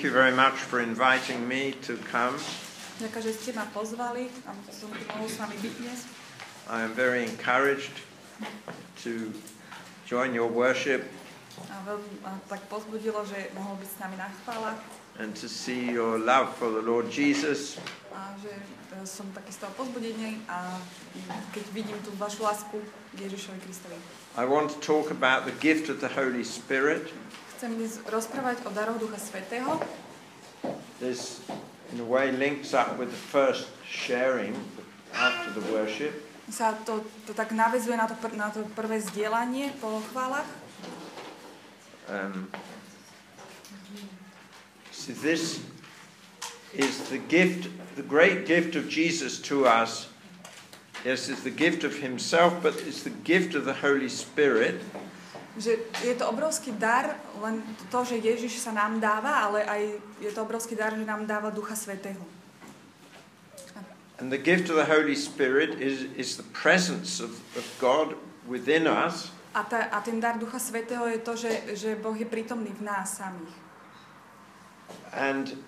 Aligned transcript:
Thank 0.00 0.16
you 0.16 0.16
very 0.16 0.32
much 0.32 0.54
for 0.54 0.80
inviting 0.80 1.44
me 1.44 1.76
to 1.84 1.92
come. 2.08 2.32
Ďakujem, 3.04 3.20
že 3.20 3.32
ste 3.36 3.52
ma 3.52 3.68
pozvali, 3.68 4.32
aby 4.48 4.72
som 4.72 4.88
tu 4.88 5.04
mohol 5.12 5.28
s 5.28 5.36
vami 5.36 5.60
byť 5.60 5.72
dnes. 5.76 6.08
I 6.72 6.88
am 6.88 6.96
very 6.96 7.28
encouraged 7.28 7.92
to 9.04 9.28
join 10.08 10.32
your 10.32 10.48
worship 10.48 11.04
A 11.68 11.84
veľmi 11.84 12.16
tak 12.48 12.64
pozbudilo, 12.72 13.28
že 13.28 13.52
mohol 13.52 13.76
byť 13.76 13.88
s 13.92 13.96
nami 14.00 14.16
na 14.16 14.32
chvála 14.40 14.72
and 15.20 15.36
to 15.36 15.52
see 15.52 15.92
your 15.92 16.16
love 16.16 16.48
for 16.56 16.72
the 16.72 16.80
Lord 16.80 17.12
Jesus 17.12 17.76
a 18.08 18.32
že 18.40 18.56
e, 18.56 19.04
som 19.04 19.28
taký 19.36 19.52
z 19.52 19.68
toho 19.68 19.84
pozbudený 19.84 20.40
a 20.48 20.80
keď 21.52 21.76
vidím 21.76 22.00
tú 22.00 22.08
vašu 22.16 22.48
lásku 22.48 22.80
k 23.12 23.28
Ježišovi 23.28 23.60
Kristovi. 23.68 24.00
I 24.40 24.48
want 24.48 24.72
to 24.72 24.80
talk 24.80 25.12
about 25.12 25.44
the 25.44 25.52
gift 25.60 25.92
of 25.92 26.00
the 26.00 26.08
Holy 26.08 26.40
Spirit. 26.40 27.12
Chcem 27.60 27.76
dnes 27.76 28.00
rozprávať 28.08 28.64
o 28.64 28.72
daroch 28.72 28.96
Ducha 28.96 29.20
Svetého. 29.20 29.84
This, 30.96 31.44
in 31.92 32.00
a 32.00 32.08
way, 32.08 32.32
links 32.32 32.72
up 32.72 32.96
with 32.96 33.12
the 33.12 33.22
first 33.28 33.68
sharing 33.84 34.56
after 35.12 35.52
the 35.52 35.60
worship. 35.68 36.24
Sa 36.48 36.72
to, 36.88 37.04
to 37.28 37.36
tak 37.36 37.52
navezuje 37.52 38.00
na 38.00 38.08
to, 38.08 38.16
pr- 38.16 38.32
na 38.32 38.48
to 38.48 38.64
prvé 38.72 39.04
zdieľanie 39.04 39.76
po 39.76 40.00
chválach. 40.08 40.48
Um, 42.08 42.48
so 44.88 45.12
this 45.20 45.60
is 46.72 47.12
the 47.12 47.20
gift, 47.20 47.68
the 47.92 48.06
great 48.08 48.48
gift 48.48 48.72
of 48.72 48.88
Jesus 48.88 49.36
to 49.52 49.68
us. 49.68 50.08
Yes, 51.04 51.28
it's 51.28 51.44
the 51.44 51.52
gift 51.52 51.84
of 51.84 52.00
Himself, 52.00 52.56
but 52.64 52.72
it's 52.88 53.04
the 53.04 53.12
gift 53.20 53.52
of 53.52 53.68
the 53.68 53.84
Holy 53.84 54.08
Spirit. 54.08 54.80
Že 55.60 55.72
je 56.00 56.14
to 56.16 56.24
obrovský 56.32 56.72
dar, 56.72 57.20
len 57.44 57.60
to, 57.92 58.00
že 58.00 58.16
Ježiš 58.16 58.64
sa 58.64 58.72
nám 58.72 58.96
dáva, 58.96 59.44
ale 59.44 59.60
aj 59.68 59.82
je 60.24 60.30
to 60.32 60.40
obrovský 60.40 60.72
dar, 60.72 60.96
že 60.96 61.04
nám 61.04 61.28
dáva 61.28 61.52
Ducha 61.52 61.76
Svetého. 61.76 62.24
And 64.20 64.32
the 64.32 64.40
gift 64.40 64.68
of 64.68 64.76
the 64.76 64.88
Holy 64.88 65.16
Spirit 65.16 65.80
is, 65.80 66.08
is 66.16 66.36
the 66.36 66.48
presence 66.56 67.20
of, 67.20 67.36
of 67.56 67.64
God 67.80 68.16
within 68.48 68.88
us. 68.88 69.32
A, 69.52 69.64
ta, 69.64 69.88
a 69.92 70.00
ten 70.00 70.20
dar 70.20 70.40
Ducha 70.40 70.56
Svetého 70.56 71.04
je 71.08 71.18
to, 71.20 71.36
že, 71.36 71.52
že 71.76 71.90
Boh 71.96 72.16
je 72.16 72.24
prítomný 72.24 72.72
v 72.72 72.84
nás 72.84 73.20
samých. 73.20 73.54
And 75.12 75.60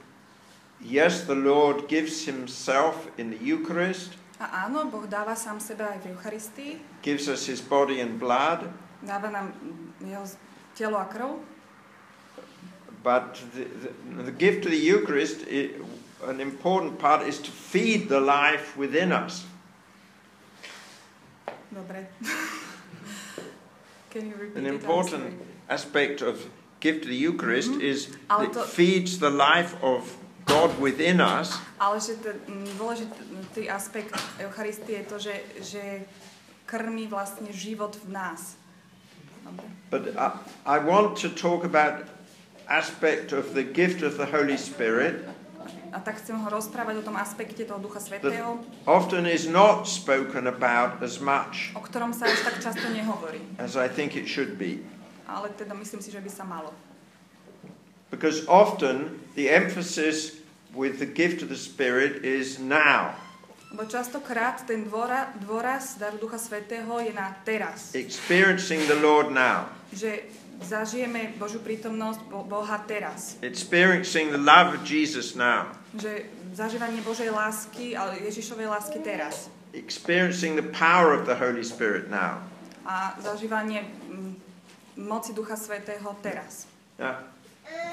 yes, 0.81 1.29
the 1.29 1.37
Lord 1.37 1.89
gives 1.89 2.25
Himself 2.25 3.09
in 3.21 3.31
the 3.31 3.41
Eucharist, 3.41 4.17
A 4.43 4.67
áno, 4.67 4.91
Boh 4.91 5.07
dáva 5.07 5.39
sám 5.39 5.63
seba 5.63 5.95
aj 5.95 6.03
v 6.03 6.07
Eucharistii, 6.19 6.73
gives 6.99 7.31
us 7.31 7.47
His 7.47 7.63
body 7.63 8.03
and 8.03 8.19
blood, 8.19 8.67
dáva 9.03 9.31
nám 9.31 9.53
jeho 10.01 10.27
telo 10.75 10.99
a 10.99 11.05
krv, 11.05 11.39
but 13.03 13.35
the, 13.55 13.65
the, 13.65 14.23
the 14.23 14.33
gift 14.33 14.65
of 14.65 14.71
the 14.71 14.79
Eucharist, 14.79 15.43
i 15.51 15.71
an 16.29 16.41
important 16.41 16.99
part 16.99 17.27
is 17.27 17.39
to 17.39 17.51
feed 17.51 18.09
the 18.09 18.21
life 18.21 18.77
within 18.79 19.13
us. 19.13 19.45
Dobre. 21.75 22.07
Can 24.11 24.29
you 24.29 24.37
repeat 24.37 24.57
An 24.57 24.67
it? 24.67 24.69
I'm 24.69 24.75
important 24.75 25.35
aspect 25.69 26.23
of 26.23 26.47
gift 26.81 27.05
of 27.05 27.11
the 27.11 27.17
Eucharist 27.17 27.73
is 27.81 28.09
Ale 28.31 28.47
to- 28.49 28.61
it 28.61 28.67
feeds 28.67 29.19
the 29.19 29.31
life 29.31 29.75
of 29.83 30.17
God 30.47 30.79
within 30.79 31.21
us, 31.21 31.59
Ale 31.79 31.99
že 31.99 32.19
ten 32.19 32.39
dôležitý 32.79 33.71
aspekt 33.71 34.15
Eucharistie 34.43 34.99
je 34.99 35.05
to, 35.07 35.17
že, 35.19 35.35
že 35.63 35.83
krmí 36.67 37.07
vlastne 37.07 37.51
život 37.55 37.95
v 38.07 38.11
nás. 38.11 38.59
But 39.91 40.17
I, 40.17 40.39
I 40.65 40.79
want 40.79 41.17
to 41.21 41.29
talk 41.29 41.65
about 41.65 42.09
aspect 42.69 43.33
of 43.33 43.53
the 43.55 43.63
gift 43.63 44.03
of 44.03 44.17
the 44.17 44.27
Holy 44.27 44.57
Spirit 44.57 45.29
A 45.93 46.01
tak 46.01 46.17
chcem 46.25 46.41
ho 46.41 46.49
rozprávať 46.49 46.99
o 46.99 47.05
tom 47.05 47.21
aspekte 47.21 47.69
toho 47.69 47.77
Ducha 47.77 48.01
Svetého, 48.01 48.57
often 48.89 49.29
is 49.29 49.45
not 49.45 49.85
spoken 49.85 50.49
about 50.49 51.05
as 51.05 51.21
much 51.21 51.77
o 51.77 51.85
ktorom 51.85 52.17
sa 52.17 52.25
až 52.33 52.49
tak 52.49 52.65
často 52.65 52.89
nehovorí. 52.89 53.45
as 53.61 53.77
I 53.77 53.93
think 53.93 54.17
it 54.17 54.25
should 54.25 54.57
be. 54.57 54.81
Ale 55.29 55.53
teda 55.53 55.77
myslím 55.77 56.01
si, 56.01 56.09
že 56.09 56.25
by 56.25 56.31
sa 56.33 56.49
malo. 56.49 56.73
Because 58.09 58.49
often 58.49 59.21
the 59.37 59.53
emphasis 59.53 60.41
with 60.73 60.97
the 60.97 61.09
gift 61.09 61.45
of 61.45 61.53
the 61.53 61.61
Spirit 61.61 62.25
is 62.25 62.57
now, 62.57 63.13
Lebo 63.73 63.89
častokrát 63.89 64.69
ten 64.69 64.85
dvora, 64.85 65.33
dôraz 65.41 65.97
daru 65.97 66.21
Ducha 66.21 66.37
Svetého 66.37 66.93
je 67.01 67.09
na 67.11 67.33
teraz. 67.41 67.97
experiencing 67.97 68.85
the 68.85 69.01
Lord 69.01 69.33
now, 69.33 69.65
Že 69.97 70.29
zažijeme 70.61 71.33
Božiu 71.41 71.65
prítomnosť 71.65 72.21
Bo- 72.29 72.45
Boha 72.45 72.77
teraz. 72.85 73.41
experiencing 73.41 74.29
the 74.29 74.37
love 74.41 74.77
of 74.77 74.85
Jesus 74.85 75.33
now, 75.33 75.73
Že 75.97 76.29
zažívanie 76.53 77.01
Božej 77.01 77.33
lásky, 77.33 77.97
ale 77.97 78.21
Ježišovej 78.29 78.69
lásky 78.69 79.01
teraz. 79.01 79.49
experiencing 79.73 80.53
the 80.53 80.69
power 80.69 81.17
of 81.17 81.25
the 81.25 81.33
Holy 81.33 81.65
Spirit 81.65 82.13
now. 82.13 82.45
A 82.85 83.17
zažívanie 83.25 83.89
mm, 84.13 84.37
moci 85.01 85.33
Ducha 85.33 85.57
Svetého 85.57 86.13
teraz. 86.21 86.69
Now, 87.01 87.25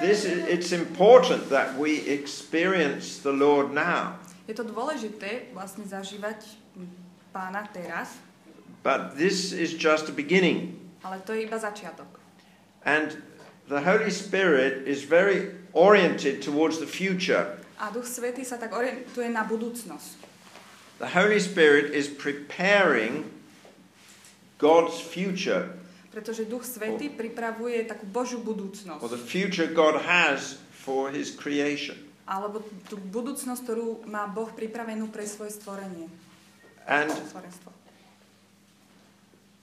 this 0.03 0.27
is, 0.27 0.43
it's 0.51 0.75
important 0.75 1.47
that 1.47 1.79
we 1.79 2.03
experience 2.03 3.23
the 3.23 3.31
Lord 3.31 3.71
now, 3.71 4.18
Je 4.49 4.57
to 4.57 4.65
dôležité 4.65 5.53
vlastne 5.53 5.85
zažívať 5.85 6.41
Pána 7.29 7.69
teraz, 7.69 8.17
but 8.81 9.13
this 9.13 9.53
is 9.53 9.77
just 9.77 10.09
a 10.09 10.15
beginning. 10.15 10.73
ale 11.05 11.21
to 11.21 11.37
je 11.37 11.45
iba 11.45 11.61
začiatok. 11.61 12.09
And 12.81 13.21
the 13.69 13.85
Holy 13.85 14.09
Spirit 14.09 14.89
is 14.89 15.05
very 15.05 15.53
oriented 15.77 16.41
towards 16.41 16.81
the 16.81 16.89
future. 16.89 17.61
A 17.77 17.93
Duch 17.93 18.09
Svetý 18.09 18.41
sa 18.41 18.57
tak 18.57 18.73
orientuje 18.73 19.29
na 19.29 19.45
budúcnosť. 19.45 20.17
The 20.97 21.13
Holy 21.13 21.37
Spirit 21.37 21.93
is 21.93 22.09
preparing 22.09 23.29
God's 24.57 24.97
future, 24.97 25.69
Pretože 26.09 26.49
Duch 26.49 26.65
Svetý 26.65 27.13
pripravuje 27.13 27.85
takú 27.85 28.09
Božiu 28.09 28.41
budúcnosť. 28.41 29.05
or 29.05 29.13
the 29.13 29.21
future 29.21 29.69
God 29.69 30.01
has 30.01 30.57
for 30.73 31.13
His 31.13 31.29
creation. 31.29 32.08
Alebo 32.29 32.61
tú 32.85 33.01
budúcnosť, 33.01 33.61
ktorú 33.65 34.05
má 34.05 34.29
Boh 34.29 34.53
pripravenú 34.53 35.09
pre 35.09 35.25
svoje 35.25 35.57
stvorenie. 35.57 36.05
And. 36.85 37.09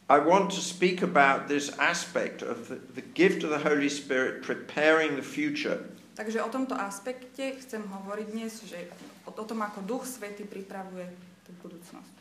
I 0.07 0.19
want 0.23 0.55
to 0.55 0.63
speak 0.63 1.03
about 1.03 1.51
this 1.51 1.71
aspect 1.79 2.43
of 2.43 2.71
the, 2.71 2.79
the 2.95 3.03
gift 3.03 3.43
of 3.43 3.51
the 3.51 3.59
Holy 3.59 3.91
Spirit 3.91 4.43
preparing 4.43 5.15
the 5.15 5.23
future. 5.23 5.83
Takže 6.15 6.41
o 6.43 6.49
tomto 6.49 6.79
aspekte 6.79 7.59
chcem 7.61 7.83
hovoriť 7.83 8.27
dnes, 8.31 8.63
že 8.65 8.87
o, 9.27 9.35
o 9.35 9.45
tom, 9.45 9.61
ako 9.67 9.83
Duch 9.83 10.07
Svetý 10.07 10.47
pripravuje 10.47 11.11
tú 11.43 11.51
budúcnosť. 11.61 12.15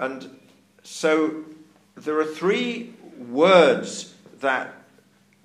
And 0.00 0.26
so 0.82 1.44
there 1.94 2.18
are 2.18 2.26
three 2.26 2.96
words 3.30 4.16
that 4.40 4.74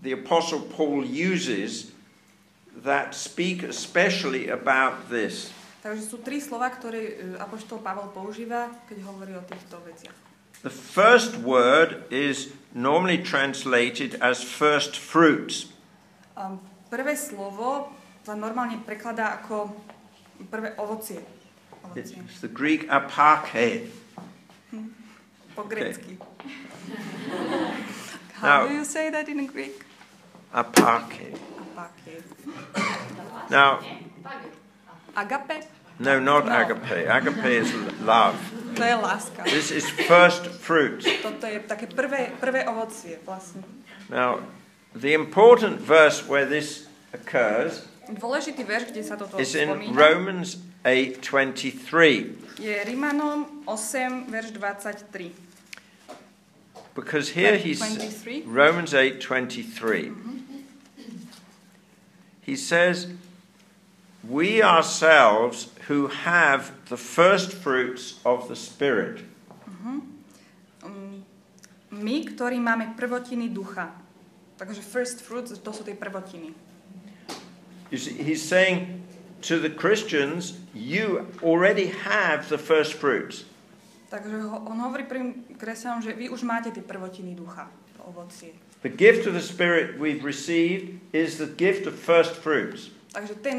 the 0.01 0.15
Apostle 0.15 0.63
Paul 0.73 1.05
uses 1.05 1.91
that 2.83 3.15
speak 3.15 3.63
especially 3.63 4.47
about 4.47 5.09
this. 5.11 5.51
Takže 5.79 6.03
sú 6.03 6.19
tri 6.19 6.43
slova, 6.43 6.67
ktoré 6.75 7.15
Apoštol 7.39 7.79
Pavol 7.79 8.11
používa, 8.11 8.67
keď 8.91 8.97
hovorí 9.07 9.31
o 9.31 9.43
týchto 9.47 9.79
veciach. 9.87 10.15
The 10.59 10.71
first 10.71 11.39
word 11.39 12.03
is 12.11 12.51
normally 12.75 13.23
translated 13.23 14.19
as 14.19 14.43
first 14.43 14.99
fruits. 14.99 15.71
Um, 16.35 16.59
prvé 16.91 17.15
slovo 17.15 17.95
sa 18.27 18.35
normálne 18.35 18.83
prekladá 18.83 19.39
ako 19.39 19.71
prvé 20.51 20.75
ovocie. 20.75 21.23
It's 21.95 22.11
the 22.43 22.51
Greek 22.51 22.91
apake. 22.91 23.87
Po 25.55 25.63
grecky. 25.63 26.19
Now- 28.43 28.67
How 28.67 28.67
do 28.67 28.75
you 28.75 28.83
say 28.83 29.09
that 29.11 29.27
in 29.27 29.47
Greek? 29.47 29.83
Apake. 30.51 31.39
Apake. 31.79 32.23
Now, 33.49 33.79
Agape? 35.15 35.67
no, 35.99 36.19
not 36.19 36.45
No. 36.45 36.51
agape. 36.51 37.07
Agape 37.07 37.45
is 37.45 37.73
love. 38.03 38.35
To 38.75 38.83
je 38.83 38.95
láska. 38.95 39.43
This 39.43 39.71
is 39.71 39.89
first 40.07 40.45
fruit. 40.59 41.03
Toto 41.23 41.47
je 41.47 41.59
také 41.59 41.87
prvé, 41.87 42.31
prvé 42.39 42.63
ovocie 42.67 43.19
vlastne. 43.25 43.63
Now, 44.09 44.39
the 44.95 45.13
important 45.13 45.79
verse 45.81 46.23
where 46.27 46.45
this 46.45 46.87
occurs 47.13 47.85
Dôležitý 48.09 48.65
verš, 48.65 48.89
kde 48.89 49.01
sa 49.05 49.13
toto 49.13 49.37
is 49.37 49.53
in 49.53 49.69
spomína, 49.69 49.93
Romans 49.93 50.57
8:23 50.81 52.33
je 52.57 52.73
Rimanom 52.73 53.45
8, 53.69 54.25
verš 54.33 54.49
23. 54.57 55.29
because 56.97 57.29
here 57.37 57.53
he's 57.55 57.77
23. 57.79 58.49
Romans 58.49 58.93
8:23 58.97 60.48
He 62.49 62.57
says 62.57 63.13
we 64.25 64.65
ourselves 64.65 65.69
who 65.85 66.09
have 66.09 66.73
the 66.89 66.97
first 66.97 67.53
fruits 67.53 68.17
of 68.25 68.49
the 68.49 68.57
spirit 68.57 69.29
Um, 70.79 71.21
my, 71.91 72.23
ktorí 72.25 72.57
máme 72.57 72.97
prvotiny 72.97 73.51
ducha, 73.53 73.93
Takže 74.59 74.83
first 74.83 75.23
fruits, 75.23 75.55
to 75.55 75.71
sú 75.71 75.87
tie 75.87 75.95
prvotiny. 75.95 76.51
You 77.87 77.95
see, 77.95 78.19
he's 78.19 78.43
saying 78.43 78.99
to 79.47 79.55
the 79.55 79.71
Christians, 79.71 80.59
you 80.75 81.31
already 81.39 81.95
have 82.03 82.51
the 82.51 82.59
first 82.59 82.99
fruits. 82.99 83.47
Takže 84.11 84.35
on 84.67 84.83
hovorí 84.83 85.07
prvým 85.07 85.55
kresťanom, 85.55 86.03
že 86.03 86.11
vy 86.11 86.27
už 86.27 86.43
máte 86.43 86.75
tie 86.75 86.83
prvotiny 86.83 87.39
ducha, 87.39 87.71
ovocie. 88.03 88.51
The 88.81 88.91
gift 88.91 89.27
of 89.27 89.35
the 89.35 89.43
Spirit 89.43 89.99
we've 89.99 90.23
received 90.23 90.99
is 91.11 91.37
the 91.37 91.49
gift 91.49 91.83
of 91.87 91.95
first 91.99 92.39
fruits. 92.39 92.91
Takže 93.11 93.35
ten 93.43 93.57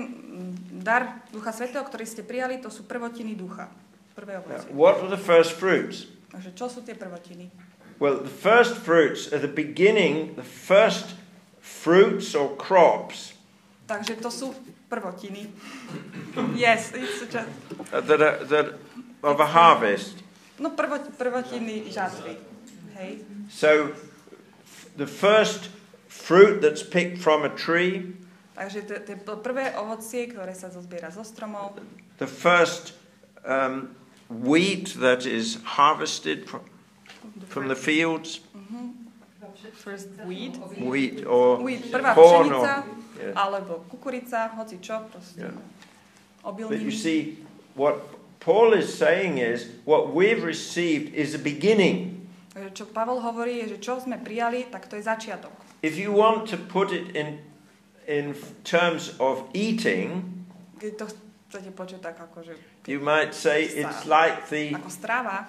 dar 0.81 1.27
Ducha 1.29 1.53
Svetého, 1.53 1.85
ktorý 1.85 2.07
ste 2.09 2.25
prijali, 2.25 2.63
to 2.63 2.73
sú 2.73 2.89
prvotiny 2.89 3.37
ducha. 3.37 3.69
Prvé 4.17 4.41
ovocie. 4.41 4.73
what 4.73 5.01
are 5.03 5.11
the 5.13 5.21
first 5.21 5.57
fruits? 5.57 6.09
Takže 6.33 6.51
čo 6.57 6.67
sú 6.73 6.81
tie 6.81 6.97
prvotiny? 6.97 7.53
Well, 8.01 8.17
the 8.17 8.33
first 8.33 8.81
fruits 8.81 9.29
are 9.29 9.43
the 9.43 9.51
beginning, 9.51 10.33
the 10.41 10.47
first 10.47 11.19
fruits 11.61 12.33
or 12.33 12.57
crops 12.57 13.37
Takže 13.91 14.23
to 14.23 14.31
sú 14.31 14.55
prvotiny. 14.87 15.51
Yes, 16.55 16.95
it's 16.95 17.27
such 17.27 17.35
a, 17.35 17.43
that 17.91 18.23
are, 18.23 18.39
that 18.47 18.79
of 19.19 19.43
a 19.43 19.49
harvest. 19.51 20.15
no 20.63 20.71
prvo, 20.79 21.03
prvotiny 21.19 21.91
žatvy. 21.91 22.39
Hej. 22.95 23.27
So, 23.51 23.91
the 24.97 25.07
first 25.07 25.71
fruit 26.09 26.61
that's 26.61 26.83
picked 26.83 27.19
from 27.19 27.45
a 27.45 27.51
tree, 27.51 28.15
Takže 28.57 28.83
to- 28.83 29.01
tie 29.01 29.17
p- 29.17 29.41
prvé 29.41 29.73
ovocie, 29.79 30.29
ktoré 30.29 30.53
sa 30.53 30.69
zozbiera 30.69 31.09
zo 31.09 31.25
stromov, 31.25 31.81
the 32.21 32.29
first 32.29 32.93
um, 33.49 33.97
wheat 34.29 35.01
that 35.01 35.25
is 35.25 35.57
harvested 35.65 36.45
from, 36.45 36.61
from 37.49 37.73
the 37.73 37.79
fields, 37.79 38.45
first 39.81 40.09
weed, 40.27 40.61
wheat 40.77 41.25
or 41.25 41.57
weed 41.63 41.89
prvá 41.89 42.13
corn 42.15 42.53
pšenica, 42.53 42.85
or, 42.85 43.01
yeah. 43.17 43.33
alebo 43.33 43.81
kukurica, 43.89 44.53
hoci 44.53 44.77
čo, 44.77 45.09
proste. 45.09 45.41
Yeah. 45.41 45.57
But 46.45 46.81
you 46.81 46.91
see, 46.93 47.45
what 47.75 48.01
Paul 48.41 48.73
is 48.73 48.93
saying 48.93 49.39
is 49.39 49.69
what 49.85 50.13
we've 50.15 50.43
received 50.45 51.13
is 51.13 51.35
a 51.35 51.39
beginning. 51.39 52.20
Takže 52.61 52.77
Čo 52.77 52.93
Pavol 52.93 53.25
hovorí, 53.25 53.65
je, 53.65 53.73
že 53.73 53.79
čo 53.81 53.97
sme 53.97 54.21
prijali, 54.21 54.69
tak 54.69 54.85
to 54.85 55.01
je 55.01 55.01
začiatok. 55.01 55.49
If 55.81 55.97
you 55.97 56.13
want 56.13 56.45
to 56.53 56.61
put 56.61 56.93
it 56.93 57.17
in 57.17 57.41
in 58.05 58.37
terms 58.69 59.17
of 59.17 59.49
eating, 59.57 60.21
Keď 60.77 60.93
to 61.01 61.07
chcete 61.49 61.71
počuť 61.73 62.01
tak 62.05 62.21
ako, 62.21 62.45
že 62.45 62.53
you 62.85 63.01
might 63.01 63.33
say 63.33 63.65
it's 63.65 64.05
like 64.05 64.45
the 64.53 64.77
ako 64.77 64.93
strava, 64.93 65.49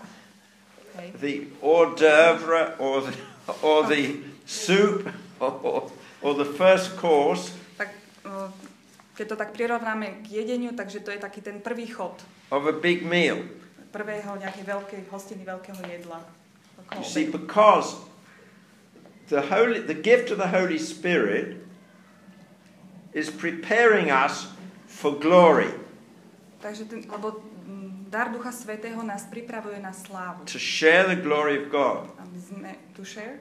hej, 0.95 1.07
the 1.19 1.33
hors 1.59 1.99
d'oeuvre 1.99 2.79
or 2.79 3.03
the, 3.03 3.13
or 3.59 3.83
the 3.91 4.23
soup 4.47 5.11
or, 5.43 5.91
or 6.23 6.31
the 6.31 6.47
first 6.55 6.95
course 6.95 7.51
tak 7.75 7.91
keď 9.19 9.25
to 9.25 9.35
tak 9.35 9.51
prirovnáme 9.51 10.23
k 10.23 10.43
jedeniu, 10.43 10.71
takže 10.71 11.03
to 11.03 11.11
je 11.11 11.19
taký 11.19 11.43
ten 11.43 11.59
prvý 11.59 11.91
chod 11.91 12.23
of 12.55 12.63
a 12.67 12.75
big 12.75 13.03
meal. 13.03 13.43
prvého 13.91 14.39
nejakej 14.39 14.63
veľkej 14.63 15.01
hostiny, 15.11 15.43
veľkého 15.43 15.79
jedla. 15.83 16.23
You 16.97 17.03
see, 17.03 17.25
because 17.25 17.95
the 19.29 19.41
holy, 19.41 19.79
the 19.79 19.93
gift 19.95 20.29
of 20.31 20.37
the 20.37 20.47
Holy 20.47 20.77
Spirit 20.77 21.57
is 23.13 23.29
preparing 23.29 24.11
us 24.11 24.47
for 24.87 25.11
glory, 25.19 25.71
Takže 26.61 26.85
ten, 26.85 27.01
lebo 27.09 27.41
mm, 27.65 28.05
dar 28.11 28.29
Ducha 28.29 28.51
Svetého 28.51 29.03
nás 29.03 29.23
pripravuje 29.25 29.79
na 29.81 29.91
slávu. 29.93 30.45
to 30.45 30.59
share 30.59 31.07
the 31.07 31.15
glory 31.15 31.57
of 31.63 31.71
God, 31.71 32.05
Aby 32.19 32.39
sme, 32.39 32.71
to 32.93 33.03
share, 33.03 33.39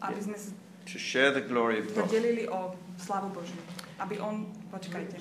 aby 0.00 0.20
sme 0.22 0.36
to 0.88 0.98
share 0.98 1.30
the 1.30 1.40
glory 1.44 1.78
of 1.82 1.90
God. 1.94 2.08
delili 2.10 2.48
o 2.48 2.74
slávu 2.98 3.32
Božiu. 3.32 3.58
Aby 3.98 4.18
on, 4.18 4.50
počkajte. 4.72 5.20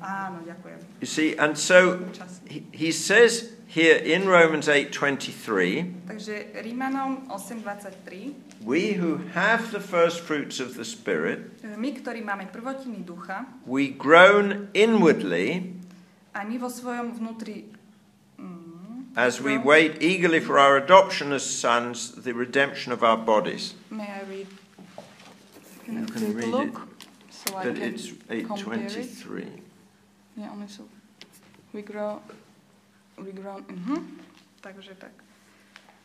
Áno, 0.00 0.40
ďakujem. 0.44 0.78
You 1.00 1.08
see, 1.08 1.36
and 1.36 1.56
so 1.56 2.00
he, 2.48 2.64
he 2.72 2.90
says 2.92 3.54
here 3.68 3.96
in 3.96 4.28
Romans 4.28 4.68
8:23, 4.68 6.08
Takže 6.08 6.56
Rímanom 6.60 7.28
8.23, 7.28 8.64
we 8.64 8.96
who 8.96 9.20
have 9.34 9.72
the 9.72 9.80
first 9.80 10.20
fruits 10.20 10.60
of 10.60 10.76
the 10.76 10.84
Spirit, 10.84 11.52
my, 11.76 11.90
ktorí 11.92 12.24
máme 12.24 12.48
prvotiny 12.48 13.04
ducha, 13.04 13.44
we 13.66 13.92
groan 13.92 14.72
inwardly 14.72 15.74
aj 16.34 16.44
my 16.48 16.56
vo 16.58 16.68
svojom 16.68 17.14
vnútri 17.14 17.70
mm, 18.40 19.14
as 19.14 19.38
we 19.38 19.54
wait 19.54 20.02
eagerly 20.02 20.42
for 20.42 20.58
our 20.58 20.76
adoption 20.76 21.30
as 21.30 21.46
sons, 21.46 22.18
the 22.18 22.34
redemption 22.34 22.90
of 22.90 23.06
our 23.06 23.16
bodies. 23.16 23.78
May 23.90 24.10
I 24.10 24.22
read? 24.26 24.48
You 25.86 26.02
I 26.02 26.04
can 26.04 26.20
take 26.20 26.28
a 26.28 26.32
read 26.32 26.48
look? 26.48 26.88
So 27.30 27.56
I 27.56 27.64
But 27.68 27.76
can 27.76 27.94
it's 27.94 28.12
compare 28.46 28.86
it. 28.86 28.92
8:23. 28.92 29.46
Yeah, 30.36 30.50
only 30.50 30.68
so. 30.68 30.88
We 31.72 31.82
grow, 31.82 32.22
we 33.18 33.32
grow, 33.34 33.60
mhm. 33.66 34.22
Takže 34.62 34.94
tak. 34.96 35.12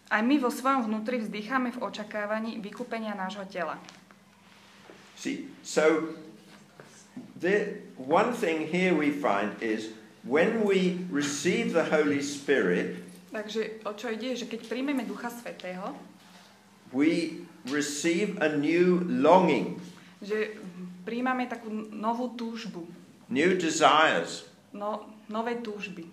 Aj 0.10 0.26
my 0.26 0.42
vo 0.42 0.50
svojom 0.50 0.90
vnútri 0.90 1.22
vzdycháme 1.22 1.70
v 1.78 1.82
očakávaní 1.86 2.58
vykúpenia 2.58 3.14
nášho 3.14 3.46
tela. 3.46 3.78
See, 5.16 5.48
so 5.62 6.18
the 7.38 7.86
one 7.96 8.34
thing 8.34 8.66
here 8.66 8.98
we 8.98 9.14
find 9.14 9.54
is 9.62 9.94
when 10.26 10.66
we 10.66 11.06
receive 11.14 11.72
the 11.78 11.86
Holy 11.94 12.20
Spirit, 12.26 12.98
Takže 13.30 13.86
o 13.86 13.94
čo 13.94 14.10
ide, 14.10 14.34
že 14.34 14.50
keď 14.50 14.66
príjmeme 14.66 15.06
Ducha 15.06 15.30
Svetého, 15.30 15.94
we 16.90 17.46
receive 17.72 18.38
a 18.42 18.50
new 18.52 19.02
longing, 19.08 19.80
že 20.20 20.58
príjmame 21.08 21.48
takú 21.48 21.70
novú 21.90 22.34
túžbu, 22.36 22.86
new 23.30 23.56
desires. 23.58 24.50
no, 24.76 25.10
nové 25.30 25.58
túžby, 25.62 26.06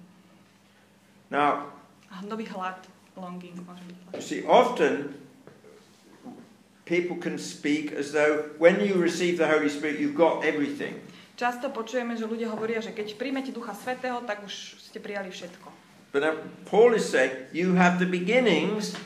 Now, 1.26 1.74
nový 2.22 2.46
hlad, 2.46 2.86
longing, 3.18 3.58
you 4.14 4.22
see, 4.22 4.46
often 4.46 5.18
people 6.86 7.16
can 7.18 7.34
speak 7.36 7.90
as 7.90 8.12
though 8.12 8.54
when 8.58 8.78
you 8.78 8.94
receive 8.94 9.38
the 9.38 9.48
Holy 9.48 9.68
Spirit, 9.68 9.98
you've 9.98 10.14
got 10.14 10.44
everything. 10.46 11.02
Často 11.36 11.68
počujeme, 11.68 12.16
že 12.16 12.24
ľudia 12.24 12.48
hovoria, 12.48 12.80
že 12.80 12.96
keď 12.96 13.18
príjmete 13.20 13.52
Ducha 13.52 13.76
Svetého, 13.76 14.24
tak 14.24 14.46
už 14.46 14.80
ste 14.80 15.02
prijali 15.02 15.28
všetko. 15.28 15.68
But 16.14 16.24
now 16.24 16.32
Paul 16.64 16.96
is 16.96 17.04
saying 17.04 17.52
you 17.52 17.76
have 17.76 18.00
the 18.00 18.08
beginnings, 18.08 18.96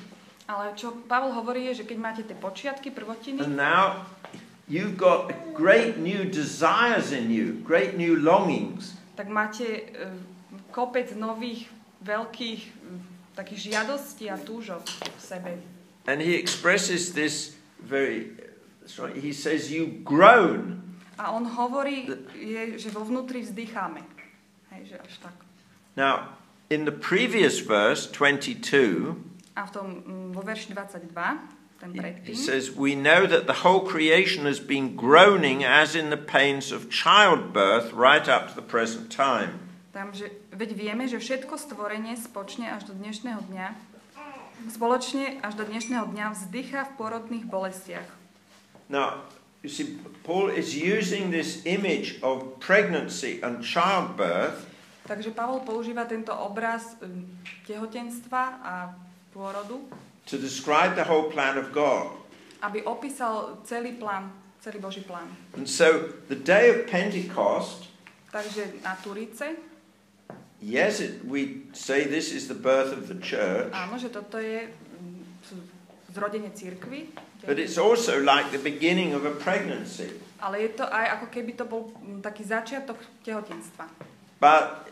Ale 0.51 0.75
čo 0.75 0.99
Pavol 1.07 1.31
hovorí 1.31 1.71
je, 1.71 1.83
že 1.83 1.85
keď 1.87 1.99
máte 2.03 2.23
tie 2.27 2.35
počiatky, 2.35 2.91
prvotiny, 2.91 3.39
and 3.39 3.55
now 3.55 4.03
you've 4.67 4.99
got 4.99 5.31
great 5.55 5.95
new 5.95 6.27
desires 6.27 7.15
in 7.15 7.31
you, 7.31 7.63
great 7.63 7.95
new 7.95 8.19
longings. 8.19 8.99
tak 9.15 9.31
máte 9.31 9.63
e, 9.63 10.11
kopec 10.75 11.15
nových, 11.15 11.71
veľkých 12.03 12.61
e, 12.67 12.71
takých 13.39 13.61
žiadostí 13.71 14.27
a 14.27 14.41
túžob 14.41 14.83
v 14.91 15.21
sebe. 15.23 15.53
And 16.11 16.19
he 16.19 16.35
expresses 16.35 17.13
this 17.15 17.55
very, 17.79 18.35
sorry, 18.91 19.21
he 19.21 19.31
says, 19.31 19.71
You 19.71 20.03
groan. 20.03 20.83
A 21.21 21.31
on 21.31 21.45
hovorí, 21.47 22.09
je, 22.35 22.81
že 22.81 22.89
vo 22.91 23.05
vnútri 23.05 23.45
vzdycháme. 23.45 24.01
Hej, 24.73 24.83
že 24.89 24.97
až 24.99 25.15
tak. 25.21 25.37
Now, 25.95 26.41
in 26.73 26.89
the 26.89 26.97
previous 26.97 27.61
verse, 27.61 28.09
22, 28.09 29.31
A 29.61 29.69
v 29.69 29.71
tom, 29.77 29.87
mm, 30.01 30.20
vo 30.33 30.43
verši 30.43 30.73
22, 30.73 31.11
ten 31.81 31.91
he, 32.25 32.35
says, 32.35 32.71
We 32.77 32.95
know 32.95 33.27
that 33.27 33.47
the 33.47 33.65
whole 33.65 33.81
creation 33.81 34.45
has 34.45 34.61
been 34.61 34.97
groaning 34.97 35.65
as 35.65 35.97
in 35.97 36.11
the 36.11 36.21
pains 36.21 36.73
of 36.73 36.91
childbirth 36.93 37.93
right 37.97 38.29
up 38.29 38.49
to 38.49 38.55
the 38.55 38.67
present 38.67 39.09
time. 39.11 39.71
tam, 39.91 40.15
že, 40.15 40.31
veď 40.55 40.71
vieme, 40.79 41.05
že 41.11 41.19
všetko 41.19 41.59
stvorenie 41.59 42.15
spočne 42.15 42.71
až 42.71 42.89
do 42.89 42.95
dnešného 42.95 43.43
dňa, 43.51 43.67
spoločne 44.71 45.43
až 45.43 45.59
do 45.59 45.65
dnešného 45.67 46.07
dňa 46.15 46.27
vzdychá 46.31 46.87
v 46.89 46.93
porodných 46.95 47.45
bolestiach. 47.51 48.07
Now, 48.87 49.27
you 49.63 49.71
see, 49.71 49.99
Paul 50.23 50.51
is 50.51 50.79
using 50.79 51.35
this 51.35 51.63
image 51.67 52.23
of 52.23 52.59
pregnancy 52.63 53.43
and 53.43 53.67
childbirth 53.67 54.71
Takže 55.11 55.35
Pavol 55.35 55.67
používa 55.67 56.07
tento 56.07 56.31
obraz 56.31 56.95
um, 57.03 57.27
tehotenstva 57.67 58.63
a 58.63 58.75
pôrodu, 59.35 59.83
to 60.31 60.39
describe 60.39 60.95
the 60.95 61.05
whole 61.05 61.29
plan 61.29 61.59
of 61.59 61.75
God. 61.75 62.15
aby 62.63 62.83
opísal 62.85 63.59
celý 63.65 63.97
plán, 63.97 64.31
celý 64.61 64.79
Boží 64.79 65.01
plán. 65.03 65.27
And 65.57 65.67
so, 65.69 66.13
the 66.29 66.37
day 66.37 66.71
of 66.71 66.87
Pentecost, 66.87 67.89
Takže 68.31 68.79
na 68.87 68.95
Turice, 69.03 69.59
yes, 70.63 71.01
it, 71.01 71.25
we 71.27 71.67
say 71.75 72.07
this 72.07 72.31
is 72.31 72.47
the 72.47 72.55
birth 72.55 72.93
of 72.95 73.09
the 73.11 73.19
church. 73.19 73.75
áno, 73.75 73.99
že 73.99 74.07
toto 74.13 74.39
je 74.39 74.71
mm, 74.71 75.21
zrodenie 76.15 76.51
církvy, 76.55 77.11
But 77.41 77.57
it's 77.59 77.81
also 77.81 78.21
like 78.21 78.53
the 78.53 78.61
beginning 78.61 79.17
of 79.17 79.25
a 79.25 79.33
pregnancy. 79.33 80.13
ale 80.39 80.61
je 80.69 80.71
to 80.77 80.85
aj 80.85 81.19
ako 81.19 81.27
keby 81.33 81.53
to 81.57 81.65
bol 81.65 81.91
mm, 81.97 82.21
taký 82.23 82.45
začiatok 82.45 83.01
tehotenstva. 83.25 83.89
But 84.39 84.87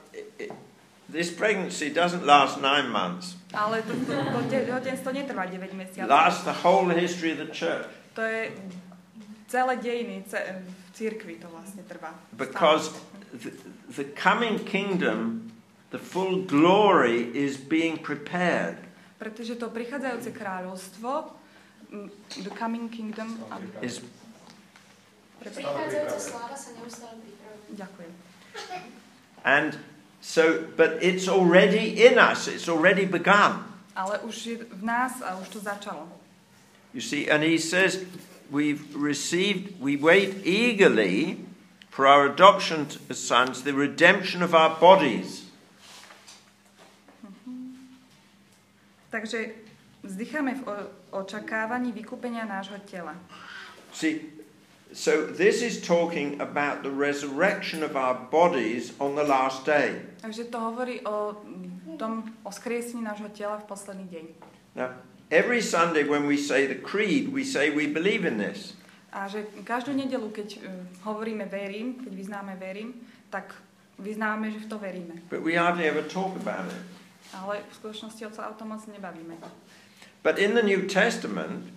this 1.08 1.32
pregnancy 1.32 1.88
doesn't 1.90 2.24
last 2.24 2.60
nine 2.60 2.88
months. 2.92 3.36
Ale 3.52 3.80
to, 3.82 3.92
to, 4.04 4.12
to 4.12 4.40
tehotenstvo 4.48 5.10
netrvá 5.12 5.48
9 5.48 5.56
It 5.56 5.72
mesiacov. 5.74 6.08
lasts 6.08 6.44
the 6.44 6.52
whole 6.52 6.88
history 6.92 7.32
of 7.32 7.40
the 7.40 7.48
church. 7.48 7.88
To 8.14 8.22
je 8.22 8.52
celé 9.48 9.80
dejiny 9.80 10.28
ce, 10.28 10.36
v 10.36 10.68
cirkvi 10.92 11.40
to 11.40 11.48
vlastne 11.48 11.80
trvá. 11.88 12.12
Because 12.36 12.92
the, 13.32 13.56
the 13.96 14.04
coming 14.12 14.60
kingdom, 14.68 15.48
the 15.90 15.98
full 15.98 16.44
glory 16.44 17.32
is 17.32 17.56
being 17.56 17.96
prepared. 17.96 18.76
Pretože 19.18 19.56
to 19.58 19.72
prichádzajúce 19.72 20.30
kráľovstvo, 20.30 21.10
the 22.44 22.52
coming 22.54 22.92
kingdom, 22.92 23.40
Is 23.80 24.04
Prichádzajúca 25.38 26.18
sláva 26.18 26.56
sa 26.58 26.74
neustále 26.76 27.16
pripravuje. 27.22 27.78
ďakujem. 27.78 28.12
and 29.46 29.78
so 30.20 30.64
but 30.76 31.02
it's 31.02 31.28
already 31.28 32.06
in 32.06 32.18
us, 32.18 32.48
it's 32.48 32.68
already 32.68 33.06
begun. 33.06 33.64
Ale 33.96 34.18
už 34.22 34.46
je 34.46 34.56
v 34.62 34.82
nás 34.82 35.22
a 35.22 35.38
už 35.38 35.48
to 35.48 35.60
začalo. 35.60 36.08
You 36.94 37.00
see, 37.00 37.28
and 37.30 37.42
he 37.42 37.58
says 37.58 38.06
we've 38.50 38.94
received 38.94 39.80
we 39.80 39.96
wait 39.96 40.46
eagerly 40.46 41.44
for 41.90 42.06
our 42.06 42.26
adoption 42.26 42.86
as 43.10 43.18
sons, 43.18 43.62
the 43.62 43.74
redemption 43.74 44.42
of 44.42 44.54
our 44.54 44.78
bodies. 44.78 45.50
Mm-hmm. 47.26 47.74
Takže 49.10 49.38
vzdycháme 50.02 50.54
v 50.54 50.62
očakávaní 51.10 51.92
vykúpenia 51.92 52.44
nášho 52.46 52.78
tela. 52.86 53.18
See, 53.92 54.20
so 54.92 55.26
this 55.26 55.62
is 55.62 55.80
talking 55.80 56.40
about 56.40 56.82
the 56.82 56.90
resurrection 56.90 57.82
of 57.82 57.96
our 57.96 58.14
bodies 58.14 58.92
on 59.00 59.14
the 59.14 59.24
last 59.24 59.66
day. 59.66 60.00
Takže 60.20 60.44
to 60.48 60.58
hovorí 60.58 61.00
o 61.04 61.36
tom, 61.98 62.24
o 62.44 62.50
skriesení 62.50 63.04
nášho 63.04 63.28
tela 63.28 63.60
v 63.60 63.64
posledný 63.68 64.06
deň. 64.08 64.26
Now, 64.74 64.96
every 65.30 65.60
Sunday 65.60 66.04
when 66.04 66.26
we 66.26 66.36
say 66.36 66.66
the 66.66 66.78
creed, 66.78 67.28
we 67.28 67.44
say 67.44 67.70
we 67.70 67.86
believe 67.86 68.24
in 68.24 68.40
this. 68.40 68.74
A 69.12 69.24
že 69.28 69.48
každú 69.64 69.96
nedelu, 69.96 70.28
keď 70.28 70.60
hovoríme 71.04 71.48
verím, 71.48 72.04
keď 72.04 72.12
vyznáme 72.12 72.52
verím, 72.60 72.92
tak 73.32 73.56
vyznáme, 73.96 74.52
že 74.52 74.60
v 74.60 74.66
to 74.68 74.76
veríme. 74.76 75.14
But 75.32 75.40
we 75.40 75.56
hardly 75.56 75.88
ever 75.88 76.04
talk 76.04 76.36
about 76.36 76.68
it. 76.68 76.80
Ale 77.32 77.60
v 77.60 77.72
skutočnosti 77.76 78.22
o 78.24 78.54
tom 78.56 78.68
moc 78.72 78.84
nebavíme. 78.88 79.36
But 80.24 80.36
in 80.36 80.56
the 80.56 80.64
New 80.64 80.88
Testament, 80.88 81.68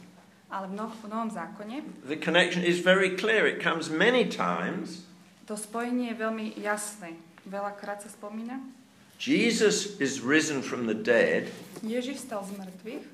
Ale 0.51 0.67
v, 0.67 0.73
no- 0.75 0.91
v 0.91 1.07
Novom 1.07 1.31
zákone 1.31 1.81
the 2.05 2.19
connection 2.19 2.61
is 2.63 2.83
very 2.83 3.15
clear. 3.15 3.47
It 3.47 3.63
comes 3.63 3.87
many 3.87 4.27
times. 4.27 5.07
to 5.47 5.55
spojenie 5.55 6.11
je 6.11 6.17
veľmi 6.19 6.45
jasné. 6.59 7.15
Veľakrát 7.47 8.03
sa 8.03 8.11
spomína. 8.11 8.61
Jesus 9.21 9.97
is 10.01 10.21
risen 10.21 10.61
from 10.61 10.89
the 10.89 10.97
dead, 10.97 11.49
Ježiš 11.85 12.25
stal 12.25 12.41
z 12.43 12.57
mŕtvych 12.57 13.05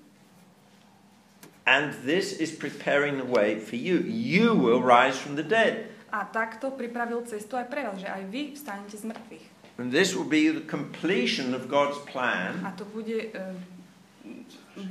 and 1.67 1.91
this 2.08 2.32
is 2.39 2.56
preparing 2.56 3.20
the 3.20 3.27
way 3.27 3.60
for 3.60 3.75
you. 3.75 4.00
You 4.00 4.56
will 4.56 4.82
rise 4.82 5.20
from 5.20 5.36
the 5.36 5.44
dead. 5.44 5.91
a 6.08 6.24
takto 6.24 6.72
pripravil 6.72 7.27
cestu 7.27 7.60
aj 7.60 7.67
pre 7.67 7.84
vás, 7.84 8.00
že 8.00 8.08
aj 8.08 8.24
vy 8.32 8.56
vstanete 8.56 8.96
z 8.96 9.03
mŕtvych. 9.12 9.46
And 9.77 9.91
this 9.91 10.15
will 10.15 10.25
be 10.25 10.50
the 10.50 10.63
completion 10.63 11.53
of 11.53 11.67
God's 11.67 12.00
plan. 12.08 12.63
A 12.63 12.72
to 12.74 12.88
bude 12.88 13.29
uh, 13.36 13.53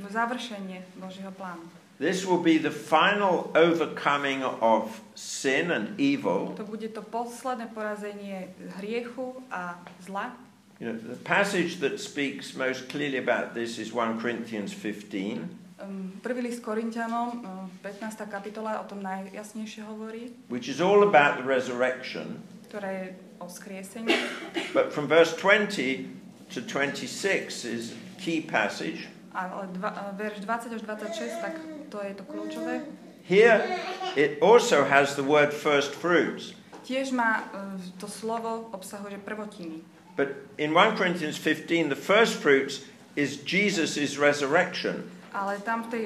završenie 0.07 0.85
Božieho 0.95 1.33
plánu. 1.33 1.65
This 1.99 2.25
will 2.25 2.37
be 2.43 2.57
the 2.61 2.69
final 2.69 3.49
overcoming 3.57 4.43
of 4.43 5.01
sin 5.15 5.71
and 5.71 5.99
evil. 5.99 6.53
To 6.57 6.63
bude 6.63 6.93
to 6.93 7.01
posledné 7.01 7.73
porazenie 7.73 8.53
hriechu 8.77 9.33
a 9.49 9.81
zla. 10.05 10.37
You 10.79 10.93
know, 10.93 10.97
the 11.01 11.17
passage 11.25 11.81
that 11.81 11.97
speaks 11.97 12.53
most 12.53 12.85
clearly 12.89 13.17
about 13.17 13.55
this 13.57 13.79
is 13.81 13.89
1 13.93 14.21
Corinthians 14.21 14.73
15, 14.73 15.49
Um, 15.77 16.09
Prvý 16.25 16.41
list 16.41 16.61
Korintianom, 16.65 17.45
um, 17.45 17.69
15. 17.85 18.25
kapitola, 18.25 18.81
o 18.81 18.85
tom 18.89 18.97
najjasnejšie 19.01 19.85
hovorí, 19.85 20.33
which 20.49 20.65
is 20.69 20.81
all 20.81 21.05
about 21.05 21.37
the 21.37 21.45
resurrection. 21.45 22.41
ktoré 22.65 22.89
je 22.93 23.05
o 23.37 23.45
skriesení. 23.45 24.09
But 24.73 24.89
from 24.93 25.05
verse 25.05 25.37
20 25.37 26.09
to 26.49 26.61
26 26.65 27.65
is 27.65 27.93
key 28.17 28.41
passage. 28.41 29.05
Ale 29.37 29.69
dva, 29.77 30.17
verš 30.17 30.41
20 30.41 30.73
až 30.73 30.81
26, 30.81 31.45
tak 31.45 31.53
to 31.89 32.03
je 32.03 32.11
to 32.15 32.23
kľúčové. 32.23 32.83
Here 33.27 33.59
it 34.15 34.39
also 34.39 34.87
has 34.87 35.15
the 35.15 35.23
word 35.23 35.51
first 35.51 35.91
fruits. 35.91 36.55
Tiež 36.87 37.11
má 37.11 37.43
uh, 37.51 37.75
to 37.99 38.07
slovo 38.07 38.71
obsahuje 38.71 39.19
prvotiny. 39.19 39.83
But 40.15 40.47
in 40.57 40.71
1 40.73 40.95
Corinthians 40.97 41.37
15, 41.37 41.89
the 41.89 41.99
first 41.99 42.39
fruits 42.39 42.87
is 43.19 43.37
Jesus' 43.43 44.17
resurrection. 44.17 45.11
Ale 45.35 45.59
tam 45.61 45.85
v, 45.85 45.87
tej, 45.91 46.05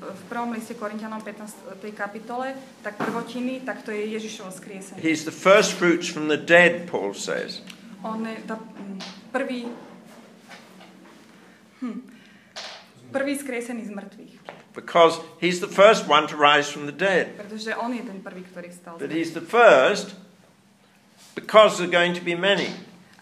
v, 0.00 0.22
prvom 0.26 0.50
liste 0.56 0.74
Korintianom 0.74 1.22
15. 1.22 1.78
tej 1.78 1.92
kapitole, 1.94 2.56
tak 2.82 2.98
prvotiny, 2.98 3.62
tak 3.62 3.86
to 3.86 3.94
je 3.94 4.10
Ježišovo 4.10 4.50
skriesenie. 4.50 4.98
He's 4.98 5.22
the 5.22 5.34
first 5.34 5.76
fruits 5.76 6.10
from 6.10 6.26
the 6.26 6.40
dead, 6.40 6.90
Paul 6.90 7.14
says. 7.14 7.62
On 8.02 8.18
je 8.26 8.34
tá, 8.42 8.58
prvý, 9.30 9.70
hm, 11.78 12.02
prvý 13.14 13.38
skriesený 13.38 13.86
z 13.86 13.92
mŕtvych. 13.94 14.34
Because 14.72 15.20
he's 15.36 15.60
the 15.60 15.68
first 15.68 16.08
one 16.08 16.26
to 16.32 16.36
rise 16.36 16.72
from 16.72 16.88
the 16.88 16.96
dead. 16.96 17.36
Pretože 17.36 17.76
on 17.76 17.92
je 17.92 18.02
ten 18.08 18.24
prvý, 18.24 18.40
ktorý 18.48 18.72
stal 18.72 18.96
z 18.96 19.04
But 19.04 19.12
he's 19.12 19.36
the 19.36 19.44
first 19.44 20.16
because 21.36 21.76
there 21.76 21.88
are 21.88 21.92
going 21.92 22.16
to 22.16 22.24
be 22.24 22.32
many. 22.32 22.72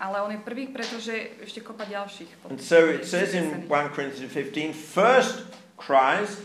Ale 0.01 0.23
on 0.23 0.31
je 0.33 0.41
prvý, 0.41 0.73
pretože 0.73 1.37
ešte 1.45 1.61
kopa 1.61 1.85
ďalších. 1.85 2.49
And 2.49 2.63
so 2.63 2.89
it 2.89 3.05
says 3.05 3.35
in 3.37 3.67
skriesených. 3.67 3.69
1 3.69 3.95
Corinthians 3.97 4.33
15, 4.33 4.73
first 4.73 5.37
Christ, 5.77 6.41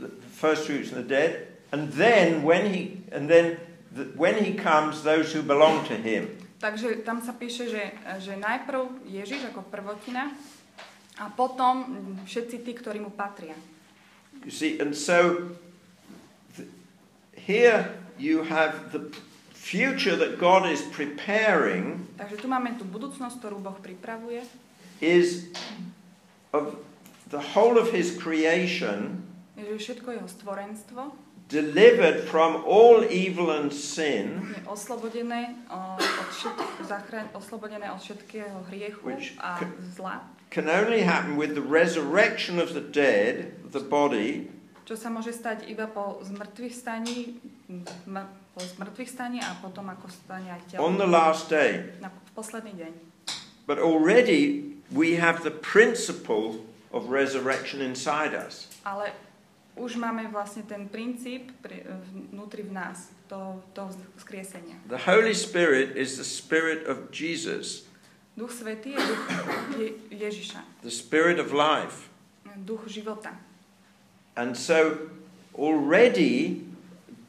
the 0.00 0.08
first 0.32 0.64
fruits 0.64 0.94
from 0.94 1.02
the 1.02 1.08
dead, 1.10 1.60
and 1.74 1.92
then 1.92 2.46
when 2.46 2.70
he 2.70 3.04
and 3.12 3.28
then 3.28 3.58
the, 3.92 4.08
when 4.14 4.38
he 4.40 4.54
comes, 4.54 5.02
those 5.02 5.34
who 5.34 5.42
belong 5.42 5.84
to 5.90 5.98
him. 5.98 6.30
Takže 6.62 7.04
tam 7.04 7.20
sa 7.20 7.36
píše, 7.36 7.68
že, 7.68 7.84
že 8.24 8.40
najprv 8.40 9.04
Ježiš 9.04 9.52
ako 9.52 9.68
prvotina 9.68 10.32
a 11.20 11.28
potom 11.28 11.84
všetci 12.24 12.64
tí, 12.64 12.72
ktorí 12.72 13.04
mu 13.04 13.12
patria. 13.12 13.52
You 14.42 14.50
see, 14.50 14.76
and 14.76 14.92
so 14.92 15.52
th- 16.56 16.68
here 17.32 17.94
you 18.18 18.42
have 18.44 18.90
the 18.90 19.08
future 19.52 20.16
that 20.16 20.36
God 20.36 20.68
is 20.68 20.82
preparing 20.92 22.04
Takže 22.18 22.36
tu 22.36 22.46
máme 22.46 22.76
tú 22.76 22.84
budúcnosť, 22.84 23.40
ktorú 23.40 23.58
Boh 23.58 23.78
pripravuje. 23.80 24.44
is 25.00 25.50
of 26.52 26.78
the 27.32 27.40
whole 27.56 27.76
of 27.76 27.90
his 27.90 28.14
creation 28.14 29.24
Je, 29.56 29.64
všetko 29.74 30.08
jeho 30.12 30.28
stvorenstvo 30.28 31.00
delivered 31.48 32.24
from 32.24 32.62
all 32.64 33.04
evil 33.08 33.52
and 33.52 33.68
sin 33.72 34.40
je 34.54 34.60
oslobodené, 34.64 35.56
o, 35.68 35.96
od 35.98 36.28
všetk- 36.32 36.68
zachra- 36.84 37.28
oslobodené 37.32 37.88
od 37.92 38.00
všetkého 38.00 38.64
hriechu 38.72 39.02
Which 39.04 39.34
a 39.40 39.60
zla, 39.92 40.24
can 40.54 40.70
only 40.70 41.02
happen 41.02 41.34
with 41.34 41.58
the 41.58 41.66
resurrection 41.66 42.62
of 42.62 42.78
the 42.78 42.80
dead, 42.80 43.58
the 43.74 43.82
body, 43.82 44.54
čo 44.84 44.94
sa 45.00 45.08
môže 45.08 45.32
stať 45.32 45.64
iba 45.66 45.88
po 45.88 46.20
zmrtvých 46.20 46.74
staní, 46.76 47.40
po 48.52 48.60
zmrtvých 48.60 49.10
staní 49.10 49.40
a 49.40 49.56
potom 49.58 49.88
ako 49.88 50.12
stane 50.12 50.52
aj 50.52 50.76
on 50.76 50.94
telo 50.94 51.02
the 51.02 51.08
last 51.08 51.48
day. 51.48 51.88
na 52.04 52.12
posledný 52.36 52.76
deň. 52.76 52.92
But 53.64 53.80
already 53.80 54.76
we 54.92 55.16
have 55.16 55.40
the 55.40 55.50
principle 55.50 56.60
of 56.92 57.08
resurrection 57.08 57.80
inside 57.80 58.36
us. 58.36 58.68
Ale 58.84 59.10
už 59.74 59.96
máme 59.96 60.28
vlastne 60.28 60.62
ten 60.68 60.86
princíp 60.86 61.50
pri, 61.64 61.82
vnútri 62.30 62.62
v 62.62 62.76
nás, 62.76 63.10
to, 63.26 63.64
toho 63.72 63.90
skriesenia. 64.20 64.76
The 64.86 65.08
Holy 65.08 65.32
Spirit 65.32 65.96
is 65.96 66.20
the 66.20 66.28
Spirit 66.28 66.84
of 66.84 67.08
Jesus, 67.08 67.88
Duch 68.34 68.50
Svetý 68.50 68.98
je 68.98 69.00
duch 69.00 69.22
Je, 69.78 69.88
Ježiša, 70.10 70.60
the 70.82 70.90
Spirit 70.90 71.38
of 71.38 71.54
life. 71.54 72.10
duch 72.66 72.86
života. 72.86 73.34
And 74.34 74.58
so 74.58 75.10
already 75.54 76.66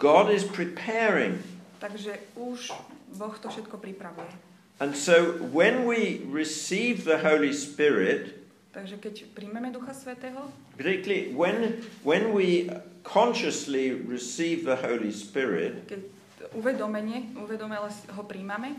God 0.02 0.34
is 0.34 0.44
preparing. 0.44 1.42
Takže 1.80 2.18
už 2.36 2.74
Boh 3.14 3.36
to 3.38 3.50
všetko 3.50 3.78
pripravuje. 3.78 4.34
And 4.82 4.98
so 4.98 5.40
when 5.54 5.88
we 5.88 6.26
receive 6.28 7.06
the 7.06 7.22
Holy 7.22 7.54
Spirit, 7.54 8.36
Takže 8.76 9.00
keď 9.00 9.16
príjmeme 9.32 9.72
Ducha 9.72 9.96
Svetého, 9.96 10.52
particularly 10.76 11.32
when, 11.32 11.80
when 12.04 12.36
we 12.36 12.68
consciously 13.08 13.96
receive 13.96 14.68
the 14.68 14.76
Holy 14.76 15.16
Spirit, 15.16 15.88
keď 15.88 16.04
uvedomenie, 16.52 17.32
uvedomele 17.40 17.88
ho 17.88 18.24
príjmame, 18.28 18.76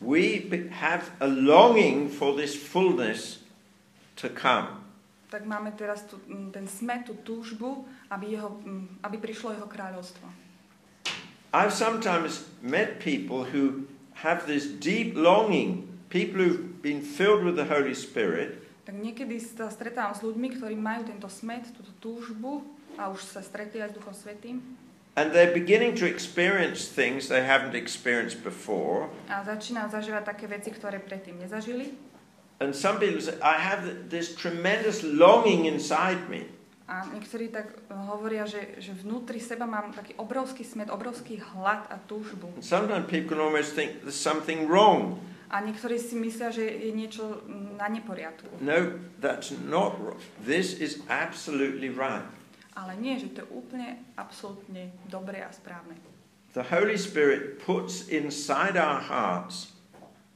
we 0.00 0.46
have 0.70 1.10
a 1.20 1.28
longing 1.28 2.08
for 2.08 2.36
this 2.36 2.54
fullness 2.54 3.40
to 4.16 4.28
come. 4.28 4.84
tak 5.26 5.42
máme 5.42 5.74
teraz 5.74 6.06
tu, 6.06 6.16
m, 6.30 6.54
ten 6.54 6.64
smet, 6.70 7.04
tú 7.04 7.18
túžbu, 7.20 7.84
aby, 8.08 8.38
jeho, 8.38 8.56
m, 8.62 8.86
aby 9.02 9.18
prišlo 9.18 9.52
jeho 9.52 9.68
kráľovstvo. 9.68 10.26
I've 11.50 11.74
sometimes 11.74 12.46
met 12.62 13.02
people 13.02 13.44
who 13.44 13.90
have 14.22 14.46
this 14.46 14.70
deep 14.70 15.12
longing, 15.18 15.88
people 16.08 16.40
who've 16.40 16.80
been 16.80 17.02
filled 17.02 17.42
with 17.42 17.58
the 17.58 17.66
Holy 17.66 17.92
Spirit, 17.92 18.62
Tak 18.86 18.94
niekedy 18.94 19.42
sa 19.42 19.66
stretávam 19.66 20.14
s 20.14 20.22
ľuďmi, 20.22 20.62
ktorí 20.62 20.78
majú 20.78 21.10
tento 21.10 21.26
smet, 21.26 21.66
túto 21.74 21.90
túžbu 21.98 22.62
a 22.94 23.10
už 23.10 23.18
sa 23.18 23.42
stretli 23.42 23.82
aj 23.82 23.90
s 23.90 23.96
Duchom 23.98 24.14
Svetým, 24.14 24.62
And 25.16 25.32
they're 25.32 25.56
beginning 25.56 25.96
to 25.96 26.04
experience 26.04 26.92
things 26.92 27.32
they 27.32 27.40
haven't 27.40 27.72
experienced 27.72 28.44
before. 28.44 29.08
A 29.32 29.40
začínajú 29.40 29.88
zažívať 29.88 30.22
také 30.28 30.44
veci, 30.44 30.68
ktoré 30.68 31.00
predtým 31.00 31.40
nezažili. 31.40 31.96
And 32.60 32.76
some 32.76 33.00
people 33.00 33.20
say, 33.24 33.36
I 33.40 33.56
have 33.56 34.12
this 34.12 34.36
tremendous 34.36 35.00
longing 35.00 35.64
inside 35.64 36.28
me. 36.28 36.44
A 36.86 37.02
niektorí 37.08 37.48
tak 37.48 37.72
hovoria, 37.90 38.44
že, 38.44 38.76
že 38.78 38.92
vnútri 38.92 39.40
seba 39.40 39.64
mám 39.64 39.90
taký 39.90 40.14
obrovský 40.20 40.62
smet, 40.62 40.92
obrovský 40.92 41.40
hlad 41.40 41.88
a 41.88 41.96
túžbu. 41.96 42.52
And 42.52 42.62
sometimes 42.62 43.08
people 43.08 43.32
can 43.34 43.42
almost 43.42 43.72
think 43.72 44.04
there's 44.04 44.14
something 44.14 44.68
wrong. 44.68 45.16
A 45.48 45.64
niektorí 45.64 45.96
si 45.96 46.12
myslia, 46.20 46.52
že 46.52 46.62
je 46.62 46.92
niečo 46.92 47.40
na 47.80 47.88
neporiadku. 47.88 48.60
No, 48.60 49.00
that's 49.18 49.50
not 49.64 49.96
wrong. 49.96 50.20
This 50.44 50.76
is 50.76 51.00
absolutely 51.08 51.88
right. 51.88 52.35
Ale 52.76 52.92
nie, 52.94 53.16
že 53.16 53.32
to 53.32 53.40
je 53.40 53.48
úplne, 53.50 53.88
absolútne 54.14 54.92
dobré 55.08 55.40
a 55.40 55.48
správne. 55.48 55.96
The 56.52 56.60
Holy 56.62 56.96
Spirit 56.96 57.60
puts 57.60 58.08
inside 58.08 58.76
our 58.76 59.00
hearts 59.00 59.72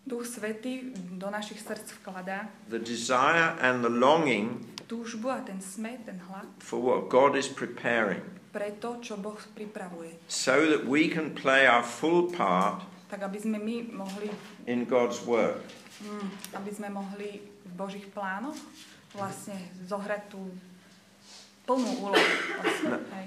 Duch 0.00 0.24
Svetý 0.24 0.90
do 1.14 1.28
našich 1.28 1.60
srdc 1.60 2.00
vkladá 2.00 2.48
the 2.72 2.80
desire 2.80 3.52
and 3.60 3.84
the 3.84 3.92
longing 3.92 4.64
túžbu 4.88 5.28
a 5.30 5.40
ten 5.44 5.60
smet, 5.60 6.02
ten 6.08 6.18
hlad 6.26 6.48
for 6.58 6.80
what 6.80 7.12
God 7.12 7.36
is 7.36 7.46
preparing 7.46 8.24
pre 8.50 8.74
to, 8.80 8.98
čo 8.98 9.14
Boh 9.20 9.38
pripravuje. 9.54 10.16
so 10.26 10.66
that 10.66 10.88
we 10.88 11.06
can 11.06 11.30
play 11.30 11.68
our 11.68 11.84
full 11.84 12.32
part 12.32 12.82
Tak 13.12 13.26
aby 13.26 13.38
sme 13.38 13.58
my 13.60 13.76
mohli, 13.92 14.28
in 14.66 14.88
God's 14.88 15.20
work. 15.24 15.60
mm, 16.02 16.56
aby 16.56 16.70
sme 16.72 16.88
mohli 16.90 17.40
v 17.64 17.72
Božích 17.76 18.08
plánoch 18.10 18.56
vlastne 19.14 19.56
zohrať 19.84 20.32
tú 20.32 20.42
úlohu. 21.76 22.16
Vlastne, 22.62 22.98
hej. 23.14 23.26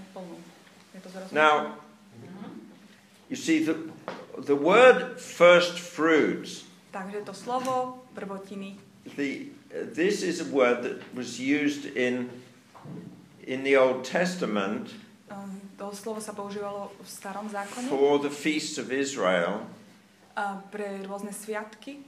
Je 0.94 1.00
to? 1.02 1.10
Now, 1.32 1.80
you 3.30 3.36
see, 3.36 3.64
the, 3.66 3.76
the 4.38 4.56
word 4.56 5.20
first 5.20 5.80
fruits, 5.80 6.66
Takže 6.94 7.26
to 7.26 7.34
slovo 7.34 8.06
prvotiny, 8.14 8.78
the, 9.18 9.50
this 9.74 10.22
is 10.22 10.38
a 10.42 10.46
word 10.54 10.86
that 10.86 11.02
was 11.18 11.42
used 11.42 11.90
in, 11.98 12.30
in 13.42 13.66
the 13.66 13.74
Old 13.74 14.06
Testament 14.06 14.94
um, 15.34 15.62
to 15.78 15.90
slovo 15.90 16.22
sa 16.22 16.38
používalo 16.38 16.94
v 17.02 17.08
starom 17.10 17.50
zákone 17.50 17.90
for 17.90 18.22
the 18.22 18.30
feasts 18.30 18.78
of 18.78 18.94
Israel 18.94 19.66
pre 20.74 21.06
rôzne 21.06 21.30
sviatky 21.30 22.02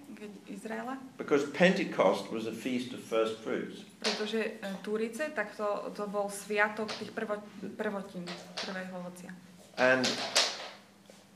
Izraela, 0.50 0.98
because 1.18 1.46
Pentecost 1.54 2.32
was 2.34 2.48
a 2.50 2.52
feast 2.52 2.94
of 2.94 3.00
first 3.06 3.38
fruits. 3.46 3.86
pretože 4.02 4.58
Túrice, 4.82 5.30
tak 5.34 5.54
to, 5.54 5.94
to 5.94 6.10
bol 6.10 6.30
sviatok 6.30 6.90
tých 6.98 7.14
prvo, 7.14 7.38
prvotín, 7.78 8.26
prvého 8.58 8.98
ovocia. 8.98 9.30
And 9.78 10.08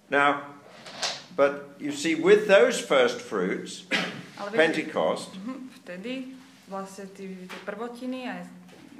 now, 0.09 0.55
but 1.35 1.77
you 1.77 1.91
see, 1.91 2.15
with 2.15 2.47
those 2.47 2.79
first 2.81 3.21
fruits, 3.21 3.85
Pentecost, 4.55 5.35
mhm, 5.37 5.69
vtedy 5.83 6.33
vlastne 6.69 7.05
tí, 7.13 7.45
tie 7.45 7.61
prvotiny 7.65 8.25
a, 8.29 8.41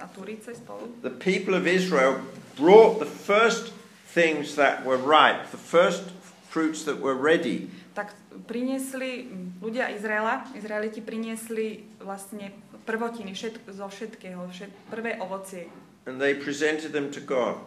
a 0.04 0.08
Túrice 0.14 0.54
spolu, 0.54 0.94
the 1.02 1.14
people 1.14 1.58
of 1.58 1.66
Israel 1.66 2.22
brought 2.54 3.00
the 3.00 3.10
first 3.10 3.74
things 4.14 4.54
that 4.60 4.86
were 4.86 4.98
ripe, 5.00 5.50
the 5.50 5.62
first 5.62 6.12
fruits 6.50 6.84
that 6.84 7.00
were 7.00 7.16
ready. 7.16 7.70
Tak 8.00 8.16
priniesli 8.48 9.28
ľudia 9.60 9.92
Izraela, 9.92 10.48
Izraeliti 10.56 11.04
priniesli 11.04 11.84
vlastne 12.00 12.56
prvotiny 12.88 13.36
všet, 13.36 13.68
zo 13.76 13.92
všetkého, 13.92 14.40
všet, 14.48 14.72
prvé 14.88 15.20
ovocie 15.20 15.68
And 16.08 16.16
they 16.16 16.32
presented 16.32 16.96
them 16.96 17.12
to 17.12 17.20
God. 17.20 17.60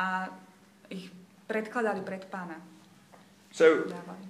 a 0.00 0.32
ich 0.88 1.12
predkladali 1.46 2.00
pred 2.02 2.26
pána. 2.32 2.58
So, 3.52 3.86
Dávali. 3.86 4.26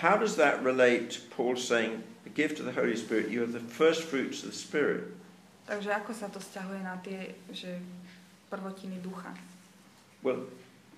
how 0.00 0.16
does 0.16 0.38
that 0.40 0.62
relate 0.64 1.10
to 1.10 1.20
Paul 1.34 1.58
saying, 1.58 2.00
the 2.24 2.32
gift 2.32 2.62
of 2.62 2.64
the 2.64 2.72
Holy 2.72 2.96
Spirit, 2.96 3.28
you 3.28 3.44
are 3.44 3.50
the 3.50 3.60
first 3.60 4.06
fruits 4.06 4.40
of 4.46 4.54
the 4.54 4.56
Spirit? 4.56 5.10
Takže 5.64 5.90
ako 5.92 6.12
sa 6.12 6.28
to 6.28 6.40
vzťahuje 6.40 6.80
na 6.80 6.96
tie, 7.00 7.36
že 7.52 7.80
prvotiny 8.48 9.00
ducha? 9.04 9.32
Well, 10.24 10.48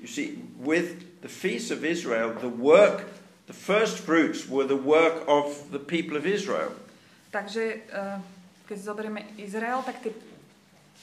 you 0.06 0.12
see, 0.12 0.38
with 0.62 1.18
the 1.18 1.28
feast 1.28 1.74
of 1.74 1.82
Israel, 1.82 2.30
the 2.38 2.48
work, 2.48 3.10
the 3.50 3.56
first 3.56 3.98
fruits 3.98 4.46
were 4.46 4.62
the 4.62 4.78
work 4.78 5.26
of 5.26 5.50
the 5.74 5.82
people 5.82 6.14
of 6.14 6.22
Israel. 6.22 6.70
Takže 7.34 7.82
eh, 7.90 8.18
keď 8.70 8.78
zoberieme 8.78 9.26
Izrael, 9.34 9.82
tak 9.82 9.98
tie 9.98 10.14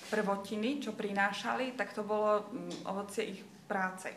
prvotiny, 0.07 0.79
čo 0.79 0.95
prinášali, 0.95 1.75
tak 1.75 1.91
to 1.91 2.07
bolo 2.07 2.47
mm, 2.47 2.87
ovocie 2.87 3.35
ich 3.35 3.41
práce. 3.67 4.07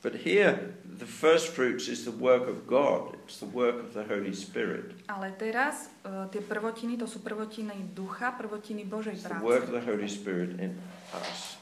But 0.00 0.24
here, 0.24 0.72
the 0.86 1.04
first 1.04 1.52
fruits 1.52 1.84
is 1.84 2.08
the 2.08 2.14
work 2.14 2.48
of 2.48 2.64
God. 2.64 3.20
It's 3.26 3.36
the 3.36 3.50
work 3.50 3.82
of 3.84 3.92
the 3.92 4.06
Holy 4.06 4.32
Spirit. 4.32 4.94
Ale 5.10 5.34
teraz 5.34 5.90
eh, 6.06 6.30
tie 6.30 6.38
prvotiny, 6.38 6.94
to 7.02 7.10
sú 7.10 7.18
prvotiny 7.18 7.74
ducha, 7.98 8.30
prvotiny 8.38 8.86
Božej 8.86 9.18
It's 9.18 9.26
the 9.26 9.42
work 9.42 9.66
of 9.66 9.74
práce. 9.74 9.76
the 9.76 9.84
Holy 9.90 10.06
Spirit 10.06 10.50
in 10.62 10.78
us. 11.18 11.58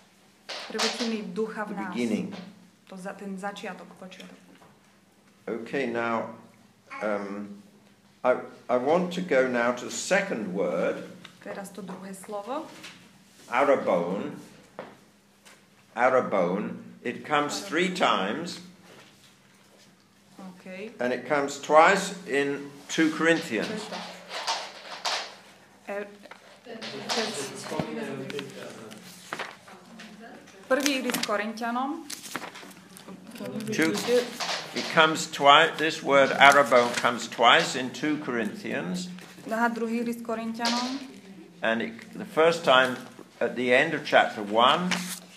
Prvotiny 0.69 1.33
ducha 1.33 1.65
v 1.65 1.73
The 1.73 1.77
nás. 1.81 1.85
beginning. 1.97 2.29
To 2.89 2.97
za, 2.97 3.13
ten 3.13 3.37
začiatok, 3.39 3.89
počiatok. 4.01 4.39
Okay, 5.49 5.87
now, 5.87 6.31
um, 7.03 7.49
I, 8.25 8.37
I 8.69 8.77
want 8.77 9.13
to 9.15 9.21
go 9.21 9.49
now 9.49 9.73
to 9.73 9.85
the 9.85 9.91
second 9.91 10.53
word, 10.55 10.97
Teraz 11.45 11.71
to 11.73 11.83
druhé 11.83 12.13
slovo. 12.15 12.67
arabone. 13.49 14.37
Arabone. 15.97 16.77
It 17.05 17.25
comes 17.25 17.61
three 17.61 17.89
times, 17.95 18.61
OK. 20.39 20.91
and 21.01 21.13
it 21.13 21.25
comes 21.29 21.59
twice 21.61 22.13
in 22.27 22.71
2 22.89 23.11
Čo 23.11 23.17
Corinthians. 23.17 23.69
je 23.69 23.81
to? 23.89 23.97
Er, 25.89 26.07
Prvý 30.69 31.01
list 31.01 31.25
Korintianom. 31.27 32.05
Two. 33.73 33.95
it? 34.09 34.25
Comes 34.93 35.31
twice, 35.31 35.71
this 35.79 36.03
word 36.03 36.31
arabone 36.31 36.95
comes 36.97 37.29
twice 37.29 37.77
in 37.77 37.91
2 37.91 38.19
Corinthians, 38.19 39.09
Aha, 39.51 39.69
druhý 39.69 40.05
list 40.05 40.23
Korintianom. 40.23 40.99
and 41.63 41.83
it, 41.83 41.93
the 42.19 42.25
first 42.25 42.65
time 42.65 42.97
at 43.41 43.55
the 43.55 43.73
end 43.73 43.95
of 43.95 44.05
chapter 44.05 44.43
1, 44.43 44.91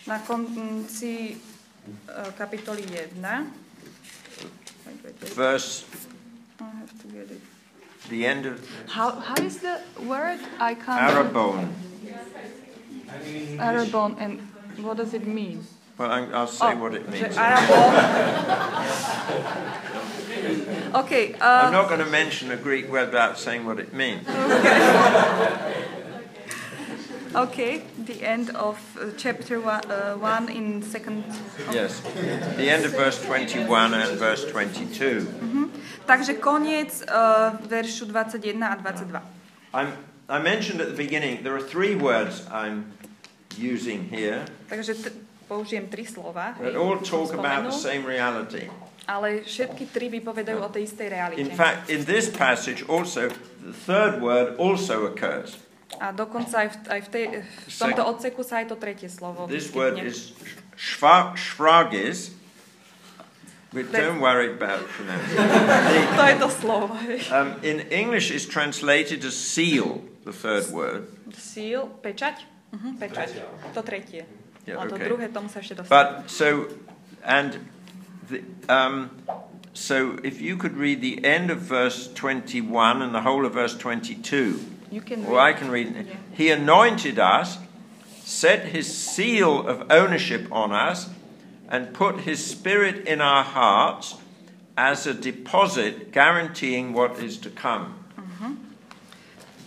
Na 0.08 0.18
konci 0.20 1.38
uh, 2.10 2.32
kapitoly 2.38 2.86
1. 2.90 3.54
Wait, 4.42 5.04
wait, 5.04 5.16
wait. 5.22 5.34
verse, 5.34 5.86
I 6.60 6.64
have 6.82 6.94
to 7.02 7.08
get 7.08 7.30
it. 7.30 7.42
the 8.10 8.26
end 8.26 8.46
of 8.46 8.58
How, 8.90 9.12
how 9.12 9.38
is 9.44 9.60
the 9.60 9.80
word? 10.08 10.40
I 10.60 10.74
can't. 10.74 11.02
arabone. 11.06 11.70
Arabon. 13.58 14.16
And 14.20 14.42
what 14.84 14.98
does 14.98 15.14
it 15.14 15.28
mean? 15.28 15.64
Well, 16.02 16.10
I- 16.12 16.34
I'll 16.34 16.48
say 16.48 16.74
Oh, 16.74 16.76
what 16.78 16.94
it 16.96 17.08
means. 17.10 17.38
Arabon. 17.38 17.94
OK. 20.96 21.36
I'm 21.40 21.68
Uh, 21.68 21.72
not 21.72 21.88
going 21.90 22.00
to 22.04 22.10
mention 22.10 22.50
a 22.52 22.58
Greek 22.58 22.90
word 22.92 23.10
without 23.14 23.38
saying 23.38 23.66
what 23.66 23.78
it 23.80 23.94
means. 23.94 24.26
OK. 27.36 27.84
The 28.06 28.24
end 28.26 28.50
of 28.56 28.78
uh, 28.98 29.12
chapter 29.18 29.60
1 29.62 29.92
uh, 29.92 30.18
one 30.18 30.50
in 30.50 30.82
second. 30.82 31.24
Yes. 31.72 32.02
The 32.58 32.68
end 32.70 32.84
of 32.86 32.92
verse 32.98 33.22
21 33.22 33.94
and 33.94 34.18
verse 34.18 34.44
22. 34.50 35.22
Mhm. 35.22 35.70
Takže 36.10 36.34
koniec 36.42 36.90
uh, 37.08 37.54
veršu 37.70 38.10
21 38.10 38.64
a 38.64 38.76
22. 38.82 39.22
I'm, 39.74 39.94
I 40.28 40.40
mentioned 40.42 40.82
at 40.82 40.88
the 40.90 40.98
beginning 40.98 41.44
there 41.44 41.54
are 41.54 41.62
three 41.62 41.94
words 41.96 42.42
I'm 42.50 42.90
using 43.58 44.10
here 44.10 44.44
Takže 44.70 44.94
t- 44.98 45.12
použijem 45.52 45.92
tri 45.92 46.08
slova. 46.08 46.56
hej, 46.64 46.80
all 46.80 46.96
talk 47.04 47.36
about 47.36 47.68
the 47.68 47.76
same 47.76 48.08
reality. 48.08 48.72
Ale 49.04 49.44
všetky 49.44 49.92
tri 49.92 50.08
vypovedajú 50.08 50.64
o 50.64 50.70
tej 50.72 50.88
istej 50.88 51.08
realite. 51.12 51.44
In 51.44 51.52
fact, 51.52 51.92
in 51.92 52.08
this 52.08 52.32
passage 52.32 52.88
also, 52.88 53.28
the 53.60 53.76
third 53.84 54.24
word 54.24 54.56
also 54.56 55.04
occurs. 55.04 55.60
A 56.00 56.16
dokonca 56.16 56.64
aj 56.64 56.68
v, 56.72 56.76
aj 56.88 57.00
v, 57.04 57.10
tej, 57.12 57.26
v 57.68 57.76
tomto 57.76 58.04
odseku 58.08 58.42
sa 58.48 58.64
aj 58.64 58.72
to 58.72 58.80
tretie 58.80 59.12
slovo 59.12 59.44
This 59.52 59.76
word 59.76 60.00
is 60.00 60.32
shva- 60.80 61.36
shragis. 61.36 62.32
But 63.72 63.92
don't 63.92 64.20
worry 64.20 64.52
about 64.52 64.84
pronunciation. 64.88 65.48
To 66.20 66.24
je 66.28 66.36
to 66.40 66.50
slovo. 66.52 66.96
Um, 67.32 67.56
in 67.64 67.88
English, 67.88 68.28
is 68.32 68.44
translated 68.44 69.24
as 69.24 69.36
seal, 69.36 70.04
the 70.28 70.36
third 70.36 70.68
word. 70.76 71.08
Seal, 71.32 71.88
pečať? 72.04 72.44
Uh-huh, 72.72 72.92
pečať. 73.00 73.40
To 73.72 73.80
tretie. 73.80 74.28
Yeah, 74.66 74.78
A 74.78 74.86
okay. 74.86 75.10
druhé, 75.10 75.28
tomu 75.34 75.50
sa 75.50 75.60
ešte 75.60 75.82
dostaneme. 75.82 75.90
But 75.90 76.30
so, 76.30 76.70
and 77.26 77.58
the, 78.30 78.46
um, 78.70 79.10
so 79.74 80.18
if 80.22 80.42
you 80.42 80.58
could 80.58 80.78
read 80.78 81.02
the 81.02 81.24
end 81.26 81.50
of 81.50 81.60
verse 81.60 82.10
21 82.14 83.02
and 83.02 83.14
the 83.14 83.26
whole 83.26 83.46
of 83.46 83.54
verse 83.54 83.74
22, 83.74 84.62
You 84.92 85.02
can 85.02 85.26
or 85.26 85.40
I 85.40 85.54
can 85.54 85.72
read 85.72 85.96
it. 85.96 86.06
Yeah. 86.06 86.16
He 86.36 86.52
anointed 86.52 87.18
us, 87.18 87.58
set 88.22 88.70
his 88.70 88.86
seal 88.86 89.66
of 89.66 89.90
ownership 89.90 90.46
on 90.52 90.72
us, 90.72 91.10
and 91.72 91.94
put 91.96 92.28
his 92.28 92.44
spirit 92.44 93.08
in 93.08 93.22
our 93.22 93.44
hearts 93.44 94.20
as 94.78 95.08
a 95.08 95.14
deposit 95.14 96.12
guaranteeing 96.12 96.94
what 96.94 97.18
is 97.20 97.38
to 97.40 97.50
come. 97.50 97.98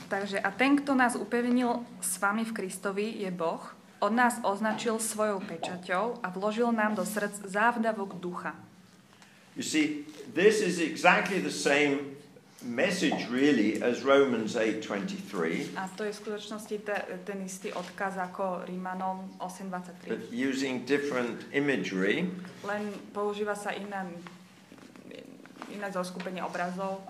Takže 0.09 0.38
a 0.38 0.50
ten, 0.52 0.76
kto 0.76 0.94
nás 0.94 1.16
upevnil 1.16 1.83
s 1.98 2.20
vami 2.20 2.44
v 2.44 2.52
Kristovi, 2.52 3.24
je 3.24 3.30
Boh. 3.35 3.59
On 4.05 4.12
nás 4.12 4.37
označil 4.45 5.01
svojou 5.01 5.40
pečaťou 5.40 6.21
a 6.21 6.29
vložil 6.29 6.69
nám 6.77 6.93
do 6.93 7.09
srdc 7.09 7.40
závdavok 7.49 8.21
ducha. 8.21 8.53
You 9.57 9.64
see, 9.64 10.05
this 10.29 10.61
is 10.61 10.77
exactly 10.77 11.40
the 11.40 11.49
same 11.49 12.12
message 12.61 13.33
really 13.33 13.81
as 13.81 14.05
Romans 14.05 14.61
8:23, 14.61 15.73
A 15.81 15.88
to 15.97 16.05
je 16.05 16.12
v 16.12 16.17
skutočnosti 16.21 16.77
te, 16.85 16.97
ten 17.25 17.49
istý 17.49 17.73
odkaz 17.73 18.21
ako 18.21 18.69
Rímanom 18.69 19.40
but 19.40 19.57
8.23. 19.57 20.29
using 20.29 20.85
different 20.85 21.49
imagery. 21.57 22.29
Len 22.61 22.93
používa 23.17 23.57
sa 23.57 23.73
iné, 23.73 24.05
iné 25.73 25.88
zoskupenie 25.88 26.45
obrazov. 26.45 27.01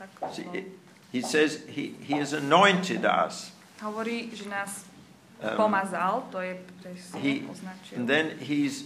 Tak, 0.00 0.32
See, 0.32 0.48
it, 0.56 0.72
he 1.12 1.20
says 1.20 1.60
he, 1.68 1.92
he 2.00 2.16
has 2.16 2.32
anointed 2.32 3.04
us. 3.04 3.52
Hovorí, 3.84 4.32
že 4.32 4.48
nás 4.48 4.87
pomazal, 5.56 6.26
to 6.30 6.40
je 6.40 6.58
he- 7.22 7.42
označil. 7.50 7.96
and 7.96 8.08
then 8.08 8.38
he's 8.38 8.84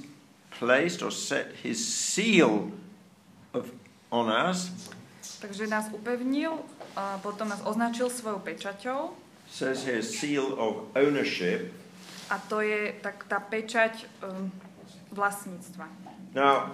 placed 0.58 1.02
or 1.02 1.10
set 1.10 1.46
his 1.62 1.78
seal 1.80 2.70
of 3.54 3.70
on 4.10 4.28
us. 4.28 4.70
Takže 5.40 5.66
nás 5.66 5.88
upevnil, 5.90 6.58
a 6.96 7.18
potom 7.18 7.48
nás 7.48 7.60
označil 7.64 8.10
svojou 8.10 8.38
pečaťou 8.38 9.10
Says 9.50 9.84
here 9.84 10.02
seal 10.02 10.54
of 10.56 10.88
ownership. 10.96 11.72
a 12.30 12.38
to 12.38 12.60
je 12.60 12.92
tak 13.02 13.24
tá 13.28 13.40
pečať 13.40 14.06
um, 14.24 14.48
vlastníctva. 15.12 15.88
Now, 16.32 16.72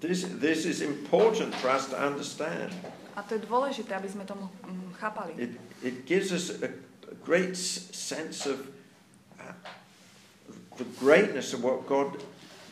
this 0.00 0.24
this 0.40 0.64
is 0.64 0.80
important 0.80 1.54
for 1.56 1.68
us 1.68 1.88
to 1.88 1.96
understand. 1.96 2.72
A 3.14 3.22
to 3.22 3.38
je 3.38 3.46
dôležité, 3.46 3.94
aby 3.94 4.10
sme 4.10 4.26
tomu 4.26 4.50
um, 4.66 4.90
chápali. 4.98 5.38
It 5.38 5.54
it 5.86 5.96
gives 6.02 6.34
us 6.34 6.50
a, 6.50 6.70
a 7.10 7.16
great 7.22 7.54
sense 7.54 8.42
of 8.46 8.58
uh, 9.38 9.54
the 10.76 10.86
greatness 10.98 11.54
of 11.54 11.62
what 11.62 11.86
God 11.86 12.18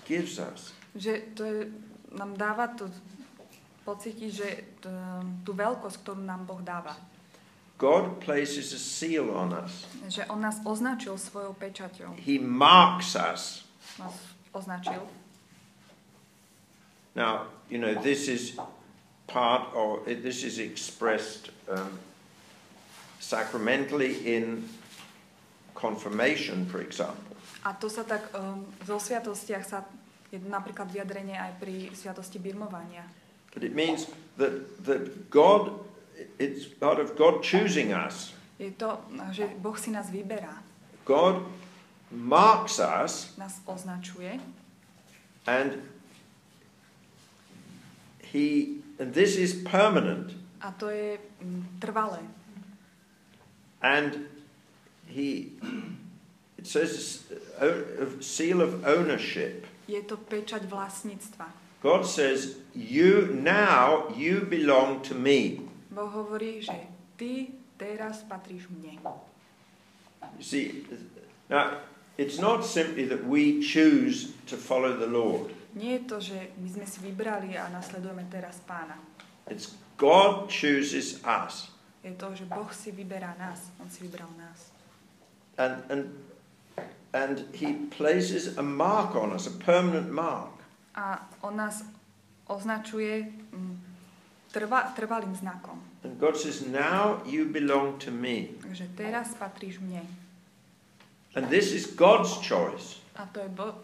gives 0.02 0.42
us. 0.42 0.74
Že 0.98 1.12
to 1.38 1.42
je, 1.46 1.58
nám 2.18 2.34
dáva 2.34 2.74
to 2.74 2.90
pocítiť, 3.86 4.30
že 4.30 4.48
t, 4.82 4.86
tú 5.46 5.54
veľkosť, 5.54 5.96
ktorú 6.02 6.22
nám 6.22 6.46
Boh 6.46 6.62
dáva. 6.62 6.94
God 7.78 8.22
places 8.22 8.70
a 8.74 8.78
seal 8.78 9.26
on 9.30 9.50
us. 9.58 9.90
Že 10.06 10.30
On 10.30 10.38
nás 10.38 10.62
označil 10.62 11.18
svojou 11.18 11.50
pečaťou. 11.58 12.14
He 12.14 12.38
marks 12.38 13.18
us. 13.18 13.66
Nás 13.98 14.14
označil. 14.54 15.02
Now, 17.18 17.50
you 17.66 17.82
know, 17.82 17.92
this 17.98 18.30
is 18.30 18.54
part 19.26 19.68
of, 19.74 20.06
it- 20.08 20.22
this 20.22 20.42
is 20.44 20.58
expressed 20.58 21.50
um, 21.68 21.98
sacramentally 23.20 24.18
in 24.26 24.68
confirmation, 25.74 26.66
for 26.66 26.80
example. 26.80 27.36
A 27.64 27.72
to 27.78 27.86
sa 27.86 28.02
tak 28.02 28.26
um, 28.34 28.66
zo 28.82 28.98
sviatostiach 28.98 29.62
sa 29.62 29.86
je 30.34 30.40
napríklad 30.42 30.90
vyjadrenie 30.90 31.38
aj 31.38 31.52
pri 31.62 31.92
sviatosti 31.94 32.42
birmovania. 32.42 33.06
But 33.54 33.62
it 33.62 33.76
means 33.76 34.08
that, 34.40 34.64
that 34.88 35.30
God, 35.30 35.76
it's 36.40 36.64
part 36.66 36.98
of 36.98 37.14
God 37.14 37.44
choosing 37.44 37.92
us. 37.92 38.32
Je 38.58 38.72
to, 38.74 38.98
že 39.30 39.46
Boh 39.60 39.76
si 39.76 39.92
nás 39.92 40.08
vyberá, 40.08 40.58
God 41.04 41.44
marks 42.12 42.76
us 42.78 43.32
nás 43.40 43.58
označuje 43.64 44.36
and 45.48 45.80
he, 48.32 48.80
and 48.98 49.12
this 49.12 49.36
is 49.36 49.54
permanent. 49.54 50.32
a 50.62 50.72
to 50.78 50.88
je 50.88 51.18
mm, 51.44 51.62
trvalé. 51.80 52.22
And 53.82 54.26
he, 55.06 55.52
it 56.58 56.66
says 56.66 57.24
uh, 57.60 57.66
a 58.00 58.22
seal 58.22 58.62
of 58.62 58.86
ownership. 58.86 59.66
Je 59.86 60.00
to 60.06 60.16
pečať 60.16 60.64
vlastníctva. 60.70 61.50
God 61.82 62.06
says, 62.06 62.62
You 62.72 63.26
now, 63.34 64.08
you 64.14 64.46
belong 64.46 65.02
to 65.10 65.18
me. 65.18 65.66
Boh 65.90 66.08
hovorí, 66.08 66.62
že 66.62 66.78
ty 67.18 67.50
teraz 67.74 68.22
patríš 68.22 68.70
mne. 68.70 69.02
You 70.38 70.46
see, 70.46 70.86
now, 71.50 71.82
it's 72.16 72.38
not 72.38 72.62
simply 72.62 73.04
that 73.10 73.26
we 73.26 73.58
choose 73.58 74.30
to 74.46 74.54
follow 74.56 74.94
the 74.94 75.10
Lord, 75.10 75.50
Nie 75.72 75.98
je 75.98 76.02
to, 76.04 76.16
že 76.20 76.52
my 76.60 76.68
sme 76.68 76.86
si 76.86 76.98
vybrali 77.00 77.56
a 77.56 77.68
nasledujeme 77.72 78.28
teraz 78.28 78.60
pána. 78.68 79.00
it's 79.48 79.74
God 79.96 80.50
chooses 80.50 81.22
us. 81.24 81.70
Je 82.02 82.10
to, 82.18 82.34
že 82.34 82.44
Boh 82.50 82.66
si 82.74 82.90
vyberá 82.90 83.38
nás. 83.38 83.70
On 83.78 83.86
si 83.86 84.02
vybral 84.02 84.26
nás. 84.34 84.74
And, 85.54 85.78
and, 85.86 86.04
and 87.14 87.46
He 87.54 87.78
places 87.94 88.58
a 88.58 88.62
mark 88.62 89.14
on 89.14 89.30
us, 89.30 89.46
a 89.46 89.54
permanent 89.62 90.10
mark. 90.10 90.50
A 90.98 91.22
on 91.46 91.56
nás 91.56 91.86
označuje 92.50 93.30
mm, 93.54 93.74
trva, 94.50 94.90
trvalým 94.98 95.34
znakom. 95.38 95.78
And 96.02 96.18
God 96.18 96.34
says, 96.34 96.66
Now 96.66 97.22
you 97.22 97.46
belong 97.46 98.02
to 98.02 98.10
me. 98.10 98.58
Takže 98.58 98.90
teraz 98.98 99.38
patríš 99.38 99.78
mne. 99.78 100.02
And 101.38 101.46
this 101.48 101.70
is 101.70 101.86
God's 101.86 102.34
choice. 102.42 102.98
A 103.14 103.30
to 103.30 103.40
je 103.40 103.48
bo- 103.48 103.78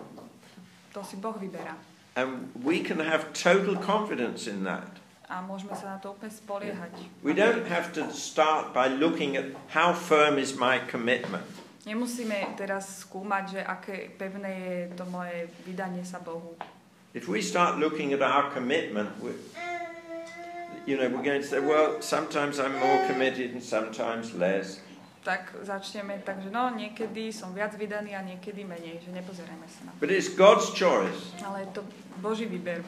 to 0.99 1.07
si 1.07 1.17
Boh 1.17 1.35
vyberá. 1.39 1.79
And 2.19 2.51
we 2.67 2.83
can 2.83 2.99
have 2.99 3.31
total 3.31 3.79
confidence 3.79 4.51
in 4.51 4.67
that. 4.67 4.91
A 5.31 5.39
môžeme 5.45 5.77
sa 5.77 5.95
na 5.95 5.97
to 6.03 6.17
úplne 6.17 6.33
spoliehať. 6.33 6.91
We 7.23 7.37
don't 7.37 7.69
have 7.69 7.95
to 7.95 8.11
start 8.11 8.75
by 8.75 8.91
looking 8.91 9.37
at 9.37 9.55
how 9.71 9.95
firm 9.95 10.41
is 10.41 10.57
my 10.59 10.83
commitment. 10.91 11.45
Nemusíme 11.85 12.59
teraz 12.59 13.07
skúmať, 13.07 13.45
že 13.55 13.61
aké 13.63 14.13
pevné 14.17 14.51
je 14.51 14.79
to 14.99 15.05
moje 15.07 15.47
vydanie 15.69 16.03
sa 16.03 16.19
Bohu. 16.19 16.57
If 17.13 17.29
we 17.29 17.41
start 17.45 17.79
looking 17.79 18.13
at 18.13 18.21
our 18.25 18.51
commitment, 18.53 19.09
we, 19.21 19.33
you 20.85 20.97
know, 20.97 21.09
we're 21.09 21.25
going 21.25 21.41
to 21.41 21.49
say, 21.49 21.61
well, 21.61 22.01
sometimes 22.01 22.61
I'm 22.61 22.77
more 22.77 23.05
committed 23.09 23.53
and 23.53 23.63
sometimes 23.63 24.33
less. 24.33 24.81
Tak 25.29 25.61
začneme, 25.61 26.25
takže 26.25 26.49
no, 26.49 26.73
niekedy 26.73 27.29
som 27.37 27.53
viac 27.53 27.77
vydaný 27.77 28.17
a 28.17 28.25
niekedy 28.25 28.65
menej, 28.65 29.05
že 29.05 29.13
nepozerajme 29.13 29.69
sa 29.69 29.81
na 29.85 29.91
to. 29.93 30.01
But 30.01 30.09
it's 30.09 30.33
God's 30.33 30.73
choice. 30.73 31.37
Ale 31.45 31.69
je 31.69 31.77
to 31.77 31.85
Boží 32.25 32.49
výber. 32.49 32.81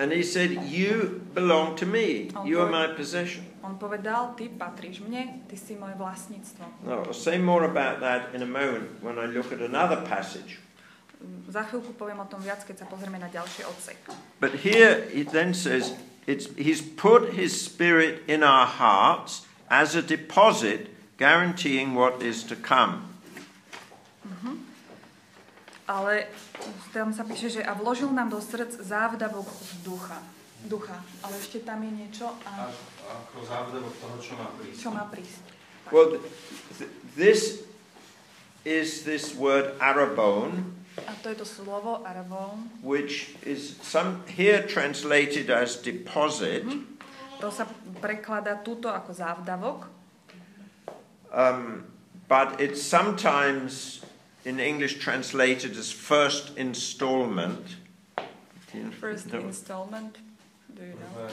And 0.00 0.08
He 0.08 0.24
said, 0.24 0.72
You 0.72 1.20
belong 1.36 1.76
to 1.76 1.84
me. 1.84 2.32
You 2.48 2.64
are 2.64 2.72
my 2.72 2.96
possession. 2.96 3.44
On 3.60 3.76
povedal, 3.76 4.32
ty 4.40 4.48
patríš 4.48 5.04
mne, 5.04 5.44
ty 5.46 5.60
si 5.60 5.76
moje 5.76 5.92
vlastníctvo. 6.00 6.64
No, 6.88 7.04
I'll 7.04 7.12
say 7.12 7.36
more 7.36 7.68
about 7.68 8.00
that 8.00 8.32
in 8.32 8.40
a 8.40 8.48
moment 8.48 8.88
when 9.04 9.20
I 9.20 9.28
look 9.28 9.52
at 9.52 9.60
another 9.60 10.00
passage. 10.00 10.58
Za 11.46 11.68
chvíľku 11.68 11.94
poviem 11.94 12.18
o 12.18 12.26
tom 12.26 12.40
viac, 12.40 12.64
keď 12.64 12.82
sa 12.82 12.86
pozrieme 12.88 13.20
na 13.20 13.28
ďalší 13.28 13.68
odsek. 13.68 14.00
But 14.40 14.64
here 14.64 15.06
it 15.12 15.30
then 15.30 15.52
says, 15.52 15.92
it's, 16.24 16.48
He's 16.56 16.80
put 16.80 17.36
His 17.36 17.52
Spirit 17.52 18.24
in 18.26 18.40
our 18.40 18.64
hearts 18.64 19.44
as 19.68 19.94
a 19.94 20.02
deposit, 20.02 20.90
guaranteeing 21.18 21.94
what 21.94 22.22
is 22.22 22.42
to 22.44 22.56
come. 22.56 23.08
Ale 25.82 26.30
tam 26.94 27.10
sa 27.12 27.26
píše, 27.26 27.50
že 27.50 27.60
a 27.60 27.74
vložil 27.74 28.08
nám 28.08 28.30
do 28.30 28.38
srdc 28.38 28.80
závdavok 28.80 29.44
ducha. 29.82 30.22
Ducha. 30.64 30.94
Ale 31.26 31.34
ešte 31.36 31.58
tam 31.66 31.82
je 31.82 31.90
niečo, 31.90 32.30
a 32.46 32.70
ako 33.02 33.42
závdavok 33.42 33.94
toho, 33.98 34.16
čo 34.22 34.32
má 34.38 34.46
prísť. 34.56 34.78
čo 34.78 34.88
má 34.94 35.04
prísť. 35.10 35.42
Well, 35.90 36.16
th- 36.16 36.22
this 37.18 37.66
is 38.62 39.02
this 39.02 39.34
word 39.34 39.74
arabone, 39.82 40.62
A 41.02 41.12
to 41.24 41.34
je 41.34 41.40
to 41.40 41.48
slovo 41.48 42.04
arvon. 42.06 42.68
which 42.84 43.34
is 43.42 43.74
some 43.82 44.22
here 44.30 44.62
translated 44.62 45.50
as 45.50 45.76
deposit, 45.82 46.62
To 47.42 47.50
sa 47.50 47.66
prekladá 47.98 48.62
túto 48.62 48.86
ako 48.86 49.10
závdavok, 49.10 49.90
um, 51.32 51.84
but 52.28 52.60
it's 52.60 52.80
sometimes 52.82 54.00
in 54.44 54.60
English 54.60 54.98
translated 54.98 55.76
as 55.76 55.92
first 55.92 56.56
installment. 56.56 57.76
first 59.00 59.32
No. 59.32 59.40
installment. 59.40 60.16
Do 60.74 60.82
you 60.82 60.94
know? 60.96 61.28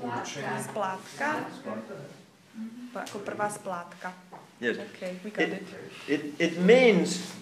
Prvé 0.00 0.20
určenie. 0.20 0.60
Splátka. 0.64 1.44
Pa- 2.92 3.04
Ako 3.08 3.18
prvá 3.24 3.48
splátka. 3.48 4.12
Yes. 4.60 4.76
Okay, 4.92 5.16
we 5.24 5.30
got 5.30 5.48
it. 5.48 5.64
It, 6.08 6.22
it 6.36 6.54
means 6.60 7.32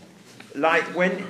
like 0.55 0.87
when 0.95 1.27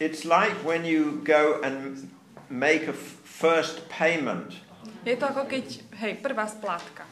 it's 0.00 0.24
like 0.28 0.52
when 0.64 0.84
you 0.84 1.20
go 1.24 1.60
and 1.64 2.08
make 2.52 2.84
a 2.84 2.92
f- 2.96 3.16
first 3.24 3.88
payment 3.88 4.60
Je 5.04 5.16
to 5.16 5.24
ako 5.24 5.48
keď, 5.48 5.64
hej, 5.96 6.12
prvá 6.20 6.44
splátka. 6.44 7.08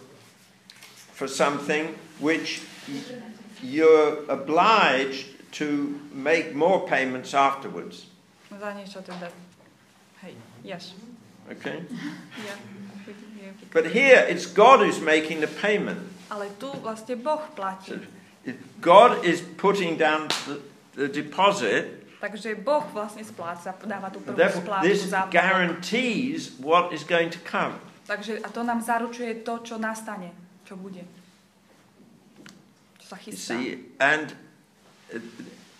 for 1.16 1.24
something 1.28 1.96
which 2.20 2.60
you're 3.62 4.24
obliged 4.28 5.26
to 5.52 6.00
make 6.12 6.54
more 6.54 6.86
payments 6.86 7.34
afterwards. 7.34 8.06
Za 8.48 8.72
niečo 8.74 9.00
teda. 9.04 9.30
Hej, 10.22 10.34
yes. 10.64 10.94
Okay? 11.50 11.84
Yeah. 12.44 12.58
But 13.72 13.86
here 13.92 14.24
it's 14.28 14.46
God 14.46 14.80
who's 14.80 15.00
making 15.00 15.40
the 15.40 15.48
payment. 15.48 16.00
Ale 16.28 16.50
tu 16.60 16.72
vlastne 16.80 17.16
Boh 17.16 17.40
platí. 17.56 17.96
God 18.80 19.24
is 19.24 19.40
putting 19.40 19.96
down 19.96 20.28
the, 20.48 20.60
the 20.96 21.08
deposit. 21.08 22.04
Takže 22.18 22.58
Boh 22.58 22.82
vlastne 22.90 23.22
spláca, 23.22 23.70
dáva 23.86 24.10
tú 24.10 24.18
prvú 24.18 24.34
splátku 24.34 24.82
this 24.82 25.06
guarantees 25.30 26.58
what 26.58 26.90
is 26.90 27.06
going 27.06 27.30
to 27.30 27.38
come. 27.46 27.78
Takže 28.08 28.42
a 28.42 28.48
to 28.50 28.64
nám 28.64 28.82
zaručuje 28.82 29.44
to, 29.46 29.62
čo 29.62 29.78
nastane, 29.78 30.32
čo 30.64 30.74
bude. 30.74 31.04
Sa 33.08 33.16
You 33.16 33.32
chystá. 33.32 33.56
see, 33.56 33.88
and 33.98 34.36
uh, 35.08 35.18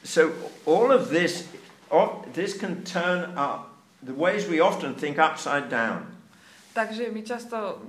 so 0.02 0.32
all 0.64 0.88
of 0.88 1.12
this, 1.12 1.44
all, 1.92 2.24
this 2.32 2.56
can 2.56 2.80
turn 2.88 3.36
up 3.36 3.76
the 4.00 4.14
ways 4.16 4.48
we 4.48 4.60
often 4.64 4.94
think 4.96 5.18
upside 5.20 5.68
down. 5.68 6.08
Takže 6.72 7.12
my 7.12 7.20
často 7.20 7.82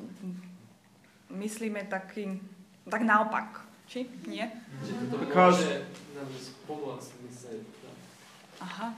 myslíme 1.31 1.87
takým, 1.87 2.41
tak 2.89 3.01
naopak. 3.07 3.63
Či? 3.87 4.09
Nie? 4.27 4.51
Because-. 5.23 5.63
Aha. 8.59 8.91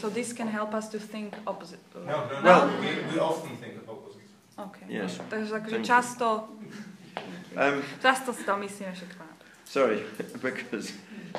So 0.00 0.10
this 0.12 0.36
can 0.36 0.48
help 0.52 0.74
us 0.74 0.88
to 0.92 0.98
think 1.00 1.32
opposite. 1.46 1.80
No, 1.94 2.02
no, 2.04 2.12
no. 2.28 2.44
Well- 2.44 2.68
we, 2.76 2.92
we 3.14 3.18
often 3.18 3.56
think 3.56 3.80
of 3.80 3.88
opposite. 3.88 4.28
Okay. 4.58 4.86
Yes. 4.90 5.16
Takže 5.32 5.76
you. 5.80 5.84
často, 5.84 6.48
Um, 7.58 7.82
často 8.02 8.30
si 8.36 8.44
to 8.44 8.54
myslíme 8.60 8.92
všetko. 8.94 9.22
Sorry, 9.68 10.00
because 10.40 10.92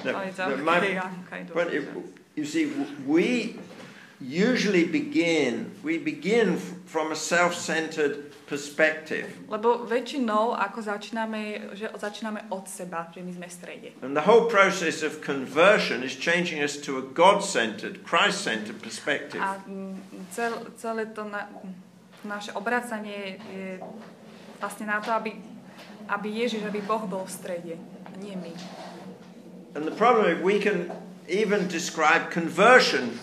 no, 0.05 0.13
Oh, 0.13 0.49
no, 0.49 0.57
my. 0.57 1.01
But 1.53 1.73
it, 1.73 1.89
you 2.35 2.45
see, 2.45 2.71
we 3.05 3.57
usually 4.21 4.85
begin, 4.85 5.71
we 5.83 5.97
begin 5.97 6.57
from 6.85 7.11
a 7.11 7.15
self-centered 7.15 8.31
perspective. 8.45 9.29
Lebo 9.47 9.85
väčšinou, 9.85 10.57
ako 10.57 10.81
začíname, 10.81 11.73
že 11.77 11.87
začíname 11.95 12.49
od 12.49 12.65
seba, 12.67 13.07
že 13.13 13.21
my 13.21 13.31
sme 13.31 13.47
v 13.47 13.53
strede. 13.53 13.87
And 14.01 14.17
the 14.17 14.25
whole 14.25 14.49
process 14.49 15.05
of 15.05 15.21
conversion 15.21 16.03
is 16.03 16.17
changing 16.17 16.59
us 16.59 16.81
to 16.83 16.97
a 16.99 17.03
God-centered, 17.05 18.03
Christ-centered 18.03 18.81
perspective. 18.81 19.39
A 19.39 19.61
mm, 19.63 20.27
cel, 20.33 20.53
celé 20.75 21.07
to 21.13 21.29
na, 21.29 21.47
naše 22.25 22.51
obracanie 22.57 23.39
je 23.53 23.79
vlastne 24.59 24.89
na 24.89 24.99
to, 24.99 25.13
aby, 25.15 25.37
aby 26.11 26.27
Ježiš, 26.43 26.65
aby 26.67 26.83
Boh 26.83 27.05
bol 27.07 27.23
v 27.23 27.31
strede, 27.31 27.75
nie 28.19 28.35
my. 28.35 28.53
And 29.75 29.85
the 29.85 29.95
problem 29.95 30.27
is 30.27 30.43
we 30.43 30.59
can 30.59 30.91
even 31.29 31.67
describe 31.67 32.31
conversion 32.31 33.19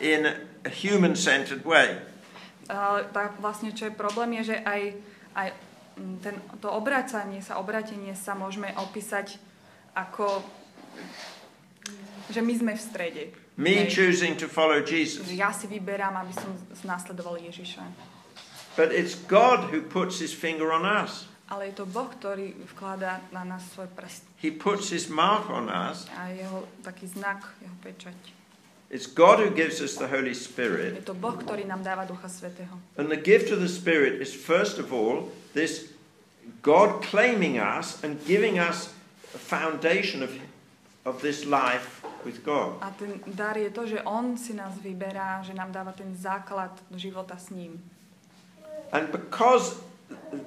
in 0.00 0.26
a 0.64 0.70
human-centered 0.70 1.64
way. 1.64 1.98
Ale 2.68 3.08
tak 3.12 3.40
vlastne, 3.40 3.72
čo 3.72 3.88
je 3.88 3.94
problém, 3.96 4.36
je, 4.40 4.52
že 4.52 4.56
aj, 4.60 4.82
aj 5.32 5.48
mm, 5.96 6.16
ten, 6.20 6.34
to 6.60 6.68
obracanie 6.68 7.40
sa, 7.40 7.56
obratenie 7.56 8.12
sa 8.12 8.36
môžeme 8.36 8.70
opísať 8.76 9.40
ako, 9.96 10.44
že 12.28 12.44
my 12.44 12.52
sme 12.54 12.72
v 12.76 12.82
strede. 12.82 13.24
Me 13.58 13.90
choosing 13.90 14.38
to 14.38 14.46
follow 14.46 14.78
Že 14.84 14.92
Jesus. 14.92 15.24
ja 15.34 15.50
si 15.50 15.66
vyberám, 15.66 16.14
aby 16.22 16.30
som 16.30 16.52
následoval 16.86 17.42
Ježiša. 17.42 17.82
But 18.78 18.94
it's 18.94 19.18
God 19.26 19.74
who 19.74 19.82
puts 19.82 20.22
his 20.22 20.30
finger 20.30 20.70
on 20.70 20.86
us. 20.86 21.26
Ale 21.50 21.72
je 21.72 21.82
to 21.82 21.88
Boh, 21.88 22.06
ktorý 22.06 22.54
vkladá 22.76 23.24
na 23.32 23.42
nás 23.42 23.64
svoj 23.72 23.88
prst. 23.96 24.27
He 24.38 24.50
puts 24.50 24.90
his 24.90 25.08
mark 25.10 25.50
on 25.50 25.66
us. 25.68 26.06
A 26.14 26.30
jeho 26.30 26.68
taký 26.82 27.10
znak, 27.10 27.42
jeho 27.58 27.74
pečať. 27.82 28.14
It's 28.88 29.06
God 29.06 29.38
who 29.42 29.50
gives 29.50 29.82
us 29.82 29.98
the 30.00 30.08
Holy 30.08 30.32
Je 30.32 30.40
Spirit. 30.48 31.04
to 31.04 31.12
Boh, 31.12 31.36
ktorý 31.36 31.68
nám 31.68 31.84
dáva 31.84 32.08
Ducha 32.08 32.30
Svetého. 32.30 32.72
And 32.96 33.12
the 33.12 33.20
gift 33.20 33.52
of 33.52 33.60
the 33.60 33.68
Spirit 33.68 34.22
is, 34.22 34.32
first 34.32 34.80
of 34.80 34.94
all, 34.94 35.28
this 35.52 35.92
God 36.62 37.04
claiming 37.04 37.60
us 37.60 38.00
and 38.00 38.16
giving 38.24 38.56
us 38.56 38.94
a 39.34 39.40
foundation 39.42 40.24
of, 40.24 40.32
of 41.04 41.20
this 41.20 41.44
life 41.44 42.00
with 42.24 42.40
God. 42.40 42.80
A 42.80 42.94
ten 42.96 43.20
dar 43.28 43.58
je 43.60 43.68
to, 43.70 43.84
že 43.84 44.00
On 44.08 44.38
si 44.38 44.56
nás 44.56 44.78
vyberá, 44.80 45.42
že 45.44 45.52
nám 45.52 45.68
dáva 45.68 45.92
ten 45.92 46.16
základ 46.16 46.72
života 46.96 47.36
s 47.36 47.50
ním. 47.50 47.76
And 48.92 49.12
because 49.12 49.84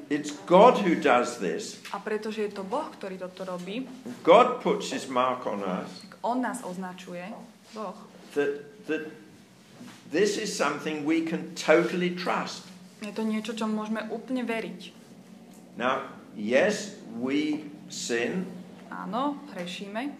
it's 0.10 0.32
God 0.46 0.78
who 0.82 0.96
does 0.96 1.38
this, 1.40 1.80
A 1.92 2.00
pretože 2.00 2.42
je 2.46 2.52
to 2.52 2.64
Boh, 2.64 2.86
ktorý 2.94 3.18
toto 3.18 3.46
robí, 3.46 3.88
God 4.22 4.62
puts 4.62 4.92
his 4.92 5.08
mark 5.08 5.46
on 5.46 5.62
us, 5.64 5.90
On 6.22 6.38
nás 6.38 6.62
označuje, 6.62 7.26
Boh, 7.74 7.98
that, 8.38 8.62
that 8.86 9.10
this 10.14 10.38
is 10.38 10.54
something 10.54 11.02
we 11.06 11.26
can 11.26 11.54
totally 11.58 12.14
trust. 12.14 12.68
je 13.02 13.10
to 13.10 13.26
niečo, 13.26 13.58
čo 13.58 13.66
môžeme 13.66 14.06
úplne 14.14 14.46
veriť. 14.46 14.94
Now, 15.80 16.06
yes, 16.38 16.94
we 17.18 17.66
sin, 17.90 18.46
Áno, 18.92 19.40
hrešíme, 19.56 20.12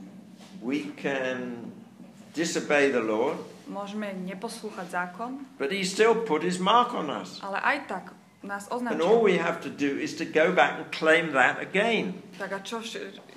we 0.64 0.90
can 0.98 1.70
disobey 2.34 2.90
the 2.90 3.04
Lord, 3.04 3.38
môžeme 3.68 4.10
neposlúchať 4.26 4.88
zákon, 4.90 5.44
but 5.60 5.70
he 5.70 5.84
still 5.86 6.16
put 6.18 6.42
his 6.42 6.58
mark 6.58 6.96
on 6.96 7.12
us. 7.12 7.38
ale 7.44 7.60
aj 7.62 7.78
tak 7.86 8.06
nás 8.42 8.66
And 8.74 9.02
all 9.02 9.22
we 9.22 9.38
have 9.38 9.62
to 9.62 9.70
do 9.70 10.02
is 10.02 10.18
to 10.18 10.26
go 10.26 10.50
back 10.52 10.82
and 10.82 10.90
claim 10.90 11.32
that 11.34 11.62
again. 11.62 12.18
Tak 12.42 12.52
a 12.52 12.60
čo, 12.66 12.82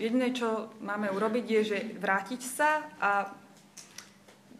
jediné, 0.00 0.32
čo 0.32 0.72
máme 0.80 1.12
urobiť, 1.12 1.44
je, 1.44 1.60
že 1.64 1.78
vrátiť 2.00 2.40
sa 2.40 2.88
a 2.96 3.28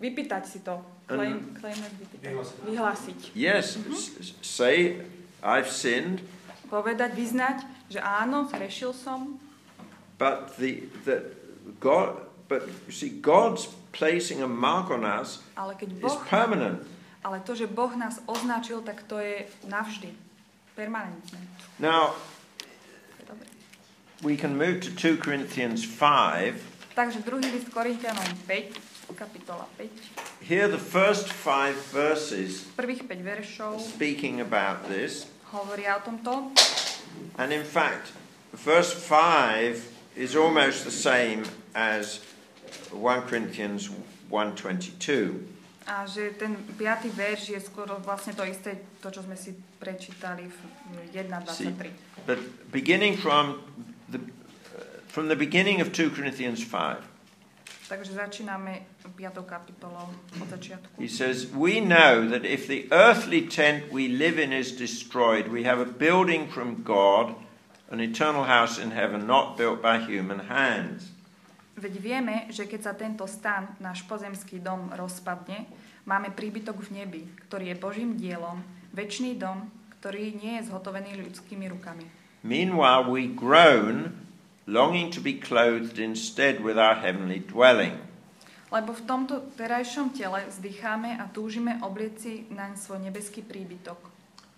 vypýtať 0.01 0.43
si 0.45 0.61
to. 0.61 0.85
Claim, 1.09 1.57
claim 1.61 1.77
vypýtať. 1.77 2.21
Vyhlásiť. 2.65 3.19
Yes, 3.37 3.77
s- 3.77 4.37
say, 4.41 5.05
I've 5.45 5.69
sinned, 5.69 6.25
Povedať, 6.65 7.13
vyznať, 7.13 7.61
že 7.93 8.01
áno, 8.01 8.49
zhrešil 8.49 8.97
som, 8.97 9.37
but 10.17 10.57
the, 10.57 10.89
the 11.05 11.29
God, 11.79 12.25
but 12.49 12.65
you 12.89 12.93
see, 12.93 13.13
God's 13.21 13.69
placing 13.93 14.41
a 14.43 14.49
mark 14.49 14.91
on 14.91 15.05
us 15.05 15.45
ale 15.55 15.77
keď 15.79 15.89
is 15.93 16.03
Boh, 16.03 16.19
permanent. 16.25 16.83
ale 17.23 17.45
to, 17.45 17.53
že 17.55 17.69
Boh 17.69 17.93
nás 17.95 18.19
označil, 18.27 18.81
tak 18.83 19.05
to 19.07 19.21
je 19.21 19.45
navždy. 19.69 20.24
Now, 21.79 22.15
we 24.23 24.37
can 24.37 24.57
move 24.57 24.81
to 24.81 24.91
2 24.91 25.19
Corinthians 25.19 25.85
5. 25.85 26.55
Takže 26.95 27.19
druhý 27.27 27.51
list 27.51 27.69
Korintianom 27.75 28.35
5, 28.47 28.79
kapitola 29.15 29.69
5. 29.77 29.91
Here, 30.41 30.69
the 30.69 30.79
first 30.79 31.33
five 31.33 31.75
verses 31.93 32.65
Prvých 32.77 33.03
5 33.03 33.23
veršov 33.23 33.81
speaking 33.81 34.41
about 34.41 34.87
this, 34.89 35.27
hovoria 35.51 35.97
o 35.97 36.01
tomto. 36.01 36.51
and 37.39 37.53
in 37.53 37.65
fact, 37.65 38.13
verse 38.53 38.95
5 38.95 39.83
is 40.17 40.37
almost 40.37 40.85
the 40.85 40.91
same 40.95 41.43
as 41.75 42.21
1 42.93 43.23
Corinthians 43.27 43.91
1:22. 44.31 45.54
A 45.87 46.09
že 46.09 46.33
ten 46.41 46.57
5. 46.81 47.13
verš 47.13 47.49
je 47.53 47.61
skoro 47.61 48.01
vlastne 48.01 48.33
to 48.33 48.41
isté, 48.45 48.81
to, 49.05 49.13
čo 49.13 49.21
sme 49.21 49.37
si 49.37 49.53
prečítali 49.77 50.49
v 50.49 50.59
1.23. 51.13 52.25
But 52.25 52.41
beginning 52.73 53.21
from 53.21 53.61
the 54.09 54.21
from 55.13 55.29
the 55.31 55.37
beginning 55.39 55.79
of 55.79 55.93
2 55.93 56.11
Corinthians 56.11 56.65
5, 56.65 57.15
Takže 57.85 58.17
začíname 58.17 58.83
5. 59.13 59.45
kapitolou 59.45 60.09
od 60.41 60.49
začiatku. 60.49 60.97
he 60.97 61.09
says, 61.09 61.47
"We 61.53 61.85
know 61.85 62.25
that 62.33 62.49
if 62.49 62.67
the 62.67 62.89
earthly 62.91 63.45
tent 63.45 63.93
we 63.93 64.09
live 64.09 64.41
in 64.41 64.57
is 64.57 64.73
destroyed, 64.73 65.53
we 65.53 65.69
have 65.69 65.79
a 65.79 65.87
building 65.87 66.49
from 66.49 66.81
God, 66.83 67.37
an 67.93 68.01
eternal 68.01 68.49
house 68.49 68.81
in 68.81 68.91
heaven, 68.91 69.29
not 69.29 69.61
built 69.61 69.85
by 69.85 70.01
human 70.01 70.49
hands." 70.49 71.14
Veď 71.75 71.95
vieme, 71.99 72.37
že 72.55 72.71
keď 72.71 72.81
sa 72.81 72.95
tento 72.95 73.27
stan, 73.27 73.75
náš 73.83 74.07
pozemský 74.07 74.63
dom, 74.63 74.95
rozpadne, 74.95 75.67
máme 76.07 76.31
príbytok 76.31 76.79
v 76.79 77.03
nebi, 77.03 77.23
ktorý 77.51 77.75
je 77.75 77.77
Božím 77.83 78.15
dielom, 78.15 78.63
väčší 78.95 79.35
dom, 79.35 79.67
ktorý 79.99 80.39
nie 80.39 80.63
je 80.63 80.71
zhotovený 80.71 81.19
ľudskými 81.19 81.67
rukami. 81.75 82.07
Meanwhile, 82.45 83.09
we 83.11 83.27
groan, 83.27 84.13
longing 84.71 85.11
to 85.11 85.19
be 85.19 85.35
clothed 85.35 85.99
instead 85.99 86.63
with 86.63 86.79
our 86.79 86.95
heavenly 86.95 87.43
dwelling. 87.43 87.99
Lebo 88.71 88.95
v 88.95 89.03
tomto 89.07 89.55
terajšom 89.55 90.15
tele 90.15 90.47
vzdycháme 90.51 91.19
a 91.19 91.27
túžime 91.31 91.79
oblieci 91.83 92.47
naň 92.55 92.79
svoj 92.79 93.03
nebeský 93.07 93.43
príbytok. 93.43 93.99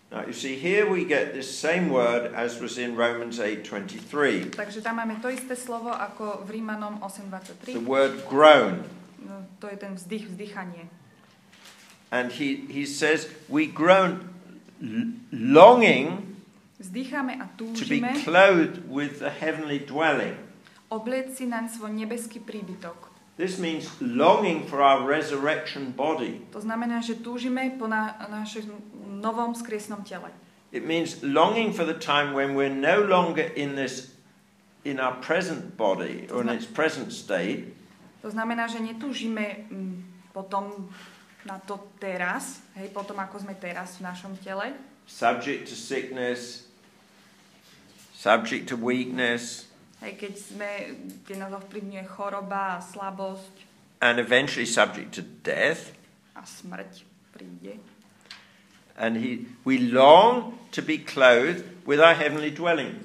Now, 0.06 0.22
you 0.22 0.32
see, 0.32 0.54
here 0.54 0.86
we 0.86 1.04
get 1.04 1.34
this 1.34 1.50
same 1.50 1.90
word 1.90 2.30
as 2.30 2.62
was 2.62 2.78
in 2.78 2.94
Romans 2.94 3.42
8:23. 3.42 4.54
Takže 4.54 4.78
tam 4.78 5.02
máme 5.02 5.18
to 5.18 5.26
isté 5.26 5.58
slovo 5.58 5.90
ako 5.90 6.46
v 6.46 6.62
Rímanom 6.62 7.02
The 7.02 7.74
8.23. 7.74 7.82
word 7.82 8.14
groan. 8.30 8.86
No, 9.18 9.42
to 9.58 9.66
je 9.66 9.76
ten 9.76 9.98
vzdych, 9.98 10.30
vzdychanie. 10.30 10.86
And 12.14 12.30
he, 12.30 12.70
he 12.70 12.86
says, 12.86 13.26
we 13.50 13.66
groan 13.66 14.30
longing 15.34 16.38
Vzdycháme 16.76 17.40
a 17.40 17.48
to 17.56 17.64
be 17.64 17.72
túžime 17.72 18.12
clothed 18.22 18.84
with 18.86 19.18
the 19.18 19.32
heavenly 19.32 19.80
dwelling. 19.80 20.36
obliec 20.92 21.34
si 21.34 21.48
naň 21.48 21.72
svoj 21.72 21.90
nebeský 21.90 22.38
príbytok. 22.38 23.10
This 23.36 23.60
means 23.60 23.92
longing 24.00 24.64
for 24.64 24.80
our 24.80 25.04
resurrection 25.04 25.92
body. 25.92 26.40
To 26.56 26.60
znamená, 26.60 27.04
že 27.04 27.20
túžime 27.20 27.68
po 27.76 27.84
na, 27.84 28.16
našom 28.32 28.72
novom 29.18 29.56
skriesnom 29.56 30.04
tele. 30.04 30.30
It 30.72 30.84
means 30.84 31.22
longing 31.22 31.72
for 31.72 31.86
the 31.86 31.96
time 31.96 32.34
when 32.34 32.54
we're 32.54 32.72
no 32.72 33.00
longer 33.00 33.48
in 33.56 33.76
this 33.76 34.12
in 34.84 35.00
our 35.00 35.18
present 35.18 35.76
body 35.76 36.28
or 36.30 36.42
in 36.42 36.48
its 36.48 36.66
present 36.66 37.10
state, 37.10 37.76
To 38.26 38.34
znamená, 38.34 38.66
že 38.66 38.82
netúžime 38.82 39.70
mm, 39.70 40.34
potom 40.34 40.90
na 41.46 41.62
to 41.62 41.94
teraz, 42.02 42.58
hej, 42.74 42.90
potom 42.90 43.14
ako 43.22 43.38
sme 43.38 43.54
teraz 43.54 44.02
v 44.02 44.10
našom 44.10 44.34
tele, 44.42 44.74
subject 45.06 45.70
to 45.70 45.78
sickness, 45.78 46.66
subject 48.18 48.66
to 48.66 48.74
weakness, 48.74 49.70
hej, 50.02 50.18
keď 50.18 50.34
sme, 50.34 50.70
keď 51.22 51.46
nás 51.46 51.54
ovplyvňuje 51.54 52.02
choroba 52.10 52.74
a 52.74 52.82
slabosť 52.82 53.54
and 54.02 54.18
eventually 54.18 54.66
subject 54.66 55.14
to 55.14 55.22
death. 55.46 55.94
a 56.34 56.42
smrť 56.42 57.06
príde. 57.30 57.78
And 58.96 59.20
he, 59.20 59.46
we 59.64 59.78
long 59.78 60.58
to 60.72 60.80
be 60.80 60.98
clothed 60.98 61.64
with 61.84 62.00
our 62.00 62.16
heavenly 62.16 62.50
dwelling. 62.50 62.96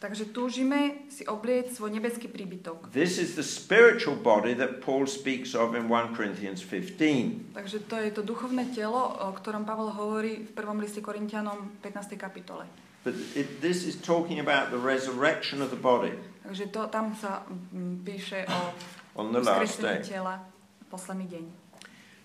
Takže 0.00 0.32
túžime 0.32 1.04
si 1.12 1.28
oblieť 1.28 1.76
svoj 1.76 1.92
nebeský 1.92 2.32
príbytok. 2.32 2.88
This 2.88 3.20
is 3.20 3.36
the 3.36 3.44
spiritual 3.44 4.16
body 4.16 4.56
that 4.56 4.80
Paul 4.80 5.04
speaks 5.04 5.52
of 5.52 5.76
in 5.76 5.92
1 5.92 6.16
Corinthians 6.16 6.64
15. 6.64 7.52
Takže 7.52 7.84
to 7.84 8.00
je 8.00 8.08
to 8.08 8.24
duchovné 8.24 8.72
telo, 8.72 8.96
o 8.96 9.28
ktorom 9.36 9.68
Pavol 9.68 9.92
hovorí 9.92 10.48
v 10.48 10.52
prvom 10.56 10.80
liste 10.80 11.04
Korintianom 11.04 11.76
15. 11.84 12.16
kapitole. 12.16 12.64
But 13.04 13.16
it, 13.36 13.60
this 13.60 13.84
is 13.84 13.96
talking 14.00 14.40
about 14.40 14.72
the 14.72 14.80
resurrection 14.80 15.60
of 15.60 15.68
the 15.68 15.80
body 15.80 16.16
Takže 16.50 16.66
to, 16.66 16.90
tam 16.90 17.14
sa 17.14 17.46
mm, 17.46 18.02
píše 18.02 18.42
o 18.50 18.58
on 19.14 19.30
the 19.30 19.38
last 19.38 19.78
day. 19.78 20.02
tela 20.02 20.42
posledný 20.90 21.30
deň. 21.30 21.44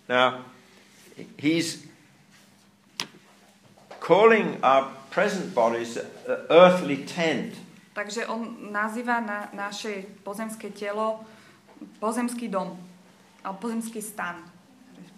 Now, 0.10 0.50
he's 1.38 1.85
calling 4.06 4.62
our 4.62 4.94
present 5.10 5.56
bodies 5.58 5.98
an 5.98 6.38
earthly 6.54 7.02
tent. 7.10 7.58
Takže 7.98 8.30
on 8.30 8.70
nazýva 8.70 9.18
na 9.24 9.50
naše 9.56 10.06
pozemské 10.22 10.70
telo 10.70 11.26
pozemský 11.98 12.52
dom, 12.54 12.78
alebo 13.42 13.58
pozemský 13.66 14.04
stan. 14.04 14.46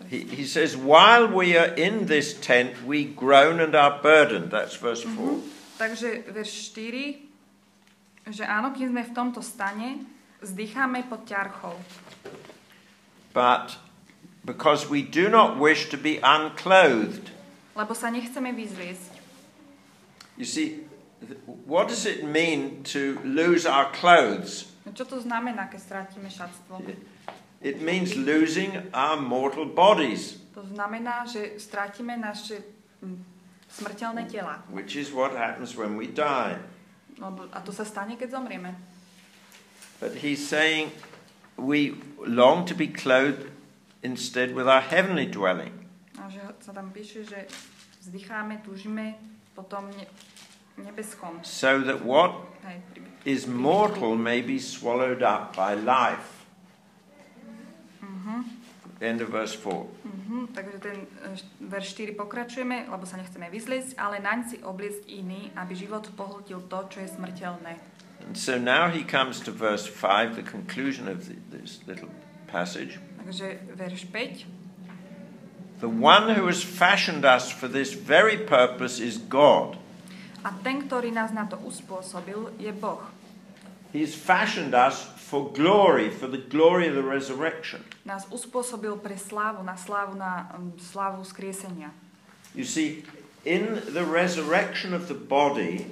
He, 0.08 0.24
he 0.24 0.46
says, 0.46 0.78
while 0.78 1.28
we 1.28 1.58
are 1.58 1.74
in 1.76 2.06
this 2.06 2.38
tent, 2.38 2.86
we 2.86 3.04
groan 3.04 3.60
and 3.60 3.76
are 3.76 4.00
burdened. 4.00 4.54
That's 4.54 4.78
verse 4.78 5.04
4. 5.04 5.42
Takže 5.78 6.32
verš 6.32 6.72
4, 6.72 8.32
že 8.32 8.44
áno, 8.46 8.72
kým 8.72 8.94
sme 8.94 9.04
v 9.04 9.14
tomto 9.14 9.42
stane, 9.42 10.06
zdycháme 10.40 11.06
pod 11.10 11.26
ťarchou. 11.26 11.76
But 13.34 13.82
because 14.46 14.88
we 14.88 15.02
do 15.02 15.28
not 15.28 15.58
wish 15.58 15.90
to 15.92 15.98
be 15.98 16.22
unclothed. 16.22 17.37
Lebo 17.78 17.94
sa 17.94 18.10
nechceme 18.10 18.50
vyzliesť. 18.58 19.14
You 20.38 20.46
see, 20.50 20.82
what 21.66 21.88
does 21.90 22.10
it 22.10 22.26
mean 22.26 22.82
to 22.90 23.22
lose 23.22 23.70
our 23.70 23.94
clothes? 23.94 24.74
No 24.86 24.94
čo 24.98 25.06
to 25.06 25.22
znamená, 25.22 25.70
keď 25.70 25.80
strátime 25.82 26.30
šatstvo? 26.30 26.82
It 27.62 27.82
means 27.82 28.18
losing 28.18 28.90
our 28.94 29.18
mortal 29.18 29.66
bodies, 29.70 30.42
To 30.58 30.66
znamená, 30.66 31.22
že 31.30 31.62
strátime 31.62 32.18
naše 32.18 32.66
mm, 33.06 33.22
smrteľné 33.70 34.26
tela. 34.26 34.66
which 34.74 34.98
is 34.98 35.14
what 35.14 35.38
happens 35.38 35.78
when 35.78 35.94
we 35.94 36.10
die. 36.10 36.58
No, 37.22 37.30
a 37.54 37.62
to 37.62 37.70
sa 37.70 37.86
stane, 37.86 38.18
keď 38.18 38.42
zomrieme. 38.42 38.74
But 40.02 40.22
he's 40.26 40.42
saying 40.42 40.94
we 41.58 41.98
long 42.26 42.66
to 42.66 42.74
be 42.74 42.90
clothed 42.90 43.50
instead 44.02 44.54
with 44.58 44.66
our 44.66 44.82
heavenly 44.82 45.30
dwelling. 45.30 45.77
Sa 46.62 46.72
tam 46.74 46.92
píše, 46.92 47.24
že 47.24 47.48
vzdycháme, 48.06 48.62
túžime 48.66 49.16
potom 49.56 49.90
ne- 49.92 50.12
nebeskom. 50.78 51.42
So 51.44 51.82
that 51.82 52.06
what 52.06 52.48
is 53.26 53.48
mortal 53.48 54.16
may 54.16 54.42
be 54.42 54.60
swallowed 54.60 55.24
up 55.24 55.56
by 55.56 55.74
life. 55.76 56.38
End 59.02 59.22
of 59.22 59.30
verse 59.30 59.56
4. 59.56 59.86
Mhm, 60.04 60.48
takže 60.54 60.78
ten 60.80 60.98
e, 61.22 61.38
verš 61.70 61.94
4 61.94 62.18
pokračujeme, 62.18 62.90
lebo 62.90 63.06
sa 63.06 63.22
nechceme 63.22 63.46
vyzliecť, 63.54 63.94
ale 63.94 64.18
naň 64.18 64.40
si 64.50 64.58
obliecť 64.58 65.06
iný, 65.06 65.54
aby 65.54 65.78
život 65.78 66.10
pohltil 66.18 66.66
to, 66.66 66.80
čo 66.90 67.06
je 67.06 67.10
smrteľné. 67.14 67.78
And 68.26 68.34
so 68.34 68.58
now 68.58 68.90
he 68.90 69.06
comes 69.06 69.38
to 69.46 69.54
verse 69.54 69.86
5, 69.86 70.34
the 70.34 70.42
conclusion 70.42 71.06
of 71.06 71.30
the, 71.30 71.38
this 71.54 71.86
little 71.86 72.10
passage. 72.50 72.98
Takže 73.22 73.62
verš 73.78 74.10
5. 74.10 74.57
The 75.80 75.90
one 75.90 76.34
who 76.34 76.48
has 76.48 76.64
fashioned 76.64 77.26
us 77.26 77.52
for 77.52 77.68
this 77.68 77.94
very 77.94 78.38
purpose 78.38 79.00
is 79.00 79.18
God. 79.18 79.78
A 80.42 80.50
ten, 80.66 80.90
ktorý 80.90 81.14
nás 81.14 81.30
na 81.36 81.46
to 81.46 81.58
uspôsobil, 81.62 82.50
je 82.58 82.74
Boh. 82.74 83.02
He's 83.94 84.18
fashioned 84.18 84.74
us 84.74 85.06
for 85.18 85.52
glory, 85.54 86.10
for 86.10 86.28
the 86.28 86.42
glory 86.42 86.90
of 86.90 86.96
the 86.96 87.06
resurrection. 87.06 87.86
Nás 88.06 88.26
uspôsobil 88.34 88.98
pre 88.98 89.20
slávu, 89.20 89.62
na 89.62 89.78
slávu, 89.78 90.18
na 90.18 90.50
um, 90.56 90.74
slávu 90.80 91.22
skriesenia. 91.28 91.94
You 92.58 92.66
see, 92.66 93.06
in 93.46 93.84
the 93.94 94.04
resurrection 94.04 94.98
of 94.98 95.08
the 95.12 95.18
body 95.18 95.86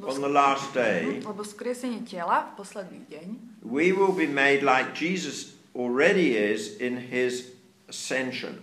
on 0.00 0.20
the 0.20 0.32
last 0.32 0.72
day, 0.72 1.20
Lebo 1.20 1.44
skriesenie 1.44 2.04
tela 2.08 2.52
v 2.52 2.62
posledný 2.62 3.00
deň 3.10 3.56
we 3.66 3.92
will 3.92 4.12
be 4.12 4.26
made 4.26 4.62
like 4.62 4.94
Jesus 4.94 5.54
already 5.74 6.36
is 6.36 6.76
in 6.76 6.96
his 6.96 7.50
ascension. 7.88 8.62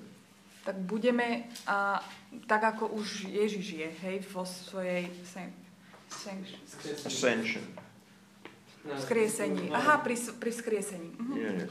Tak 0.63 0.76
budeme 0.80 1.43
uh, 1.67 1.99
tak, 2.47 2.63
ako 2.63 2.95
už 2.95 3.28
Ježiš 3.28 3.65
je, 3.84 3.89
hej, 4.08 4.17
vo 4.32 4.47
svojej 4.47 5.12
sen, 5.28 5.52
sen, 6.08 6.39
Ascension. 7.04 7.63
skriesení. 8.99 9.71
Aha, 9.76 9.99
pri, 9.99 10.15
pri 10.39 10.52
skriesení. 10.52 11.12
Mhm. 11.19 11.36
Yes. 11.39 11.62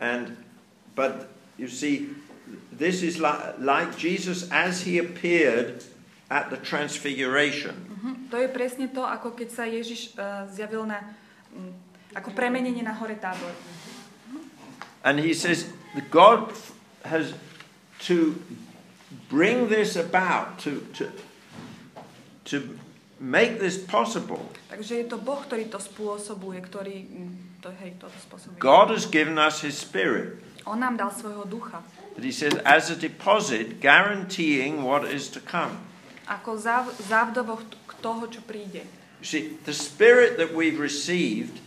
And 0.00 0.36
but 0.92 1.28
you 1.56 1.68
see, 1.68 2.12
this 2.72 3.02
is 3.02 3.18
like, 3.18 3.56
like 3.58 3.96
Jesus 3.96 4.48
as 4.52 4.84
he 4.84 5.00
appeared 5.00 5.84
at 6.28 6.52
the 6.52 6.60
transfiguration. 6.60 7.74
Mhm. 7.88 8.28
To 8.28 8.36
je 8.36 8.48
presne 8.48 8.92
to, 8.92 9.04
ako 9.08 9.32
keď 9.32 9.48
sa 9.48 9.64
Ježiš 9.64 10.12
uh, 10.20 10.44
zjavil 10.52 10.84
na, 10.84 11.00
um, 11.56 11.72
ako 12.12 12.36
premenenie 12.36 12.84
na 12.84 12.92
hore 12.92 13.16
tábor. 13.16 13.52
And 15.00 15.16
he 15.16 15.32
says 15.32 15.72
God 16.12 16.52
has 17.08 17.32
to 18.06 18.38
bring 19.28 19.68
this 19.68 19.96
about, 19.96 20.58
to, 20.60 20.84
to, 20.94 21.10
to 22.44 22.78
make 23.20 23.58
this 23.58 23.78
possible. 23.78 24.46
Takže 24.70 24.94
je 25.02 25.06
to 25.10 25.18
Boh, 25.18 25.40
ktorý 25.42 25.66
to 25.66 25.82
spôsobuje, 25.82 26.62
ktorý 26.62 26.96
mm, 27.08 27.62
to, 27.64 27.72
hej, 27.82 27.98
to 27.98 28.06
spôsobuje. 28.28 28.60
God 28.62 28.94
has 28.94 29.08
given 29.08 29.40
us 29.40 29.64
his 29.64 29.74
spirit. 29.74 30.38
On 30.68 30.78
nám 30.78 31.00
dal 31.00 31.10
svojho 31.10 31.48
ducha. 31.48 31.82
That 32.14 32.26
he 32.26 32.34
says 32.34 32.54
as 32.62 32.90
a 32.90 32.96
deposit 32.98 33.80
guaranteeing 33.80 34.84
what 34.84 35.08
is 35.08 35.32
to 35.34 35.40
come. 35.40 35.80
Ako 36.28 36.60
záv, 36.60 36.92
závdovok 37.08 37.64
toho, 38.04 38.28
čo 38.28 38.44
príde. 38.44 38.84
See, 39.24 39.58
the 39.66 39.74
spirit 39.74 40.38
that 40.38 40.54
we've 40.54 40.78
received 40.78 41.58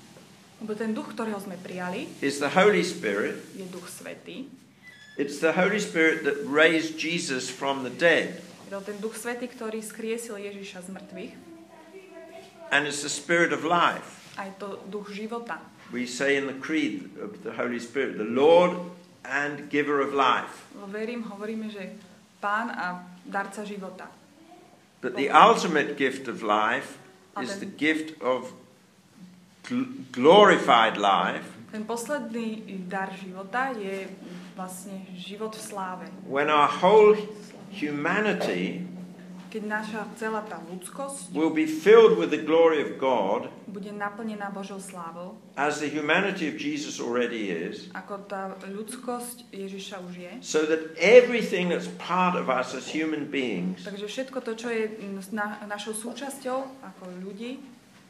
Lebo 0.61 0.77
ten 0.77 0.93
duch, 0.93 1.17
ktorého 1.17 1.41
sme 1.41 1.57
prijali, 1.57 2.05
is 2.21 2.37
the 2.37 2.53
Holy 2.53 2.85
Spirit. 2.85 3.41
je 3.57 3.65
duch 3.65 3.89
svetý. 3.89 4.45
It's 5.21 5.37
the 5.37 5.53
Holy 5.53 5.77
Spirit 5.77 6.23
that 6.23 6.41
raised 6.49 6.97
Jesus 6.97 7.47
from 7.47 7.83
the 7.83 7.93
dead. 7.93 8.41
Ten 8.73 8.97
duch 8.97 9.13
svetý, 9.13 9.45
ktorý 9.45 9.77
skriesil 9.85 10.41
Ježiša 10.41 10.81
z 10.81 10.97
mŕtvych. 10.97 11.33
And 12.73 12.89
it's 12.89 13.05
the 13.05 13.13
Spirit 13.13 13.53
of 13.53 13.61
life. 13.61 14.33
A 14.41 14.49
je 14.49 14.57
to 14.57 14.81
duch 14.89 15.13
života. 15.13 15.61
We 15.93 16.09
say 16.09 16.41
in 16.41 16.49
the 16.49 16.57
creed 16.57 17.13
of 17.21 17.45
the 17.45 17.53
Holy 17.53 17.77
Spirit, 17.77 18.17
the 18.17 18.25
Lord 18.25 18.73
and 19.21 19.69
giver 19.69 20.01
of 20.01 20.17
life. 20.17 20.65
Verím, 20.89 21.29
hovoríme, 21.29 21.69
že 21.69 21.93
pán 22.41 22.73
a 22.73 23.05
darca 23.21 23.61
života. 23.61 24.09
But 25.05 25.13
the 25.13 25.29
ultimate 25.29 26.01
gift 26.01 26.25
of 26.25 26.41
life 26.41 26.97
is 27.37 27.61
the 27.61 27.69
gift 27.69 28.17
of 28.25 28.57
gl- 29.69 29.85
glorified 30.09 30.97
life 30.97 31.61
Ten 31.71 31.87
posledný 31.87 32.67
dar 32.91 33.15
života 33.15 33.71
je 33.71 34.03
vlastne 34.61 35.01
život 35.17 35.57
v 35.57 35.61
sláve. 35.65 36.05
when 36.29 36.45
our 36.53 36.69
whole 36.69 37.17
humanity 37.73 38.85
Keď 39.51 39.67
naša 39.67 40.07
celá 40.15 40.47
tá 40.47 40.63
ľudskosť 40.63 41.35
will 41.35 41.51
be 41.51 41.67
filled 41.67 42.15
with 42.15 42.31
the 42.31 42.39
glory 42.39 42.79
of 42.79 42.95
God 42.95 43.51
bude 43.67 43.91
naplnená 43.91 44.47
Božou 44.47 44.79
slávou, 44.79 45.35
as 45.59 45.83
the 45.83 45.91
humanity 45.91 46.47
of 46.47 46.55
Jesus 46.55 47.03
already 47.03 47.51
is, 47.51 47.91
ako 47.91 48.23
tá 48.31 48.55
ľudskosť 48.63 49.51
Ježiša 49.51 49.95
už 50.07 50.13
je. 50.15 50.31
so 50.39 50.63
that 50.63 50.95
everything 50.95 51.67
that's 51.67 51.91
part 51.99 52.39
of 52.39 52.47
us 52.47 52.71
as 52.71 52.87
human 52.87 53.27
beings 53.27 53.83
Takže 53.83 54.07
všetko 54.07 54.39
to, 54.39 54.51
čo 54.55 54.71
je 54.71 54.83
na, 55.35 55.59
našou 55.67 55.91
súčasťou 55.99 56.59
ako 56.79 57.03
ľudí, 57.19 57.59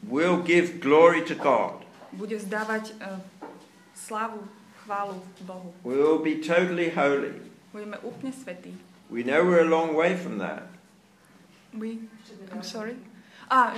will 0.05 0.37
give 0.45 0.77
glory 0.77 1.25
to 1.25 1.33
God. 1.33 1.81
bude 2.13 2.37
zdávať 2.37 2.93
uh, 3.01 3.17
slávu 3.97 4.45
chválu 4.85 5.21
Bohu. 5.41 5.73
We 5.83 5.95
will 5.95 6.19
be 6.19 6.41
totally 6.41 6.89
holy. 6.89 7.33
Budeme 7.71 7.97
úplne 8.03 8.35
svetí. 8.35 8.75
We 9.09 9.23
know 9.23 9.43
we're 9.43 9.63
a 9.63 9.69
long 9.69 9.95
way 9.95 10.15
from 10.15 10.39
that. 10.39 10.67
We, 11.73 12.07
I'm 12.51 12.63
sorry. 12.63 12.95
A, 13.51 13.75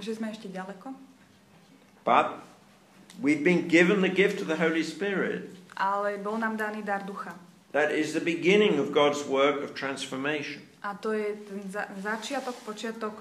že- 0.00 0.16
sme 0.16 0.32
ešte 0.32 0.48
ďaleko. 0.48 0.92
But 2.04 2.40
we've 3.20 3.44
been 3.44 3.68
given 3.68 4.00
the 4.00 4.12
gift 4.12 4.40
of 4.40 4.48
the 4.48 4.56
Holy 4.56 4.84
Spirit. 4.84 5.52
Ale 5.76 6.20
bol 6.20 6.36
nám 6.36 6.56
daný 6.56 6.84
dar 6.84 7.04
ducha. 7.04 7.36
That 7.72 7.92
is 7.92 8.12
the 8.12 8.24
beginning 8.24 8.80
of 8.80 8.92
God's 8.92 9.24
work 9.24 9.62
of 9.64 9.72
transformation. 9.76 10.64
A 10.80 10.96
to 10.96 11.12
je 11.12 11.36
ten 11.44 11.60
za, 11.68 11.86
začiatok, 12.00 12.56
počiatok 12.64 13.14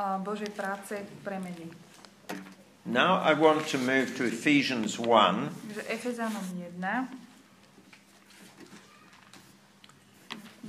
uh, 0.00 0.18
Božej 0.24 0.50
práce 0.56 0.96
v 0.96 1.16
premení. 1.24 1.68
Now 2.86 3.16
I 3.16 3.32
want 3.32 3.66
to 3.68 3.78
move 3.78 4.16
to 4.16 4.24
Ephesians 4.24 4.98
1. 4.98 5.50
Takže 5.68 5.82
Efezánom 5.88 6.44
1. 6.76 7.08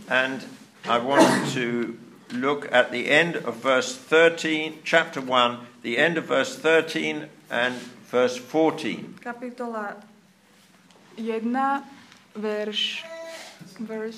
And 0.08 0.42
I 0.86 0.98
want 1.00 1.54
to 1.54 1.98
look 2.32 2.72
at 2.72 2.92
the 2.92 3.10
end 3.10 3.36
of 3.36 3.56
verse 3.56 3.96
13, 3.96 4.80
chapter 4.84 5.22
1, 5.22 5.60
the 5.82 5.98
end 5.98 6.18
of 6.18 6.26
verse 6.26 6.56
13 6.56 7.28
and 7.50 7.76
verse 8.12 8.38
14. 8.38 9.16
Kapitola 9.22 9.96
1, 11.18 11.84
verš, 12.36 13.04
verš 13.80 14.16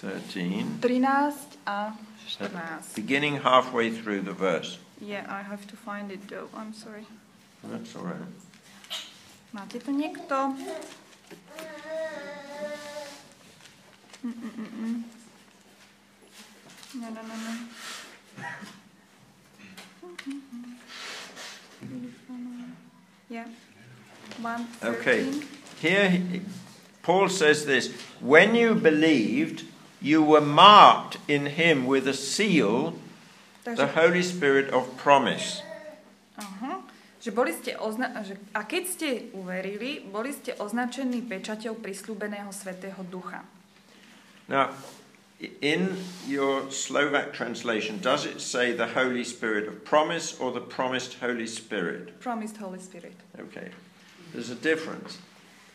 13, 0.00 0.78
13 0.80 1.04
a 1.66 1.92
14. 2.26 2.94
beginning 2.94 3.40
halfway 3.40 3.90
through 3.90 4.20
the 4.20 4.32
verse. 4.32 4.78
Yeah, 5.00 5.24
I 5.28 5.42
have 5.42 5.66
to 5.68 5.76
find 5.76 6.10
it 6.10 6.28
though. 6.28 6.48
I'm 6.54 6.72
sorry. 6.72 7.06
That's 7.64 7.96
all 7.96 8.04
right. 8.04 8.28
Máte 9.52 9.80
to 9.82 9.90
niekto? 9.90 10.54
Mm, 14.24 14.34
mm, 14.34 14.70
mm. 14.78 15.02
No, 16.98 17.06
no, 17.10 17.22
no, 17.22 17.34
no. 17.34 17.52
Yeah. 23.28 23.46
One, 24.40 24.66
Okay. 24.82 25.26
Here, 25.80 26.10
he- 26.10 26.40
Paul 27.02 27.28
says 27.28 27.66
this 27.66 27.90
When 28.20 28.54
you 28.54 28.74
believed, 28.74 29.64
you 30.00 30.22
were 30.22 30.40
marked 30.40 31.18
in 31.28 31.46
him 31.46 31.86
with 31.86 32.06
a 32.08 32.14
seal, 32.14 32.94
the 33.64 33.86
Holy 33.88 34.22
Spirit 34.22 34.70
of 34.70 34.96
promise. 34.96 35.62
aha, 36.38 36.77
že 37.28 37.36
boli 37.36 37.52
ste 37.52 37.76
ozna- 37.76 38.24
že, 38.24 38.40
a 38.56 38.64
keď 38.64 38.82
ste 38.88 39.08
uverili, 39.36 40.00
boli 40.00 40.32
ste 40.32 40.56
označení 40.56 41.20
pečaťou 41.20 41.76
prislúbeného 41.76 42.48
Svetého 42.56 43.04
Ducha. 43.04 43.44
Now, 44.48 44.72
in 45.60 45.92
your 46.24 46.72
Slovak 46.72 47.36
translation, 47.36 48.00
does 48.00 48.24
it 48.24 48.40
say 48.40 48.72
the 48.72 48.96
Holy 48.96 49.28
Spirit 49.28 49.68
of 49.68 49.84
promise 49.84 50.40
or 50.40 50.56
the 50.56 50.64
promised 50.64 51.20
Holy 51.20 51.44
Spirit? 51.44 52.16
Promised 52.24 52.56
Holy 52.56 52.80
Spirit. 52.80 53.12
Okay, 53.36 53.76
there's 54.32 54.48
a 54.48 54.56
difference. 54.56 55.20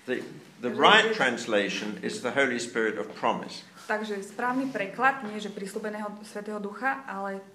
The, 0.09 0.25
the 0.65 0.73
right 0.73 1.13
translation 1.13 2.01
is 2.01 2.25
the 2.25 2.33
Holy 2.33 2.57
Spirit 2.57 2.97
of 2.97 3.13
promise. 3.13 3.61
Takže 3.85 4.25
správny 4.25 4.73
preklad 4.73 5.21
nie 5.29 5.37
že 5.37 5.53
prislúbeného 5.53 6.17
Svetého 6.25 6.57
Ducha, 6.57 7.05
ale 7.05 7.45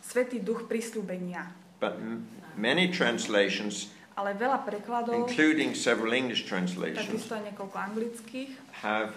Svetý 0.00 0.40
Duch 0.40 0.64
prislúbenia. 0.64 1.59
But 1.80 1.96
many 2.60 2.92
translations, 2.92 3.88
Ale 4.20 4.36
veľa 4.36 4.68
prekladov, 4.68 5.16
including 5.16 5.72
several 5.72 6.12
English 6.12 6.44
translations, 6.44 7.24
niekoľko 7.24 7.76
anglických, 7.80 8.52
have 8.84 9.16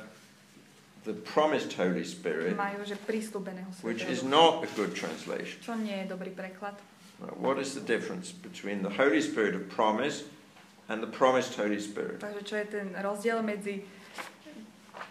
the 1.03 1.11
promised 1.27 1.75
Holy 1.75 2.07
Spirit, 2.07 2.55
majú, 2.55 2.87
že 2.87 2.95
prislúbeného 3.03 3.67
which 3.83 4.07
is 4.07 4.23
not 4.23 4.63
a 4.63 4.69
good 4.79 4.95
translation. 4.95 5.59
Čo 5.59 5.75
nie 5.75 6.07
je 6.07 6.07
dobrý 6.07 6.31
preklad. 6.31 6.79
Now, 7.19 7.35
What 7.35 7.59
is 7.59 7.75
the 7.75 7.83
difference 7.83 8.31
between 8.31 8.79
the 8.79 8.95
Holy 8.95 9.19
Spirit 9.19 9.59
of 9.59 9.67
promise 9.67 10.23
and 10.87 11.03
the 11.03 11.11
promised 11.11 11.59
Holy 11.59 11.83
Spirit? 11.83 12.23
Takže 12.23 12.41
čo 12.47 12.55
je 12.63 12.65
ten 12.71 12.87
rozdiel 12.95 13.43
medzi 13.43 13.83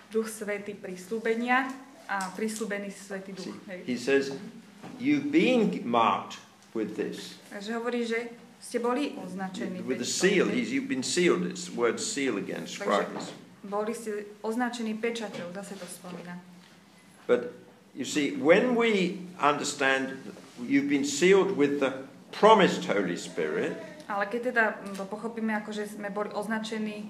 Duch 0.09 0.28
Svetý 0.32 0.72
prislúbenia 0.72 1.68
a 2.09 2.32
prislúbený 2.32 2.88
Svetý 2.88 3.36
Duch. 3.36 3.53
He 3.84 4.00
says, 4.00 4.32
you 4.96 5.20
being 5.20 5.84
marked 5.84 6.40
with 6.74 6.96
this, 6.96 7.36
Takže 7.52 7.70
hovorí, 7.76 8.06
že 8.06 8.32
ste 8.62 8.78
boli 8.78 9.18
označení. 9.18 9.82
with 9.82 9.98
the 9.98 10.08
seal. 10.08 10.48
He's, 10.48 10.70
you've 10.72 10.88
been 10.88 11.02
sealed. 11.04 11.44
It's 11.46 11.66
the 11.68 11.76
word 11.76 11.98
seal 12.00 12.38
again, 12.38 12.66
scribes. 12.66 13.34
Boli 13.62 13.94
ste 13.94 14.26
označení 14.42 14.98
pečaťou, 14.98 15.54
zase 15.54 15.78
to 15.78 15.86
spomína. 15.86 16.38
But 17.30 17.54
you 17.94 18.04
see, 18.04 18.34
when 18.34 18.74
we 18.74 19.22
understand 19.38 20.18
you've 20.58 20.90
been 20.90 21.06
sealed 21.06 21.54
with 21.54 21.78
the 21.78 22.06
promised 22.34 22.86
Holy 22.90 23.16
Spirit, 23.18 23.78
Ale 24.10 24.26
keď 24.28 24.40
teda 24.52 24.64
to 24.98 25.06
pochopíme, 25.08 25.54
ako 25.56 25.70
že 25.72 25.88
sme 25.88 26.10
boli 26.10 26.28
označení 26.34 27.08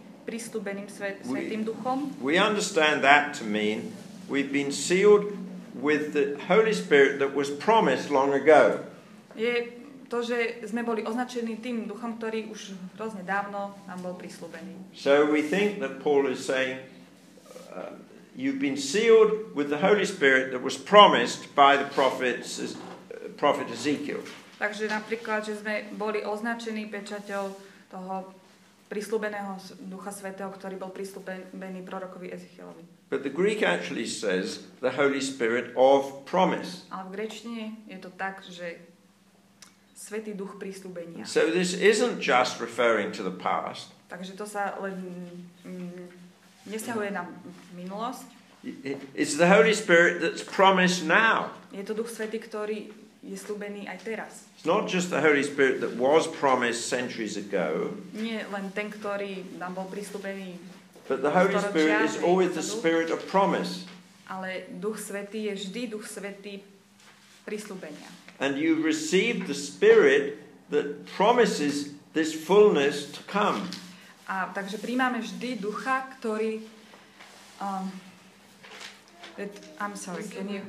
svet, 0.87 1.25
We- 1.27 1.49
Svetým 1.49 1.65
Duchom, 1.67 2.15
we 2.23 2.39
understand 2.39 3.03
that 3.03 3.35
to 3.35 3.45
mean 3.45 3.91
we've 4.29 4.53
been 4.53 4.71
sealed 4.71 5.35
with 5.75 6.13
the 6.13 6.37
Holy 6.47 6.71
Spirit 6.77 7.19
that 7.19 7.35
was 7.35 7.51
promised 7.51 8.13
long 8.13 8.31
ago. 8.37 8.79
Je 9.37 9.83
to, 10.13 10.21
že 10.21 10.69
sme 10.69 10.85
boli 10.85 11.01
označení 11.09 11.57
tým 11.57 11.89
duchom, 11.89 12.21
ktorý 12.21 12.53
už 12.53 12.77
hrozne 13.01 13.25
dávno 13.25 13.73
nám 13.89 14.05
bol 14.05 14.13
prislúbený. 14.13 14.93
So 14.93 15.25
we 15.25 15.41
think 15.41 15.81
that 15.81 16.05
Paul 16.05 16.29
is 16.29 16.45
saying 16.45 16.85
uh, 17.73 17.97
you've 18.37 18.61
been 18.61 18.77
sealed 18.77 19.57
with 19.57 19.73
the 19.73 19.81
Holy 19.81 20.05
Spirit 20.05 20.53
that 20.53 20.61
was 20.61 20.77
promised 20.77 21.49
by 21.57 21.81
the 21.81 21.89
prophets, 21.97 22.61
uh, 22.61 22.77
prophet 23.41 23.73
Ezekiel. 23.73 24.21
Takže 24.61 24.93
napríklad, 24.93 25.43
že 25.43 25.59
sme 25.59 25.91
boli 25.97 26.23
označení 26.23 26.87
pečaťou 26.87 27.51
toho 27.91 28.15
prislúbeného 28.93 29.57
Ducha 29.89 30.13
Svetého, 30.13 30.53
ktorý 30.53 30.77
bol 30.77 30.93
prislúbený 30.93 31.81
prorokovi 31.81 32.29
Ezechielovi. 32.29 32.85
But 33.09 33.25
the 33.25 33.33
Greek 33.33 33.65
actually 33.65 34.05
says 34.05 34.69
the 34.85 34.93
Holy 34.93 35.25
Spirit 35.25 35.73
of 35.73 36.29
promise. 36.29 36.85
Ale 36.93 37.09
v 37.09 37.11
grečtine 37.17 37.65
je 37.89 37.97
to 37.97 38.13
tak, 38.13 38.45
že 38.45 38.92
Svetý 40.03 40.35
Duch 40.35 40.59
prislúbenia. 40.59 41.23
So 41.23 41.47
this 41.47 41.79
isn't 41.79 42.19
just 42.19 42.59
referring 42.59 43.15
to 43.15 43.23
the 43.23 43.31
past. 43.31 43.95
Takže 44.11 44.35
to 44.35 44.43
sa 44.43 44.75
len 44.83 44.99
mm, 45.63 46.11
nesťahuje 46.67 47.15
na 47.15 47.23
minulosť. 47.73 48.27
It- 48.67 48.99
It's 49.15 49.39
the 49.39 49.47
Holy 49.47 49.71
Spirit 49.71 50.19
that's 50.19 50.43
promised 50.43 51.07
now. 51.07 51.55
Je 51.71 51.87
to 51.87 51.95
Duch 51.95 52.11
Svetý, 52.11 52.43
ktorý 52.43 52.91
je 53.23 53.39
slúbený 53.39 53.87
aj 53.87 53.99
teraz. 54.03 54.33
It's 54.59 54.67
not 54.67 54.91
just 54.91 55.15
the 55.15 55.23
Holy 55.23 55.47
Spirit 55.47 55.79
that 55.79 55.95
was 55.95 56.27
promised 56.27 56.91
centuries 56.91 57.39
ago, 57.39 57.95
Nie 58.11 58.43
len 58.51 58.75
ten, 58.75 58.91
ktorý 58.91 59.47
nám 59.63 59.79
bol 59.79 59.87
prislúbený, 59.87 60.59
but 61.07 61.23
the 61.23 61.31
Holy 61.31 61.55
Spirit 61.55 62.03
is 62.03 62.19
always 62.19 62.59
the 62.59 62.63
Spirit 62.67 63.15
of 63.15 63.23
promise. 63.31 63.87
ale 64.27 64.67
Duch 64.75 64.99
Svetý 64.99 65.47
je 65.51 65.63
vždy 65.63 65.95
Duch 65.95 66.11
Svetý 66.11 66.63
prislúbenia. 67.47 68.07
And 68.41 68.59
you 68.59 68.83
receive 68.83 69.47
the 69.47 69.55
Spirit 69.55 70.39
that 70.71 71.07
promises 71.17 71.93
this 72.13 72.33
fullness 72.33 73.13
to 73.13 73.21
come. 73.29 73.69
A 74.29 74.49
takže 74.55 74.81
príjmame 74.81 75.21
vždy 75.21 75.61
Ducha, 75.61 76.09
ktorý 76.17 76.65
um, 77.61 77.91
that, 79.37 79.53
I'm 79.77 79.97
sorry, 79.99 80.25
can 80.25 80.49
you, 80.49 80.65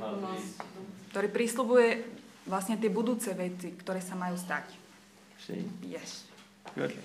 ktorý 1.15 1.27
prislúbuje 1.31 2.03
vlastne 2.49 2.75
tie 2.75 2.91
budúce 2.91 3.31
veci, 3.31 3.71
ktoré 3.77 4.03
sa 4.03 4.19
majú 4.19 4.35
stať. 4.35 4.67
See? 5.39 5.63
Yes. 5.83 6.27
Good. 6.75 6.95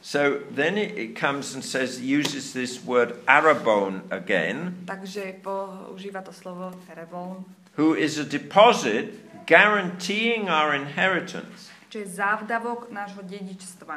So 0.00 0.46
then 0.54 0.78
it, 0.78 1.18
comes 1.18 1.54
and 1.54 1.62
says, 1.62 2.00
uses 2.00 2.54
this 2.54 2.78
word 2.78 3.18
arabon 3.26 4.06
again, 4.14 4.86
Takže 4.86 5.42
používa 5.42 6.22
to 6.22 6.30
slovo 6.30 6.70
rebon, 6.94 7.42
who 7.74 7.98
is 7.98 8.18
a 8.18 8.24
deposit 8.24 9.10
guaranteeing 9.48 10.52
our 10.52 10.76
inheritance 10.76 11.72
čo 11.88 12.04
je 12.04 12.08
závdavok 12.20 12.92
nášho 12.92 13.24
dedičstva. 13.24 13.96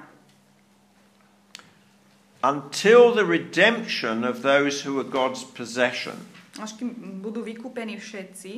until 2.41 3.13
the 3.13 3.25
redemption 3.25 4.23
of 4.23 4.41
those 4.41 4.81
who 4.81 4.97
are 4.97 5.05
God's 5.05 5.45
possession. 5.45 6.17
Až 6.57 6.73
kým 6.73 7.21
budú 7.21 7.45
vykúpení 7.45 8.01
všetci, 8.01 8.51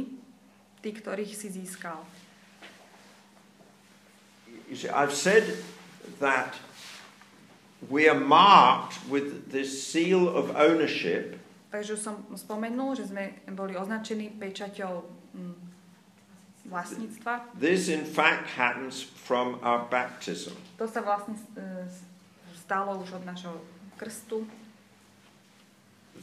tí, 0.79 0.89
ktorých 0.89 1.35
si 1.35 1.51
získal. 1.51 1.99
You 4.71 4.79
see, 4.79 4.87
I've 4.87 5.11
said 5.11 5.59
that 6.23 6.55
we 7.91 8.07
are 8.07 8.17
marked 8.17 8.95
with 9.11 9.51
this 9.51 9.83
seal 9.83 10.31
of 10.31 10.55
ownership 10.55 11.43
Takže 11.73 11.97
som 11.97 12.21
spomenul, 12.37 12.93
že 12.93 13.09
sme 13.09 13.33
boli 13.49 13.73
označení 13.73 14.29
pečaťou 14.37 15.09
mm, 15.33 15.72
vlastníctva. 16.66 17.53
This, 17.59 17.89
in 17.89 18.05
fact, 18.07 18.55
happens 18.55 19.03
from 19.03 19.59
our 19.61 19.88
baptism. 19.91 20.55
To 20.80 20.88
sa 20.88 21.03
vlastne 21.03 21.36
e, 21.55 21.88
stalo 22.55 22.99
už 23.03 23.20
od 23.20 23.24
našho 23.28 23.53
krstu. 23.99 24.47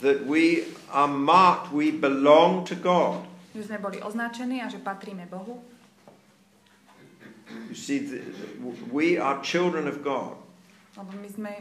that 0.00 0.26
we 0.26 0.64
are 0.90 1.08
marked, 1.08 1.72
we 1.72 1.90
belong 1.90 2.64
to 2.64 2.74
God. 2.74 3.26
Že 3.54 3.74
sme 3.74 3.78
boli 3.82 3.98
označení 4.00 4.62
a 4.62 4.70
že 4.70 4.78
patríme 4.78 5.26
Bohu. 5.26 5.60
You 7.66 7.74
see, 7.74 8.06
we 8.94 9.18
are 9.18 9.42
children 9.42 9.90
of 9.90 10.06
God. 10.06 10.38
Lebo 10.94 11.10
my 11.18 11.28
sme 11.28 11.52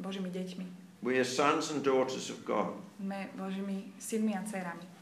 Božími 0.00 0.32
deťmi. 0.32 0.66
We 1.04 1.20
are 1.20 1.28
sons 1.28 1.68
and 1.68 1.84
daughters 1.84 2.32
of 2.32 2.40
God. 2.48 2.72
Sme 2.96 3.28
Božími 3.36 3.92
synmi 4.00 4.32
a 4.32 4.40
dcerami. 4.40 4.93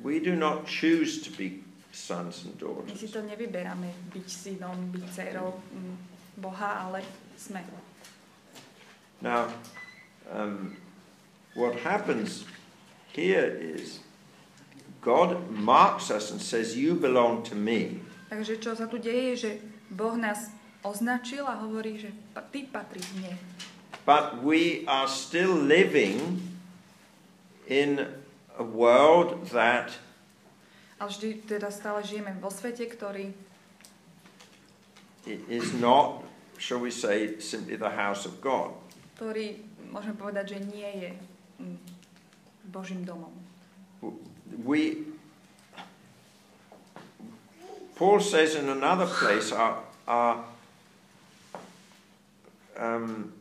We 0.00 0.20
do 0.20 0.34
not 0.36 0.64
choose 0.64 1.20
to 1.22 1.30
be 1.36 1.60
sons 1.92 2.44
and 2.44 2.54
My 2.54 2.96
si 2.96 3.06
daughters. 3.06 3.12
to 3.12 3.20
nevyberáme 3.20 3.90
byť 4.14 4.26
synom, 4.26 4.94
byť 4.94 5.04
dcerou 5.12 5.58
mm, 5.58 5.94
Boha, 6.40 6.88
ale 6.88 7.04
sme. 7.36 7.60
Now, 9.20 9.52
um, 10.32 10.76
what 11.52 11.76
happens 11.84 12.48
here 13.12 13.52
is 13.52 14.00
God 15.04 15.50
marks 15.50 16.10
us 16.10 16.30
and 16.30 16.40
says, 16.40 16.76
You 16.76 16.94
belong 16.94 17.42
to 17.48 17.54
me. 17.54 18.00
Takže 18.30 18.62
čo 18.62 18.72
sa 18.78 18.86
tu 18.86 18.96
deje, 18.96 19.32
že 19.36 19.50
Boh 19.90 20.14
nás 20.14 20.48
označil 20.86 21.44
a 21.44 21.58
hovorí, 21.60 21.98
že 21.98 22.14
ty 22.54 22.64
patríš 22.64 23.10
mne. 23.18 23.34
But 24.06 24.40
we 24.40 24.86
are 24.88 25.10
still 25.10 25.52
living 25.52 26.40
in 27.68 28.06
a 28.60 28.64
world 28.64 29.48
that 29.56 29.96
Ale 31.00 31.08
vždy 31.08 31.48
teda 31.48 31.72
stále 31.72 32.04
žijeme 32.04 32.36
vo 32.44 32.52
svete, 32.52 32.84
ktorý 32.84 33.32
is 35.48 35.72
not, 35.80 36.20
shall 36.60 36.76
we 36.76 36.92
say, 36.92 37.40
simply 37.40 37.80
the 37.80 37.88
house 37.88 38.28
of 38.28 38.36
God. 38.44 38.76
ktorý, 39.16 39.64
môžeme 39.88 40.16
povedať, 40.16 40.56
že 40.56 40.58
nie 40.68 40.90
je 41.00 41.10
mm, 41.60 41.78
Božím 42.68 43.04
domom. 43.04 43.32
We, 44.64 45.08
Paul 47.96 48.20
says 48.20 48.56
in 48.56 48.68
another 48.68 49.08
place, 49.08 49.52
our, 49.52 49.84
our 50.08 50.44
um, 52.76 53.32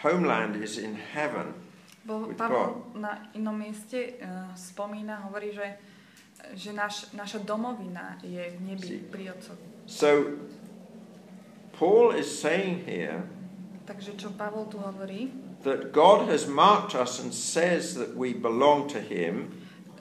homeland 0.00 0.56
is 0.60 0.76
in 0.76 0.96
heaven. 0.96 1.65
Bo 2.06 2.30
Pavel 2.38 2.94
na 2.94 3.18
inom 3.34 3.58
mieste 3.58 4.14
uh, 4.22 4.54
spomína, 4.54 5.26
hovorí, 5.26 5.50
že, 5.50 5.74
že 6.54 6.70
naš, 6.70 7.10
naša 7.10 7.42
domovina 7.42 8.14
je 8.22 8.54
v 8.54 8.58
nebi 8.62 9.02
pri 9.10 9.34
Otcovi. 9.34 9.66
So, 9.90 10.38
Paul 11.74 12.14
is 12.14 12.30
saying 12.30 12.86
here 12.86 13.26
Takže 13.86 14.18
čo 14.18 14.34
Pavol 14.34 14.66
tu 14.66 14.82
hovorí, 14.82 15.30
that 15.62 15.94
God 15.94 16.26
has 16.26 16.46
marked 16.50 16.98
us 16.98 17.22
and 17.22 17.30
says 17.30 17.94
that 17.94 18.18
we 18.18 18.34
belong 18.34 18.90
to 18.90 18.98
Him, 18.98 19.50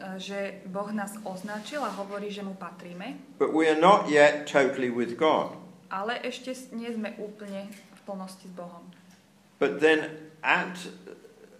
uh, 0.01 0.17
že 0.17 0.61
Boh 0.69 0.89
nás 0.89 1.13
označil 1.21 1.85
a 1.85 1.93
hovorí, 1.93 2.33
že 2.33 2.41
mu 2.41 2.57
patríme, 2.57 3.17
but 3.37 3.53
we 3.53 3.69
are 3.69 3.77
not 3.77 4.09
yet 4.09 4.49
totally 4.49 4.89
with 4.89 5.17
God. 5.17 5.53
ale 5.93 6.17
ešte 6.25 6.51
nie 6.73 6.89
sme 6.89 7.13
úplne 7.21 7.69
v 7.69 7.99
plnosti 8.09 8.49
s 8.49 8.53
Bohom. 8.57 8.89
But 9.61 9.79
then 9.79 10.11
at, 10.41 10.75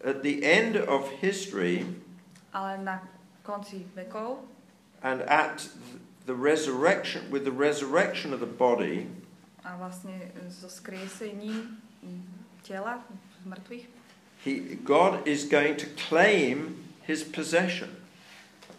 at 0.06 0.22
the 0.22 0.45
end 0.45 0.78
of 0.78 1.10
history 1.20 1.86
Ale 2.53 2.78
na 2.78 3.01
konci 3.43 3.84
vekov 3.97 4.38
and 5.03 5.22
at 5.28 5.68
the 6.26 6.34
resurrection, 6.34 7.30
with 7.30 7.43
the 7.45 7.51
resurrection 7.53 8.34
of 8.34 8.39
the 8.39 8.49
body, 8.49 9.06
a 9.66 9.78
vlastne 9.78 10.34
so 10.49 10.70
skriesením 10.70 11.78
tela 12.64 13.01
mŕtvych, 13.45 13.86
he, 14.41 14.78
God 14.82 15.28
is 15.28 15.45
going 15.45 15.76
to 15.78 15.86
claim 15.97 16.86
his 17.03 17.22
possession. 17.26 17.89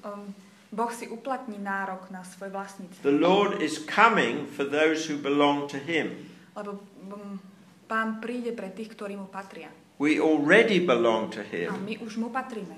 um, 0.02 0.34
Boh 0.72 0.90
si 0.90 1.06
uplatní 1.08 1.62
nárok 1.62 2.10
na 2.10 2.26
svoj 2.26 2.50
vlastníctvo. 2.50 3.02
The 3.02 3.18
Lord 3.22 3.62
is 3.62 3.78
coming 3.78 4.50
for 4.50 4.66
those 4.66 5.06
who 5.06 5.14
belong 5.14 5.70
to 5.70 5.78
Him. 5.78 6.26
Lebo 6.58 6.82
um, 7.06 7.38
Pán 7.86 8.18
príde 8.18 8.50
pre 8.50 8.74
tých, 8.74 8.98
ktorí 8.98 9.14
mu 9.14 9.30
patria. 9.30 9.70
We 9.98 10.20
already 10.20 10.78
belong 10.78 11.32
to 11.32 11.40
A 11.40 11.48
Him, 11.48 11.72
my 11.88 11.96
už 11.98 12.16
mu 12.20 12.28
patríme. 12.28 12.76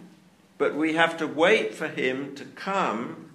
but 0.58 0.74
we 0.74 0.94
have 0.94 1.16
to 1.18 1.26
wait 1.26 1.74
for 1.74 1.88
Him 1.90 2.34
to 2.38 2.44
come 2.54 3.30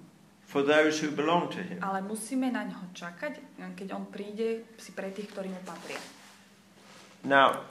for 0.48 0.64
those 0.64 1.00
who 1.04 1.12
belong 1.12 1.52
to 1.52 1.60
Him. 1.60 1.80
Ale 1.84 2.00
musíme 2.02 2.48
na 2.52 2.64
ňo 2.64 2.96
čakať, 2.96 3.40
keď 3.76 3.88
on 3.92 4.08
príde 4.08 4.64
si 4.80 4.92
pre 4.96 5.12
tých, 5.12 5.32
ktorí 5.36 5.52
mu 5.52 5.60
patria. 5.68 6.00
Now, 7.24 7.64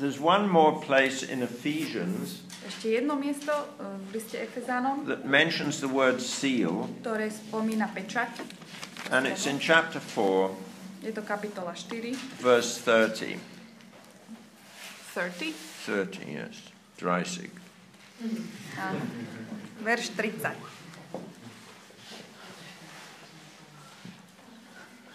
there's 0.00 0.20
one 0.20 0.48
more 0.48 0.80
place 0.80 1.24
in 1.24 1.40
Ephesians 1.44 2.44
Ešte 2.66 2.98
jedno 2.98 3.14
miesto 3.14 3.52
uh, 3.54 3.94
v 4.10 4.18
liste 4.18 4.36
Efezánom, 4.42 5.06
that 5.06 5.22
mentions 5.22 5.78
the 5.78 5.86
word 5.88 6.18
seal, 6.18 6.90
ktoré 7.04 7.30
spomína 7.30 7.86
pečať. 7.94 8.42
and 9.14 9.22
it's 9.28 9.46
in 9.46 9.60
chapter 9.62 10.00
4, 10.02 10.50
Je 11.06 11.12
to 11.14 11.22
kapitola 11.22 11.70
4, 11.78 12.10
verse 12.42 12.82
30. 12.82 13.55
30 15.16 15.56
30, 15.88 16.28
yes. 16.28 16.68
Dreisig. 17.00 17.48
a 18.76 18.92
verš 19.80 20.12
30. 20.12 20.52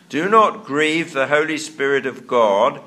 Do 0.10 0.28
not 0.28 0.66
grieve 0.66 1.14
the 1.14 1.28
Holy 1.28 1.58
Spirit 1.58 2.06
of 2.10 2.26
God, 2.26 2.82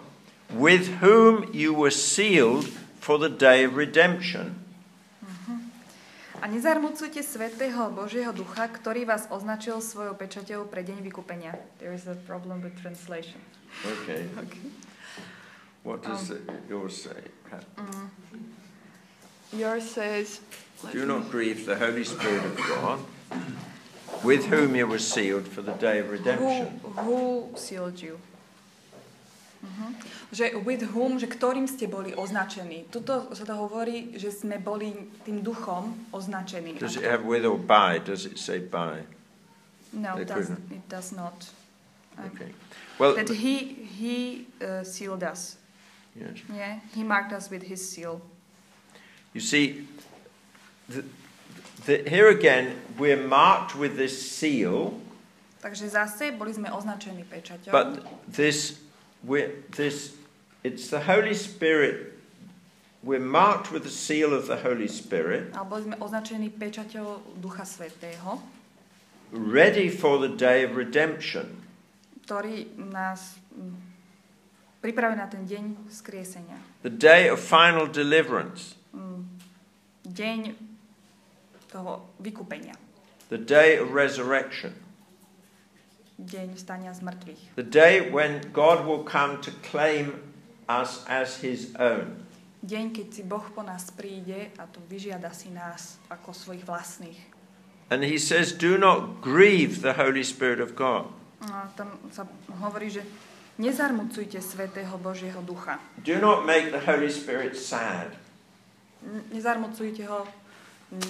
with 0.51 0.99
whom 0.99 1.49
you 1.55 1.73
were 1.73 1.95
sealed 1.95 2.67
for 2.99 3.19
the 3.19 3.31
day 3.31 3.65
of 3.65 3.77
redemption. 3.79 4.59
Mm-hmm. 5.23 5.59
A 6.43 6.47
nezarmucujte 6.51 7.23
svätého 7.23 7.95
Božieho 7.95 8.35
ducha, 8.35 8.67
ktorý 8.67 9.07
vás 9.07 9.31
označil 9.31 9.79
svojou 9.79 10.19
pečaťou 10.19 10.67
pre 10.67 10.83
deň 10.83 10.99
vykúpenia. 11.01 11.55
There 11.79 11.95
is 11.95 12.11
a 12.11 12.19
problem 12.27 12.59
with 12.61 12.75
translation. 12.83 13.39
Okay. 14.03 14.27
Okay. 14.45 14.94
What 15.85 16.03
does 16.03 16.31
it, 16.31 16.41
yours 16.69 16.97
say? 16.97 17.21
Yours 19.53 19.85
says, 19.85 20.41
Do 20.91 21.05
not 21.05 21.31
grieve 21.31 21.67
the 21.67 21.77
Holy 21.77 22.05
Spirit 22.05 22.45
of 22.45 22.57
God, 22.57 22.99
with 24.25 24.47
whom 24.47 24.75
you 24.75 24.87
were 24.87 24.99
sealed 24.99 25.47
for 25.47 25.61
the 25.61 25.77
day 25.77 26.01
of 26.01 26.11
redemption. 26.11 26.81
who 27.05 27.53
sealed 27.55 28.01
you? 28.01 28.19
Mhm. 29.65 29.95
Že 30.33 30.45
with 30.65 30.83
whom, 30.93 31.17
že 31.17 31.25
ktorým 31.29 31.65
ste 31.65 31.89
boli 31.89 32.13
označení. 32.13 32.85
Tuto 32.93 33.33
sa 33.33 33.45
to 33.49 33.55
hovorí, 33.57 34.13
že 34.17 34.29
sme 34.29 34.61
boli 34.61 34.93
tým 35.25 35.41
duchom 35.41 36.09
označení. 36.13 36.77
Does 36.77 37.01
it 37.01 37.05
have 37.09 37.25
with 37.25 37.49
or 37.49 37.57
by? 37.57 37.97
Does 38.01 38.29
it 38.29 38.37
say 38.37 38.61
by? 38.61 39.05
No, 39.93 40.21
it 40.21 40.29
does, 40.29 40.51
it 40.51 40.85
does 40.89 41.13
not. 41.17 41.49
Okay. 42.19 42.53
Well, 42.99 43.17
That 43.17 43.31
he, 43.31 43.89
he 43.89 44.47
uh, 44.61 44.85
sealed 44.85 45.25
us. 45.25 45.57
Yes. 46.17 46.39
Yeah, 46.49 46.81
he 46.95 47.03
marked 47.03 47.33
us 47.33 47.51
with 47.51 47.63
his 47.63 47.83
seal. 47.83 48.21
You 49.35 49.41
see, 49.41 49.87
the, 50.89 51.05
the, 51.87 52.09
here 52.09 52.29
again, 52.29 52.79
we're 52.99 53.21
marked 53.21 53.75
with 53.75 53.97
this 53.97 54.15
seal, 54.15 54.95
Takže 55.65 55.89
zase 55.89 56.37
boli 56.37 56.53
sme 56.53 56.69
označení 56.69 57.25
pečaťou. 57.25 57.73
but 57.73 58.05
this, 58.29 58.85
we're, 59.25 59.65
this, 59.73 60.13
it's 60.63 60.93
the 60.93 61.01
Holy 61.01 61.33
Spirit. 61.33 62.13
We're 63.03 63.21
marked 63.21 63.73
with 63.73 63.85
the 63.85 63.93
seal 63.93 64.33
of 64.33 64.45
the 64.47 64.57
Holy 64.61 64.89
Spirit, 64.89 65.53
Ale 65.57 65.65
boli 65.65 65.83
sme 65.89 65.97
označení 66.01 66.53
pečaťou 66.53 67.41
Ducha 67.41 67.65
Svetého, 67.65 68.41
ready 69.33 69.89
for 69.89 70.21
the 70.21 70.29
day 70.29 70.65
of 70.69 70.77
redemption. 70.77 71.65
ktorý 72.25 72.69
nás 72.77 73.37
mm, 73.53 73.94
pripravuje 74.85 75.17
na 75.17 75.25
ten 75.25 75.49
deň 75.49 75.89
skriesenia. 75.89 76.61
the 76.85 76.93
day 76.93 77.25
of 77.33 77.41
final 77.41 77.89
deliverance, 77.89 78.77
Mm, 78.93 79.25
Deň 80.05 80.53
toho 81.73 82.05
vykúpenia. 82.21 82.77
the 83.33 83.41
day 83.41 83.81
of 83.81 83.97
resurrection, 83.97 84.77
Deň 86.21 86.55
stania 86.55 86.93
z 86.95 87.01
mŕtvych. 87.03 87.43
the 87.57 87.65
day 87.67 88.05
when 88.13 88.45
God 88.53 88.85
will 88.87 89.03
come 89.03 89.41
to 89.41 89.51
claim 89.65 90.21
us 90.69 91.03
as 91.09 91.41
His 91.41 91.73
own. 91.81 92.23
Deň, 92.65 92.97
keď 92.97 93.07
si 93.13 93.23
Boh 93.25 93.45
po 93.53 93.61
nás 93.61 93.89
príde 93.93 94.49
a 94.57 94.65
to 94.69 94.81
vyžiada 94.89 95.29
si 95.37 95.53
nás 95.53 96.01
ako 96.09 96.33
svojich 96.33 96.65
vlastných. 96.65 97.19
And 97.93 98.01
He 98.05 98.17
says, 98.17 98.57
Do 98.57 98.81
not 98.81 99.21
grieve 99.21 99.85
the 99.85 99.93
Holy 100.01 100.25
Spirit 100.25 100.61
of 100.65 100.73
God. 100.73 101.09
A 101.45 101.69
tam 101.77 102.01
sa 102.09 102.25
hovorí, 102.65 102.89
že 102.89 103.05
nezarmucujte 103.59 104.43
Svetého 104.43 104.99
Božieho 104.99 105.43
Ducha. 105.43 105.81
Do 105.99 106.21
not 106.21 106.47
make 106.47 106.71
the 106.71 106.81
Holy 106.81 107.11
Spirit 107.11 107.57
sad. 107.57 108.07
Nezarmucujte 109.33 110.07
ho, 110.07 110.27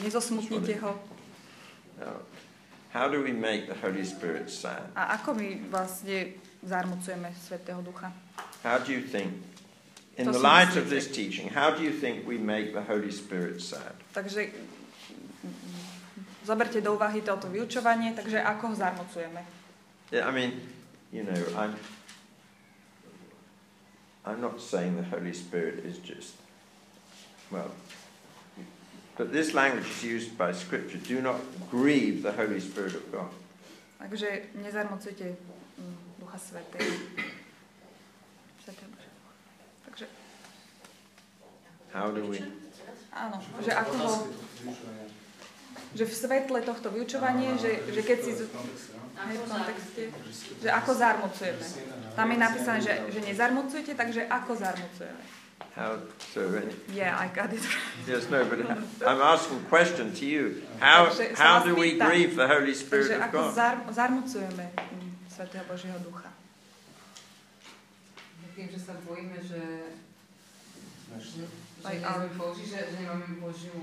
nezosmutnite 0.02 0.80
ho. 0.80 0.98
No. 2.00 2.12
How 2.94 3.08
do 3.08 3.22
we 3.22 3.32
make 3.32 3.66
the 3.66 3.86
Holy 3.86 4.06
Spirit 4.06 4.50
sad? 4.50 4.82
A 4.94 5.18
ako 5.18 5.34
my 5.34 5.58
vlastne 5.70 6.38
zarmucujeme 6.62 7.34
Svetého 7.34 7.82
Ducha? 7.82 8.12
How 8.62 8.78
do 8.78 8.92
you 8.92 9.02
think? 9.02 9.34
In 10.14 10.30
the 10.30 10.38
light 10.38 10.78
of 10.78 10.86
this 10.86 11.10
teaching, 11.10 11.50
how 11.50 11.74
do 11.74 11.82
you 11.82 11.90
think 11.90 12.22
we 12.22 12.38
make 12.38 12.70
the 12.70 12.86
Holy 12.86 13.10
Spirit 13.10 13.58
sad? 13.58 13.98
Takže 14.14 14.46
mm, 14.46 16.46
zoberte 16.46 16.78
do 16.78 16.94
úvahy 16.94 17.18
toto 17.18 17.50
vyučovanie, 17.50 18.14
takže 18.14 18.38
ako 18.38 18.70
ho 18.70 18.74
zarmocujeme. 18.78 19.42
Yeah, 20.14 20.28
I 20.28 20.30
mean, 20.30 20.62
you 21.10 21.26
know, 21.26 21.34
I'm 21.58 21.74
I'm 24.24 24.40
not 24.40 24.60
saying 24.60 24.96
the 24.96 25.04
Holy 25.04 25.32
Spirit 25.32 25.84
is 25.84 25.98
just 25.98 26.34
well 27.50 27.70
but 29.16 29.32
this 29.32 29.54
language 29.54 29.86
is 29.86 30.02
used 30.02 30.38
by 30.38 30.52
scripture. 30.52 30.98
Do 30.98 31.22
not 31.22 31.38
grieve 31.70 32.22
the 32.22 32.32
Holy 32.32 32.60
Spirit 32.60 32.94
of 32.94 33.12
God. 33.12 33.30
Takže 33.98 34.42
nezarmocujte 34.54 35.24
mm, 35.78 35.96
Ducha 36.20 36.38
Svetého. 36.38 36.94
Takže 39.84 40.06
How 41.92 42.10
do 42.10 42.26
we 42.26 42.42
áno, 43.14 43.38
že 43.62 43.70
ako 43.70 43.92
ho, 43.94 44.10
že 45.94 46.04
v 46.04 46.14
svetle 46.14 46.58
tohto 46.66 46.90
vyučovania, 46.90 47.54
že, 47.54 47.78
že 47.94 48.02
keď 48.02 48.18
si 48.26 48.32
hej, 49.14 49.36
v 49.38 49.46
kontexte, 49.46 50.02
že 50.62 50.68
ako 50.70 50.90
zarmocujeme. 50.94 51.66
Tam 52.14 52.26
je 52.30 52.38
napísané, 52.38 52.78
že, 52.82 52.94
že 53.10 53.20
nezarmocujete, 53.22 53.92
takže 53.94 54.26
ako 54.26 54.52
zarmocujeme. 54.58 55.22
how 55.74 55.98
so 56.32 56.46
uh, 56.46 56.62
Yeah, 56.92 57.18
I 57.18 57.26
got 57.34 57.52
it. 57.52 57.62
yes 58.06 58.30
no 58.30 58.44
but 58.46 58.62
I'm 58.62 59.20
asking 59.20 59.58
a 59.58 59.68
question 59.68 60.14
to 60.14 60.24
you. 60.24 60.62
How 60.78 61.10
how 61.34 61.64
do 61.64 61.74
we 61.74 61.98
grieve 61.98 62.36
the 62.36 62.46
Holy 62.46 62.74
Spirit 62.74 63.10
of 63.10 63.32
God? 63.32 63.54
zar, 63.54 63.82
zarmocujeme 63.90 64.70
mm, 64.70 65.10
Svetého 65.26 65.64
Božieho 65.66 65.98
ducha. 65.98 66.30
Tým, 68.54 68.70
že 68.70 68.78
sa 68.78 68.94
bojíme, 69.02 69.34
že, 69.42 69.90
že, 71.18 71.42
že 71.82 72.06
our- 72.06 72.30
Boží, 72.38 72.70
že, 72.70 72.78
že 72.86 73.02
nemáme 73.02 73.26
Božiu 73.42 73.74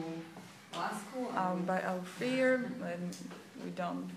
lásku. 0.72 1.28
Um, 1.36 1.68
by 1.68 1.84
our 1.84 2.00
fear, 2.16 2.72
we 3.68 3.72
don't 3.76 4.08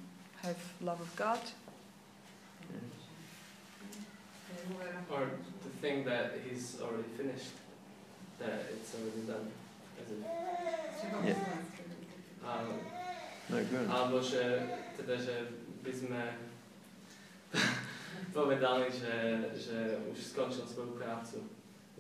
have 0.45 0.61
love 0.81 1.01
of 1.01 1.11
God, 1.17 1.41
Or 5.13 5.29
to 5.29 5.69
think 5.83 6.07
that 6.07 6.41
he's 6.45 6.81
already 6.81 7.09
finished, 7.17 7.53
that 8.41 8.65
it's 8.73 8.95
already 8.97 9.23
done. 9.29 9.47
As 10.01 10.09
in, 10.11 10.25
Yeah. 11.29 11.37
um, 12.49 12.81
No 13.51 13.61
good. 13.61 13.85
alebo 13.93 14.25
že, 14.25 14.41
teda, 14.97 15.21
že 15.21 15.53
by 15.85 15.93
sme 15.93 16.23
povedali, 18.37 18.89
že, 18.89 19.17
že 19.53 20.01
už 20.09 20.17
skončil 20.33 20.65
svoju 20.65 20.97
prácu. 20.97 21.45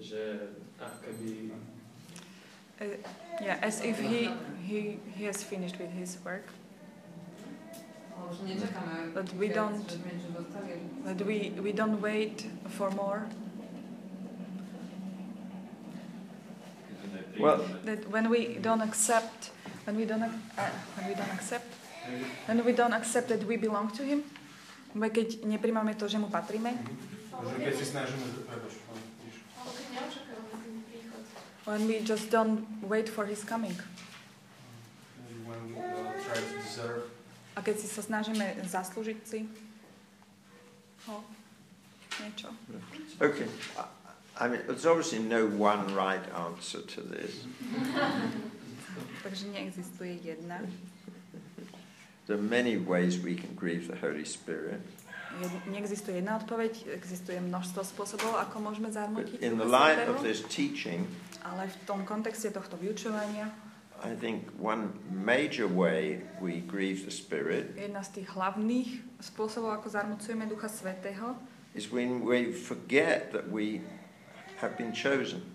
Že 0.00 0.48
ako 0.80 0.96
keby... 1.04 1.52
uh, 2.80 2.96
yeah, 3.44 3.60
as 3.60 3.84
if 3.84 4.00
he, 4.00 4.32
he, 4.64 4.96
he 5.14 5.28
has 5.28 5.44
finished 5.44 5.76
with 5.76 5.92
his 5.92 6.16
work, 6.24 6.48
But 9.14 9.28
we 9.34 9.48
don't- 9.48 9.86
that 11.04 11.20
we, 11.22 11.52
we 11.60 11.72
don't 11.72 12.00
wait 12.00 12.46
for 12.70 12.90
more, 12.90 13.26
Well, 17.34 17.58
that 17.84 18.06
when 18.10 18.30
we 18.30 18.58
don't 18.62 18.80
accept, 18.80 19.50
when 19.86 19.96
we 19.96 20.04
don't, 20.06 20.22
ac- 20.22 20.38
uh, 20.56 20.70
when 20.94 21.04
we 21.10 21.14
don't 21.14 21.32
accept, 21.34 21.66
when 22.46 22.64
we 22.64 22.72
don't 22.72 22.94
accept 22.94 23.26
that 23.28 23.42
we 23.42 23.56
belong 23.56 23.90
to 23.98 24.06
him, 24.06 24.22
my 24.94 25.10
keď 25.10 25.42
nepríjmame 25.42 25.98
to, 25.98 26.06
že 26.06 26.14
mu 26.14 26.30
patríme, 26.30 26.78
keď 27.58 27.74
si 27.74 27.84
snažíme, 27.90 28.22
when 31.66 31.82
we 31.90 31.98
just 32.06 32.30
don't 32.30 32.62
wait 32.86 33.10
for 33.10 33.26
his 33.26 33.42
coming. 33.42 33.74
When 35.42 35.58
we 35.66 35.74
uh, 35.74 36.14
try 36.22 36.38
to 36.38 36.54
deserve. 36.62 37.10
A 37.54 37.62
keď 37.62 37.78
si 37.78 37.86
sa 37.86 38.02
snažíme 38.02 38.58
zaslúžiť 38.66 39.18
si 39.22 39.46
ho, 41.06 41.22
niečo. 42.18 42.50
okay. 43.22 43.46
I- 44.34 44.48
mean, 44.50 44.60
there's 44.66 44.86
obviously 44.86 45.22
no 45.22 45.46
one 45.46 45.86
right 45.94 46.22
answer 46.34 46.82
to 46.82 47.00
this. 47.06 47.46
Takže 49.24 49.46
neexistuje 49.54 50.18
jedna. 50.22 50.60
There 52.26 52.36
are 52.36 52.42
many 52.42 52.76
ways 52.76 53.20
we 53.20 53.34
can 53.36 53.54
grieve 53.54 53.86
the 53.86 53.96
Holy 54.00 54.24
Spirit. 54.24 54.80
Neexistuje 55.66 56.22
jedna 56.22 56.38
odpoveď, 56.38 56.94
existuje 56.94 57.40
množstvo 57.42 57.82
spôsobov, 57.82 58.38
ako 58.38 58.70
môžeme 58.70 58.86
But 58.86 58.98
zarmotiť 58.98 59.38
in 59.42 59.58
the 59.58 59.66
light 59.66 59.98
of 60.06 60.22
this 60.22 60.46
teaching, 60.46 61.10
ale 61.42 61.66
v 61.66 61.76
tom 61.90 62.06
kontexte 62.06 62.54
tohto 62.54 62.78
vyučovania 62.78 63.50
I 64.02 64.12
think 64.16 64.50
one 64.58 64.92
major 65.10 65.68
way 65.68 66.20
we 66.40 66.60
grieve 66.64 67.04
the 67.04 67.14
Spirit 67.14 67.78
jedna 67.78 68.02
z 68.02 68.20
tých 68.20 68.28
hlavných 68.34 68.90
spôsobov, 69.22 69.80
ako 69.80 69.88
zarmocujeme 69.88 70.44
Ducha 70.50 70.68
Svetého, 70.68 71.38
is 71.72 71.88
when 71.88 72.20
we 72.26 72.52
forget 72.52 73.32
that 73.32 73.48
we 73.48 73.80
have 74.60 74.76
been 74.76 74.92
chosen. 74.92 75.54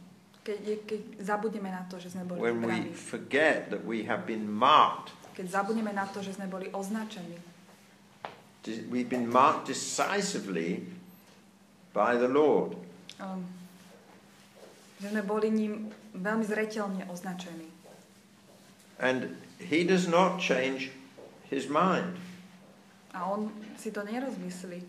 keď, 0.50 0.60
je, 0.66 0.76
keď 0.82 1.02
zabudneme 1.22 1.70
na 1.70 1.86
to, 1.86 2.02
že 2.02 2.10
sme 2.10 2.26
boli 2.26 2.42
When 2.42 2.66
we 2.66 2.90
vybraní. 2.90 2.96
forget 2.96 3.70
that 3.70 3.86
we 3.86 4.02
have 4.10 4.26
been 4.26 4.50
marked. 4.50 5.14
Keď 5.38 5.46
zabudneme 5.46 5.94
na 5.94 6.10
to, 6.10 6.26
že 6.26 6.34
sme 6.34 6.50
boli 6.50 6.74
označení. 6.74 7.38
We've 8.90 9.08
been 9.08 9.30
marked 9.30 9.72
decisively 9.72 10.84
by 11.96 12.18
the 12.20 12.28
Lord. 12.28 12.76
Um, 13.22 13.46
že 15.00 15.16
sme 15.16 15.24
boli 15.24 15.48
ním 15.54 15.94
veľmi 16.18 16.44
zreteľne 16.44 17.08
označení. 17.08 17.69
And 19.00 19.36
He 19.60 19.84
does 19.84 20.08
not 20.08 20.40
change 20.40 20.92
His 21.50 21.68
mind. 21.68 22.20
A 23.16 23.24
on 23.24 23.52
si 23.78 23.92
to 23.92 24.04
nerozmyslí. 24.04 24.84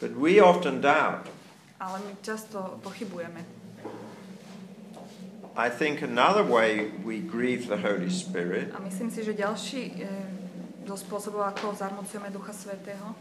But 0.00 0.16
we 0.16 0.40
often 0.40 0.80
doubt. 0.80 1.28
Ale 1.80 2.00
my 2.04 2.14
často 2.22 2.80
pochybujeme. 2.82 3.44
I 5.56 5.68
think 5.68 6.02
another 6.02 6.44
way 6.44 6.92
we 7.04 7.18
grieve 7.18 7.66
the 7.66 7.76
Holy 7.76 8.10
Spirit 8.10 8.72
A 8.74 8.78
myslím 8.80 9.10
si, 9.10 9.24
že 9.24 9.34
ďalší 9.34 9.82
e, 9.98 10.06
zo 10.86 10.96
spôsobov, 10.96 11.42
ako 11.52 11.74
zarmocujeme 11.74 12.30
Ducha 12.30 12.54
Svetého, 12.54 13.12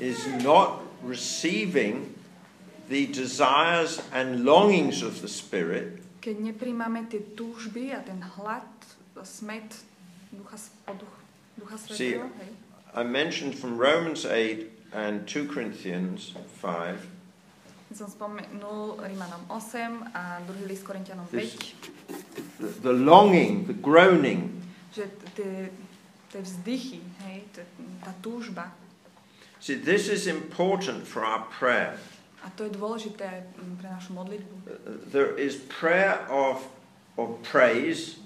is 0.00 0.26
not 0.44 0.84
receiving 1.02 2.14
the 2.88 3.06
desires 3.10 4.00
and 4.12 4.44
longings 4.44 5.02
of 5.02 5.20
the 5.20 5.28
Spirit, 5.28 6.00
keď 6.20 6.36
nepríjmame 6.52 7.06
tie 7.06 7.22
túžby 7.34 7.94
a 7.94 8.02
ten 8.02 8.20
hlad, 8.36 8.66
smet 9.22 9.66
Ducha, 10.30 10.58
duch, 10.94 11.16
Ducha 11.58 11.76
See, 11.80 12.14
Svetého, 12.14 12.28
hej, 12.38 12.50
I 12.94 13.02
mentioned 13.04 13.54
from 13.56 13.76
Romans 13.80 14.24
8 14.24 14.94
and 14.94 15.26
2 15.26 15.48
Corinthians 15.48 16.34
5 16.62 17.18
som 17.88 18.04
spomenul 18.04 19.00
Rímanom 19.00 19.48
8 19.48 20.12
a 20.12 20.44
druhý 20.44 20.68
list 20.68 20.84
Korintianom 20.84 21.24
5, 21.24 21.40
This- 21.40 21.72
the, 22.60 22.68
the 22.84 22.92
longing, 22.92 23.64
the 23.64 23.72
groaning, 23.72 24.52
že 24.92 25.08
tie, 25.32 25.72
tie 26.28 26.42
vzdychy, 26.44 27.00
hej, 27.24 27.48
tá 28.04 28.12
túžba, 28.20 28.68
See, 29.58 29.74
this 29.74 30.06
is 30.08 30.30
important 30.30 31.02
for 31.02 31.26
our 31.26 31.42
prayer. 31.50 31.98
A 32.48 32.56
to 32.56 32.64
je 32.64 32.72
dôležité 32.72 33.44
mm, 33.44 33.76
pre 33.76 33.88
našu 33.92 34.16
modlitbu. 34.16 34.54
There 35.12 35.36
is 35.36 35.60
prayer 35.68 36.24
of, 36.32 36.64
of 37.20 37.36
praise, 37.44 38.16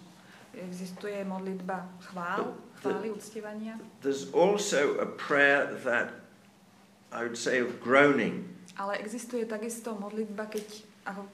Existuje 0.52 1.24
modlitba 1.24 1.88
chvál, 2.12 2.54
chvály, 2.76 3.08
uctievania, 3.10 3.80
there's 4.04 4.28
also 4.36 5.00
a 5.00 5.08
prayer 5.08 5.64
that 5.80 6.12
I 7.08 7.24
would 7.24 7.40
say 7.40 7.58
of 7.58 7.80
groaning. 7.80 8.44
ale 8.76 9.00
existuje 9.00 9.44
takisto 9.48 9.96
modlitba, 9.96 10.48
keď, 10.48 10.64
ako 11.08 11.24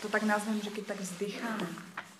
to 0.00 0.06
tak 0.08 0.24
nazvem, 0.24 0.60
že 0.64 0.72
keď 0.72 0.96
tak 0.96 1.00
vzdycháme. 1.00 1.68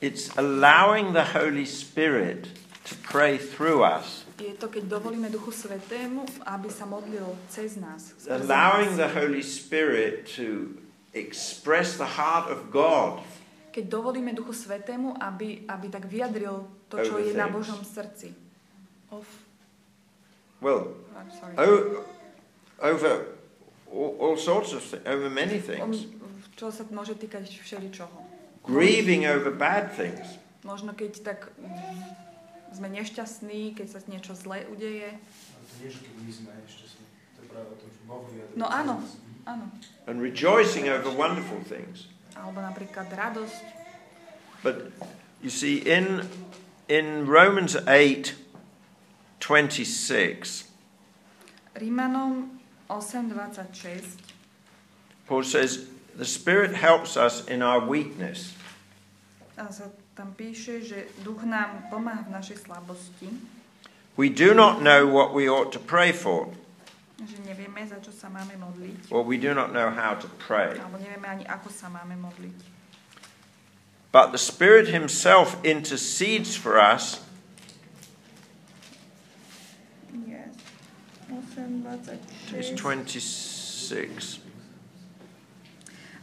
It's 0.04 0.28
allowing 0.36 1.16
the 1.16 1.24
Holy 1.32 1.64
Spirit 1.64 2.48
to 2.84 2.92
pray 3.08 3.40
through 3.40 3.80
us, 3.84 4.23
Je 4.35 4.51
to, 4.59 4.66
keď 4.66 4.91
dovolíme 4.91 5.30
Duchu 5.30 5.55
Svetému, 5.55 6.26
aby 6.43 6.66
sa 6.66 6.82
modlil 6.85 7.22
cez 7.47 7.78
nás. 7.78 8.18
allowing 8.26 8.99
the 8.99 9.07
Holy 9.07 9.43
Spirit 9.43 10.26
to 10.35 10.74
express 11.14 11.95
the 11.95 12.18
heart 12.18 12.51
of 12.51 12.66
God 12.74 13.22
Keď 13.70 13.91
dovolíme 13.91 14.35
Duchu 14.35 14.55
Svetému, 14.55 15.18
aby, 15.18 15.66
aby 15.66 15.87
tak 15.91 16.07
vyjadril 16.07 16.62
to, 16.91 16.99
čo 17.03 17.18
je 17.18 17.35
na. 17.35 17.47
Božom 17.51 17.82
srdci. 17.82 18.30
Of, 19.11 19.26
well 20.59 20.95
I'm 21.14 21.30
sorry. 21.30 21.55
o- 21.59 22.03
over 22.82 23.35
all, 23.91 24.14
all 24.18 24.37
sorts 24.39 24.74
of 24.74 24.82
things, 24.82 25.03
over 25.07 25.30
many 25.30 25.59
things, 25.62 26.11
čo 26.55 26.70
sa 26.70 26.82
môže 26.91 27.14
týkať 27.18 27.47
všeličoho. 27.51 28.14
grieving 28.66 29.26
over 29.26 29.51
bad 29.55 29.91
things. 29.95 30.39
Možno 30.62 30.95
keď 30.95 31.12
tak 31.22 31.39
sme 32.74 32.88
nešťastní, 32.90 33.78
keď 33.78 33.86
sa 33.88 33.98
niečo 34.10 34.34
zlé 34.34 34.66
udeje. 34.68 35.14
Ale 35.14 35.64
to 35.66 35.74
nie, 35.80 35.90
že 35.90 36.00
keď 36.02 36.14
my 36.18 36.32
sme 36.34 36.50
ešte 36.66 36.84
sme. 36.90 37.04
To 37.06 37.38
je 37.40 37.48
práve 37.48 37.68
o 37.70 37.76
tom, 37.78 37.88
že 37.88 38.00
Boh 38.04 38.22
vyjadril. 38.26 38.56
No 38.58 38.66
áno. 38.66 38.94
Áno. 39.44 39.66
and 40.06 40.20
rejoicing 40.20 40.88
over 40.88 41.12
wonderful 41.12 41.60
things. 41.64 42.08
Alebo 42.34 42.60
napríklad 42.60 43.08
radosť. 43.12 43.64
But 44.64 44.92
you 45.44 45.52
see, 45.52 45.84
in, 45.84 46.24
in 46.88 47.28
Romans 47.28 47.76
8 47.76 48.34
26, 49.44 50.64
Rímanom 51.76 52.48
8.26 52.88 54.16
Paul 55.26 55.42
says, 55.44 55.84
The 56.16 56.24
Spirit 56.24 56.72
helps 56.72 57.16
us 57.16 57.44
in 57.44 57.60
our 57.60 57.84
weakness. 57.84 58.56
a 59.60 59.68
sa 59.68 59.92
tam 60.14 60.30
píše, 60.32 60.78
že 60.80 61.10
duch 61.26 61.42
nám 61.42 61.90
pomáha 61.90 62.22
v 62.22 62.30
našej 62.32 62.58
slabosti, 62.64 63.28
We 64.14 64.30
do 64.30 64.54
not 64.54 64.78
know 64.78 65.10
what 65.10 65.34
we 65.34 65.50
ought 65.50 65.74
to 65.74 65.82
pray 65.82 66.14
for, 66.14 66.46
že 67.18 67.34
nevieme, 67.42 67.82
za 67.82 67.98
čo 67.98 68.14
sa 68.14 68.30
máme 68.30 68.54
modliť, 68.54 69.10
or 69.10 69.26
we 69.26 69.34
do 69.34 69.50
not 69.50 69.74
know 69.74 69.90
how 69.90 70.14
to 70.14 70.30
pray. 70.38 70.78
alebo 70.78 71.02
nevieme 71.02 71.26
ani, 71.26 71.42
ako 71.50 71.66
sa 71.66 71.90
máme 71.90 72.14
modliť. 72.22 72.58
But 74.14 74.30
the 74.30 74.38
Spirit 74.38 74.86
Himself 74.94 75.58
intercedes 75.66 76.54
for 76.54 76.78
us 76.78 77.18
Yes. 80.14 80.54
It's 82.54 82.70
8.26 82.70 82.78
26. 82.78 84.46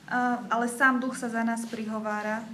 A, 0.07 0.39
ale 0.47 0.71
sám 0.71 1.03
duch 1.03 1.19
sa 1.19 1.27
za 1.27 1.43
nás 1.43 1.67
prihovára, 1.67 2.47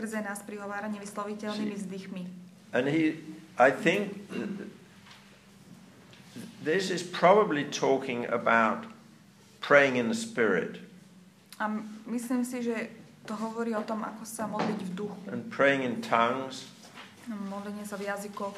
skrze 0.00 0.24
nás 0.24 0.40
prihovára 0.40 0.88
nevysloviteľnými 0.88 1.76
vzdychmi. 1.76 2.24
And 2.72 2.88
he, 2.88 3.20
I 3.60 3.68
think 3.68 4.16
this 6.64 6.88
is 6.88 7.04
probably 7.04 7.68
talking 7.68 8.24
about 8.32 8.88
praying 9.60 10.00
in 10.00 10.08
the 10.08 10.16
Spirit 10.16 10.80
A 11.60 11.68
myslím 12.08 12.40
si, 12.48 12.64
že 12.64 12.88
to 13.28 13.36
hovorí 13.36 13.76
o 13.76 13.84
tom, 13.84 14.00
ako 14.00 14.24
sa 14.24 14.48
modliť 14.48 14.80
v 14.80 14.90
duchu. 14.96 15.20
and 15.28 15.44
praying 15.52 15.84
in 15.84 16.00
tongues. 16.00 16.72
Modlenie 17.28 17.84
sa 17.84 18.00
v 18.00 18.08
jazykoch. 18.08 18.56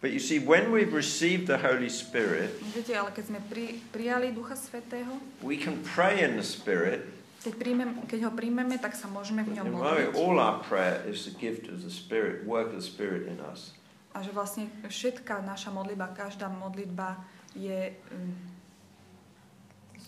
But 0.00 0.16
you 0.16 0.22
see, 0.22 0.40
when 0.40 0.72
we've 0.72 0.96
received 0.96 1.52
the 1.52 1.60
Holy 1.60 1.92
Spirit, 1.92 2.56
Viete, 2.72 2.96
ale 2.96 3.12
keď 3.12 3.24
sme 3.28 3.44
pri, 3.44 3.76
prijali 3.92 4.32
Ducha 4.32 4.56
Svetého, 4.56 5.20
we 5.44 5.60
can 5.60 5.76
pray 5.84 6.24
in 6.24 6.40
the 6.40 6.46
Spirit. 6.46 7.17
Keď, 7.38 7.54
príjmem, 7.54 7.90
keď 8.10 8.20
ho 8.26 8.32
príjmeme, 8.34 8.76
tak 8.82 8.98
sa 8.98 9.06
môžeme 9.06 9.46
v 9.46 9.54
ňom 9.54 9.70
modliť. 9.70 10.14
all 10.18 10.38
our 10.42 10.58
prayer 10.66 10.98
is 11.06 11.24
the 11.24 11.34
gift 11.38 11.70
of 11.70 11.86
the 11.86 11.90
Spirit, 11.92 12.42
work 12.42 12.74
of 12.74 12.78
the 12.78 12.84
Spirit 12.84 13.30
in 13.30 13.38
us. 13.38 13.74
A 14.16 14.24
že 14.24 14.34
vlastne 14.34 14.66
všetká 14.88 15.46
naša 15.46 15.70
modlitba, 15.70 16.10
každá 16.16 16.50
modlitba 16.50 17.22
je 17.54 17.94
um, 18.10 18.34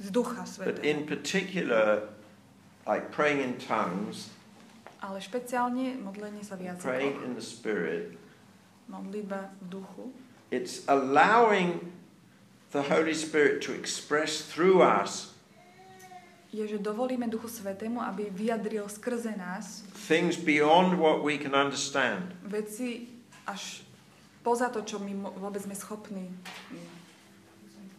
z 0.00 0.08
Ducha 0.10 0.42
But 0.42 0.80
Svetého. 0.80 0.82
in 0.82 0.98
particular, 1.06 2.10
like 2.88 3.14
praying 3.14 3.38
in 3.38 3.54
tongues, 3.60 4.32
Ale 5.00 5.16
špeciálne 5.16 5.96
modlenie 5.96 6.44
sa 6.44 6.60
v 6.60 6.68
praying 6.76 7.16
jazykoch, 7.16 7.24
in 7.24 7.32
the 7.38 7.44
Spirit, 7.44 8.04
modlitba 8.90 9.54
v 9.64 9.80
duchu, 9.80 10.04
it's 10.50 10.82
allowing 10.90 11.94
the 12.74 12.82
Holy 12.90 13.14
Spirit 13.14 13.62
to 13.62 13.72
express 13.72 14.42
through 14.42 14.82
us 14.82 15.29
je, 16.50 16.66
že 16.66 16.78
dovolíme 16.82 17.30
Duchu 17.30 17.48
Svetému, 17.48 18.02
aby 18.02 18.26
vyjadril 18.30 18.90
skrze 18.90 19.34
nás 19.38 19.86
things 20.10 20.34
beyond 20.34 20.98
what 20.98 21.22
we 21.22 21.38
can 21.38 21.54
understand. 21.54 22.34
veci 22.42 23.06
až 23.46 23.86
poza 24.42 24.68
to, 24.68 24.82
čo 24.82 24.98
my 24.98 25.14
vôbec 25.38 25.62
sme 25.62 25.76
schopní 25.78 26.26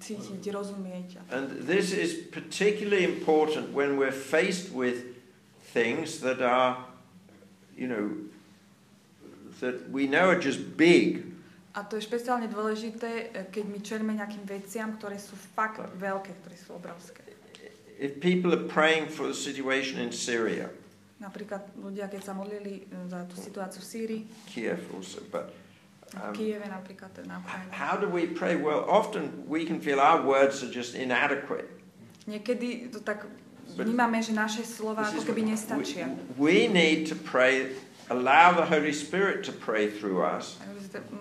cítiť, 0.01 0.41
rozumieť. 0.49 1.21
And 1.29 1.63
this 1.63 1.93
is 1.93 2.17
particularly 2.33 3.05
important 3.05 3.69
when 3.71 3.95
we're 4.01 4.15
faced 4.15 4.73
with 4.73 5.05
things 5.71 6.19
that 6.25 6.41
are, 6.41 6.81
you 7.77 7.85
know, 7.85 8.17
that 9.61 9.93
we 9.93 10.09
know 10.09 10.33
are 10.33 10.41
just 10.41 10.59
big. 10.75 11.23
A 11.71 11.87
to 11.87 11.95
je 11.95 12.03
špeciálne 12.03 12.51
dôležité, 12.51 13.31
keď 13.47 13.63
my 13.63 13.79
čelíme 13.79 14.13
nejakým 14.17 14.43
veciam, 14.43 14.91
ktoré 14.99 15.15
sú 15.15 15.39
fakt 15.55 15.79
veľké, 15.95 16.35
ktoré 16.43 16.57
sú 16.59 16.75
obrovské. 16.75 17.23
If 18.01 18.17
people 18.17 18.49
are 18.57 18.65
praying 18.65 19.13
for 19.13 19.29
the 19.29 19.37
situation 19.37 20.01
in 20.01 20.09
Syria, 20.09 20.73
Napríklad 21.21 21.69
ľudia, 21.77 22.09
keď 22.09 22.21
sa 22.25 22.33
modlili 22.33 22.89
e, 22.89 23.05
za 23.05 23.29
tú 23.29 23.37
situáciu 23.37 23.77
v 23.77 23.87
Sýrii, 23.93 24.21
Kiev 24.49 24.81
also, 24.89 25.21
but 25.29 25.53
um, 26.17 26.33
how 27.69 27.93
do 27.93 28.09
we 28.09 28.25
pray? 28.25 28.57
Well, 28.57 28.89
often 28.89 29.45
we 29.45 29.61
can 29.69 29.77
feel 29.77 30.01
our 30.01 30.17
words 30.25 30.65
are 30.65 30.73
just 30.73 30.97
inadequate. 30.97 31.69
Niekedy 32.25 32.89
to 32.89 33.05
tak 33.05 33.29
vnímame, 33.77 34.17
že 34.25 34.33
naše 34.33 34.65
slova 34.65 35.05
ako 35.05 35.21
keby 35.21 35.53
nestačia. 35.53 36.09
We, 36.41 36.65
we 36.65 36.73
need 36.73 37.05
to 37.13 37.15
pray, 37.21 37.77
allow 38.09 38.57
the 38.57 38.65
Holy 38.65 38.89
Spirit 38.89 39.45
to 39.45 39.53
pray 39.53 39.93
through 39.93 40.25
us. 40.25 40.57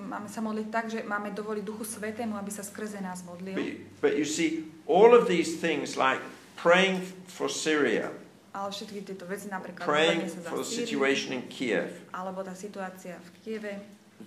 Máme 0.09 0.33
sa 0.33 0.41
modliť 0.41 0.69
tak, 0.73 0.89
že 0.89 1.05
máme 1.05 1.31
dovoliť 1.37 1.63
Duchu 1.63 1.85
Svetému, 1.85 2.41
aby 2.41 2.49
sa 2.49 2.65
skrze 2.65 3.05
nás 3.05 3.21
modlil. 3.23 3.53
But, 3.53 3.69
but 4.01 4.13
you 4.17 4.25
see, 4.25 4.65
all 4.89 5.13
of 5.13 5.29
these 5.29 5.61
things, 5.61 5.95
like 6.01 6.25
praying 6.61 7.01
for 7.27 7.49
Syria, 7.49 8.13
Ale 8.51 8.69
všetky 8.75 9.07
tieto 9.07 9.25
veci, 9.31 9.47
napríklad 9.49 9.87
praying 9.87 10.27
for 10.45 10.61
the 10.61 10.67
situation 10.67 11.33
in 11.33 11.47
Kiev, 11.49 11.89
alebo 12.13 12.45
tá 12.45 12.53
situácia 12.53 13.17
v 13.17 13.29
Kieve, 13.41 13.75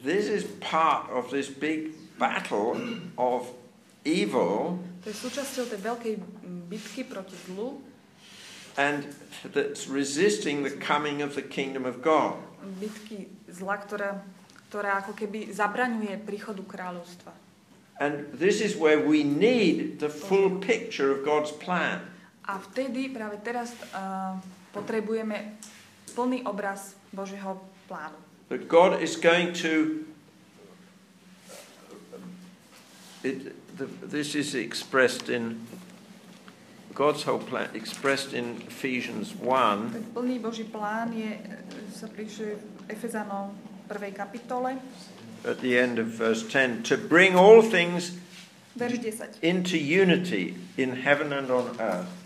this 0.01 0.25
is 0.25 0.47
part 0.63 1.11
of 1.13 1.29
this 1.29 1.51
big 1.51 1.93
battle 2.17 2.73
of 3.19 3.51
evil 4.07 4.81
to 5.03 5.11
je 5.11 5.15
súčasťou 5.19 5.67
tej 5.67 5.79
veľkej 5.83 6.13
bitky 6.71 7.03
proti 7.03 7.35
zlu, 7.45 7.83
and 8.79 9.03
that's 9.51 9.91
resisting 9.91 10.63
the 10.63 10.71
coming 10.79 11.19
of 11.19 11.35
the 11.35 11.43
kingdom 11.43 11.83
of 11.83 11.99
God. 11.99 12.39
bitky 12.79 13.27
zla, 13.51 13.75
ktorá, 13.75 14.23
ktorá 14.71 15.03
ako 15.03 15.11
keby 15.19 15.51
zabraňuje 15.51 16.15
príchodu 16.23 16.63
kráľovstva. 16.63 17.35
And 17.99 18.31
this 18.33 18.63
is 18.63 18.79
where 18.79 18.97
we 18.97 19.21
need 19.21 19.99
the 19.99 20.09
full 20.09 20.57
picture 20.63 21.11
of 21.11 21.21
God's 21.27 21.51
plan. 21.51 22.12
A 22.43 22.59
vtedy, 22.59 23.07
práve 23.09 23.39
teraz, 23.39 23.71
uh, 23.95 24.35
potrebujeme 24.75 25.55
plný 26.11 26.43
obraz 26.43 26.95
Božieho 27.15 27.61
plánu. 27.87 28.17
That 28.49 28.67
God 28.67 28.99
is 28.99 29.15
going 29.15 29.55
to. 29.63 30.03
It, 33.23 33.55
the, 33.79 33.87
this 34.03 34.35
is 34.35 34.51
expressed 34.53 35.31
in 35.31 35.63
God's 36.93 37.23
whole 37.23 37.39
plan, 37.39 37.71
expressed 37.73 38.35
in 38.35 38.61
Ephesians 38.67 39.33
1. 39.39 39.91
Ten 39.95 40.05
plný 40.13 40.37
Boží 40.43 40.67
plán 40.67 41.15
je, 41.15 41.31
e, 41.31 41.57
sa 41.89 42.05
píše 42.11 42.59
v 42.59 42.91
Efezanom 42.91 43.55
1. 43.87 44.11
kapitole, 44.11 44.77
at 45.43 45.59
the 45.59 45.79
end 45.79 45.99
of 45.99 46.07
verse 46.07 46.43
10 46.43 46.83
to 46.83 46.97
bring 46.97 47.35
all 47.35 47.61
things 47.61 48.17
verš 48.75 49.01
10. 49.01 49.41
into 49.41 49.77
unity 49.77 50.55
in 50.77 51.03
heaven 51.03 51.33
and 51.33 51.51
on 51.51 51.75
earth. 51.79 52.22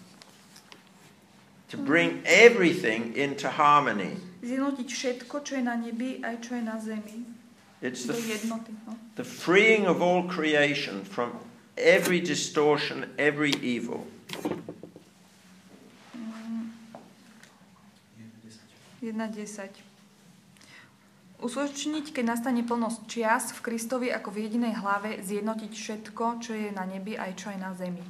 To 1.70 1.78
bring 1.78 2.24
everything 2.24 3.12
into 3.16 3.52
harmony. 3.52 4.16
Zjednotiť 4.40 4.88
všetko, 4.88 5.44
čo 5.44 5.60
je 5.60 5.64
na 5.68 5.76
nebi, 5.76 6.24
aj 6.24 6.36
čo 6.40 6.56
je 6.56 6.64
na 6.64 6.80
zemi, 6.80 7.28
It's 7.82 8.06
the. 8.06 8.18
No. 8.50 8.98
the 9.16 9.24
freeing 9.24 9.86
of 9.86 10.02
all 10.02 10.24
creation 10.26 11.04
from 11.04 11.38
every 11.78 12.20
distortion, 12.20 13.06
every 13.20 13.54
evil. 13.62 14.08
1.10. 18.98 19.70
Usvedčniť, 21.38 22.18
keď 22.18 22.24
nastane 22.26 22.66
plnosť 22.66 23.00
čias 23.06 23.54
v 23.54 23.62
Kristovi 23.62 24.10
ako 24.10 24.34
v 24.34 24.50
jedinej 24.50 24.74
hlave, 24.82 25.22
zjednotiť 25.22 25.70
všetko, 25.70 26.42
čo 26.42 26.58
je 26.58 26.74
na 26.74 26.82
nebi, 26.90 27.14
aj 27.14 27.38
čo 27.38 27.54
je 27.54 27.62
na 27.62 27.78
zemi. 27.78 28.02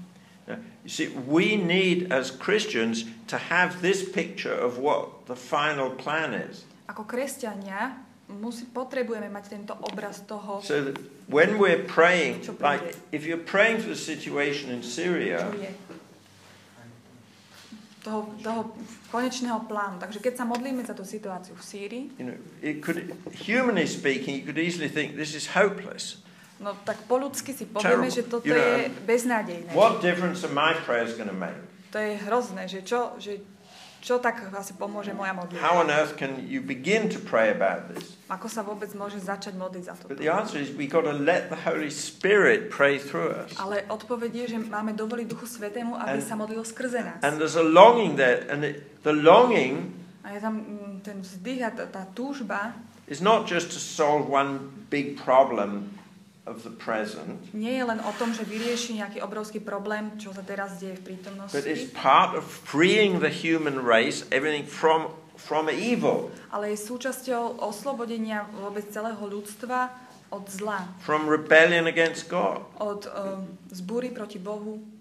You 0.88 0.94
see, 0.96 1.08
we 1.12 1.58
need 1.60 2.14
as 2.16 2.32
Christians 2.32 3.04
to 3.28 3.36
have 3.36 3.84
this 3.84 4.08
picture 4.08 4.56
of 4.56 4.80
what 4.80 5.28
the 5.28 5.36
final 5.36 5.92
plan 5.92 6.32
is. 6.32 6.64
Ako 6.88 7.04
kresťania 7.04 8.00
musí, 8.32 8.64
potrebujeme 8.72 9.28
mať 9.28 9.52
tento 9.52 9.76
obraz 9.84 10.24
toho, 10.24 10.64
So 10.64 10.88
that 10.88 10.96
when 11.28 11.60
we're 11.60 11.84
praying, 11.84 12.48
like 12.64 12.96
if 13.12 13.28
you're 13.28 13.44
praying 13.44 13.84
for 13.84 13.92
the 13.92 14.00
situation 14.00 14.72
in 14.72 14.80
Syria. 14.80 15.52
Toho, 18.08 18.32
toho 18.40 18.72
konečného 19.12 19.68
plánu. 19.68 20.00
Takže 20.00 20.24
keď 20.24 20.40
sa 20.40 20.48
modlíme 20.48 20.88
za 20.88 20.96
tú 20.96 21.04
situáciu 21.04 21.60
v 21.60 21.64
Sýrii, 21.68 22.04
you 22.16 22.32
know, 22.32 22.40
it 22.64 22.80
could, 22.80 23.12
humanly 23.44 23.84
speaking, 23.84 24.40
you 24.40 24.48
could 24.48 24.56
easily 24.56 24.88
think 24.88 25.20
this 25.20 25.36
is 25.36 25.52
hopeless. 25.52 26.24
No 26.60 26.74
tak 26.86 26.98
po 27.06 27.18
ľudsky 27.22 27.54
si 27.54 27.66
povieme, 27.66 28.10
že 28.10 28.26
toto 28.26 28.46
You 28.48 28.56
know, 28.58 28.86
je 28.86 28.90
beznádejné. 29.06 29.72
What 29.74 30.02
difference 30.02 30.42
are 30.44 30.54
my 30.54 30.74
prayers 30.86 31.14
going 31.18 31.30
to 31.30 31.36
make? 31.36 31.58
To 31.94 32.00
je 32.02 32.20
hrozné, 32.28 32.68
že 32.68 32.84
čo, 32.84 33.16
že 33.18 33.40
čo 33.98 34.22
tak 34.22 34.54
asi 34.54 34.78
pomôže 34.78 35.12
moja 35.12 35.34
How 35.34 35.42
modlitba? 35.44 35.68
on 35.84 35.88
earth 35.90 36.16
can 36.16 36.40
you 36.46 36.62
begin 36.62 37.10
to 37.10 37.20
pray 37.20 37.50
about 37.52 37.90
this? 37.92 38.16
Ako 38.30 38.48
sa 38.48 38.62
vôbec 38.62 38.94
môže 38.94 39.18
začať 39.20 39.58
modliť 39.58 39.84
za 39.84 39.94
to? 39.98 40.08
But 40.08 40.22
the 40.22 40.30
answer 40.30 40.62
is 40.62 40.72
we 40.72 40.86
got 40.88 41.04
to 41.04 41.16
let 41.16 41.50
the 41.50 41.60
Holy 41.66 41.90
Spirit 41.90 42.70
pray 42.70 43.02
through 43.02 43.34
us. 43.34 43.52
Ale 43.58 43.84
odpoveď 43.90 44.32
je, 44.46 44.46
že 44.56 44.58
máme 44.64 44.94
dovoliť 44.94 45.26
Duchu 45.28 45.50
Svetému, 45.50 45.98
aby 45.98 46.22
And- 46.22 46.28
sa 46.28 46.38
modlil 46.38 46.62
skrze 46.64 47.02
nás. 47.04 47.20
And 47.26 47.42
there's 47.42 47.58
a 47.58 47.66
longing 47.66 48.16
there, 48.16 48.46
and 48.48 48.64
it, 48.64 48.86
the 49.02 49.12
longing 49.16 49.98
A 50.28 50.36
je 50.36 50.40
tam 50.44 50.60
mm, 50.60 51.08
ten 51.08 51.18
vzdych 51.24 51.62
a 51.64 51.72
tá, 51.72 51.84
tá 51.88 52.04
túžba 52.12 52.76
is 53.08 53.24
not 53.24 53.48
just 53.48 53.72
to 53.72 53.80
solve 53.80 54.28
one 54.28 54.60
big 54.92 55.16
problem 55.16 55.88
of 56.48 56.64
the 56.64 56.72
present, 56.72 57.44
nie 57.52 57.76
je 57.76 57.84
len 57.84 58.00
o 58.00 58.12
tom, 58.16 58.32
že 58.32 58.48
vyrieši 58.48 59.04
nejaký 59.04 59.20
obrovský 59.20 59.60
problém, 59.60 60.16
čo 60.16 60.32
sa 60.32 60.42
teraz 60.42 60.80
deje 60.80 60.96
v 61.04 61.14
prítomnosti, 61.14 61.52
but 61.54 61.68
it's 61.68 61.92
part 61.92 62.34
of 62.34 62.48
freeing 62.48 63.20
the 63.20 63.30
human 63.30 63.84
race, 63.84 64.24
everything 64.32 64.64
from 64.64 65.12
from 65.38 65.70
evil, 65.70 66.34
ale 66.50 66.74
je 66.74 66.82
súčasťou 66.82 67.62
oslobodenia 67.62 68.50
vôbec 68.58 68.90
celého 68.90 69.22
ľudstva 69.22 69.92
od 70.34 70.48
zla, 70.50 70.88
from 71.04 71.30
rebellion 71.30 71.86
against 71.86 72.32
God. 72.32 72.66
od 72.82 73.06
um, 73.06 73.46
zbúry 73.70 74.10
proti 74.10 74.42
Bohu. 74.42 74.97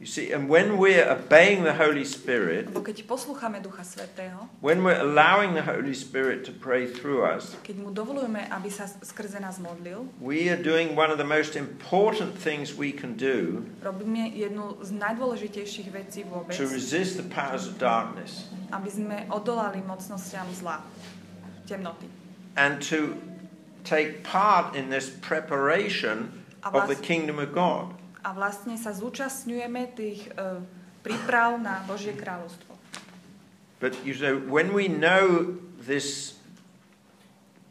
You 0.00 0.06
see, 0.06 0.32
and 0.32 0.48
when 0.48 0.78
we're 0.78 1.04
obeying 1.04 1.62
the 1.62 1.74
Holy 1.76 2.08
Spirit, 2.08 2.72
Lebo 2.72 2.80
keď 2.80 3.04
poslúchame 3.04 3.60
Ducha 3.60 3.84
Svetého, 3.84 4.48
when 4.64 4.80
we're 4.80 4.96
allowing 4.96 5.52
the 5.52 5.60
Holy 5.60 5.92
Spirit 5.92 6.40
to 6.48 6.56
pray 6.56 6.88
through 6.88 7.20
us, 7.28 7.52
keď 7.60 7.84
mu 7.84 7.92
dovolujeme, 7.92 8.48
aby 8.48 8.72
sa 8.72 8.88
skrze 8.88 9.36
nás 9.36 9.60
modlil, 9.60 10.08
we 10.16 10.48
are 10.48 10.56
doing 10.56 10.96
one 10.96 11.12
of 11.12 11.20
the 11.20 11.28
most 11.28 11.52
important 11.52 12.32
things 12.32 12.72
we 12.72 12.96
can 12.96 13.12
do 13.12 13.60
robíme 13.84 14.32
jednu 14.32 14.80
z 14.80 14.96
najdôležitejších 14.96 15.92
vecí 15.92 16.24
vôbec, 16.24 16.56
to 16.56 16.64
resist 16.64 17.20
the 17.20 17.28
powers 17.28 17.68
of 17.68 17.76
darkness 17.76 18.48
aby 18.72 18.88
sme 18.88 19.28
odolali 19.28 19.84
mocnostiam 19.84 20.48
zla, 20.56 20.80
temnoty. 21.68 22.08
and 22.56 22.80
to 22.80 23.20
take 23.84 24.24
part 24.24 24.72
in 24.72 24.88
this 24.88 25.12
preparation 25.20 26.40
of 26.64 26.88
the 26.88 26.96
kingdom 26.96 27.36
of 27.36 27.52
God. 27.52 27.99
A 28.20 28.32
vlastne 28.36 28.76
sa 28.76 28.92
zúčastňujeme 28.92 29.82
tých 29.96 30.28
uh, 30.36 30.60
príprav 31.00 31.56
na 31.60 31.80
Božie 31.88 32.12
kráľovstvo. 32.12 32.76
But 33.80 33.96
you 34.04 34.12
know, 34.20 34.36
when 34.44 34.76
we 34.76 34.92
know 34.92 35.56
this, 35.80 36.36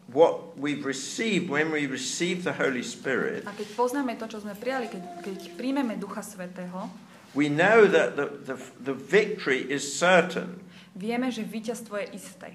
what 0.09 0.57
we've 0.57 0.81
received, 0.81 1.53
when 1.53 1.69
we 1.69 1.85
receive 1.85 2.41
the 2.41 2.57
Holy 2.57 2.81
Spirit, 2.81 3.45
A 3.45 3.53
keď 3.53 3.69
poznáme 3.77 4.17
to, 4.17 4.25
čo 4.25 4.41
sme 4.41 4.57
prijali, 4.57 4.89
keď, 4.89 5.03
keď 5.21 5.37
príjmeme 5.53 6.01
Ducha 6.01 6.25
Svetého, 6.25 6.89
we 7.37 7.45
know 7.45 7.85
that 7.85 8.17
the, 8.17 8.25
the, 8.49 8.57
the 8.81 8.95
victory 8.97 9.61
is 9.69 9.85
certain. 9.85 10.65
vieme, 10.99 11.31
že 11.31 11.47
víťazstvo 11.47 11.95
je 12.03 12.07
isté. 12.17 12.49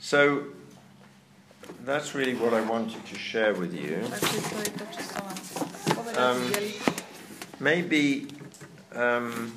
So 0.00 0.48
that's 1.84 2.14
really 2.14 2.34
what 2.34 2.52
I 2.54 2.60
wanted 2.60 3.02
to 3.06 3.16
share 3.16 3.54
with 3.54 3.72
you. 3.74 4.02
Takže 4.06 4.38
to 4.40 4.56
je 4.60 4.70
to, 4.76 4.84
čo 4.90 5.00
som 5.04 5.20
vám 5.24 5.36
chcela 5.38 5.66
povedať, 5.94 6.18
Um. 6.20 6.40
Maybe 7.60 8.26
um, 8.96 9.52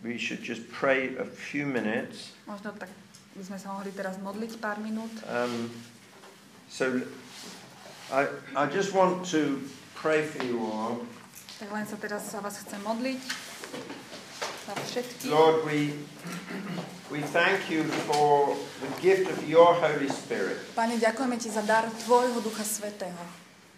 we 0.00 0.16
should 0.16 0.40
just 0.40 0.64
pray 0.72 1.12
a 1.20 1.28
few 1.28 1.68
minutes. 1.68 2.32
Možno 2.48 2.72
tak 2.72 2.88
by 3.36 3.42
sme 3.44 3.58
sa 3.60 3.68
mohli 3.76 3.92
teraz 3.92 4.16
modliť 4.24 4.56
pár 4.56 4.80
minút. 4.80 5.12
Um, 5.28 5.68
so 6.72 7.04
I, 8.08 8.32
I 8.56 8.64
just 8.72 8.96
want 8.96 9.28
to 9.36 9.60
pray 9.92 10.24
for 10.24 10.40
you 10.40 10.56
all. 10.64 11.04
Tak 11.60 11.68
len 11.68 11.84
sa 11.84 12.00
teraz 12.00 12.32
vás 12.32 12.56
chcem 12.64 12.80
modliť 12.80 13.20
za 14.66 14.74
všetkých. 14.74 15.30
Lord, 15.30 15.62
we, 15.64 15.94
we 17.10 17.22
thank 17.32 17.70
you 17.70 17.84
for 18.10 18.56
the 18.82 18.90
gift 19.00 19.30
of 19.30 19.38
your 19.46 19.74
Holy 19.74 20.10
Spirit. 20.10 20.58
Pane, 20.74 20.98
ďakujeme 20.98 21.38
Ti 21.38 21.50
za 21.50 21.62
dar 21.62 21.86
Tvojho 22.04 22.40
Ducha 22.42 22.66
Svetého. 22.66 23.18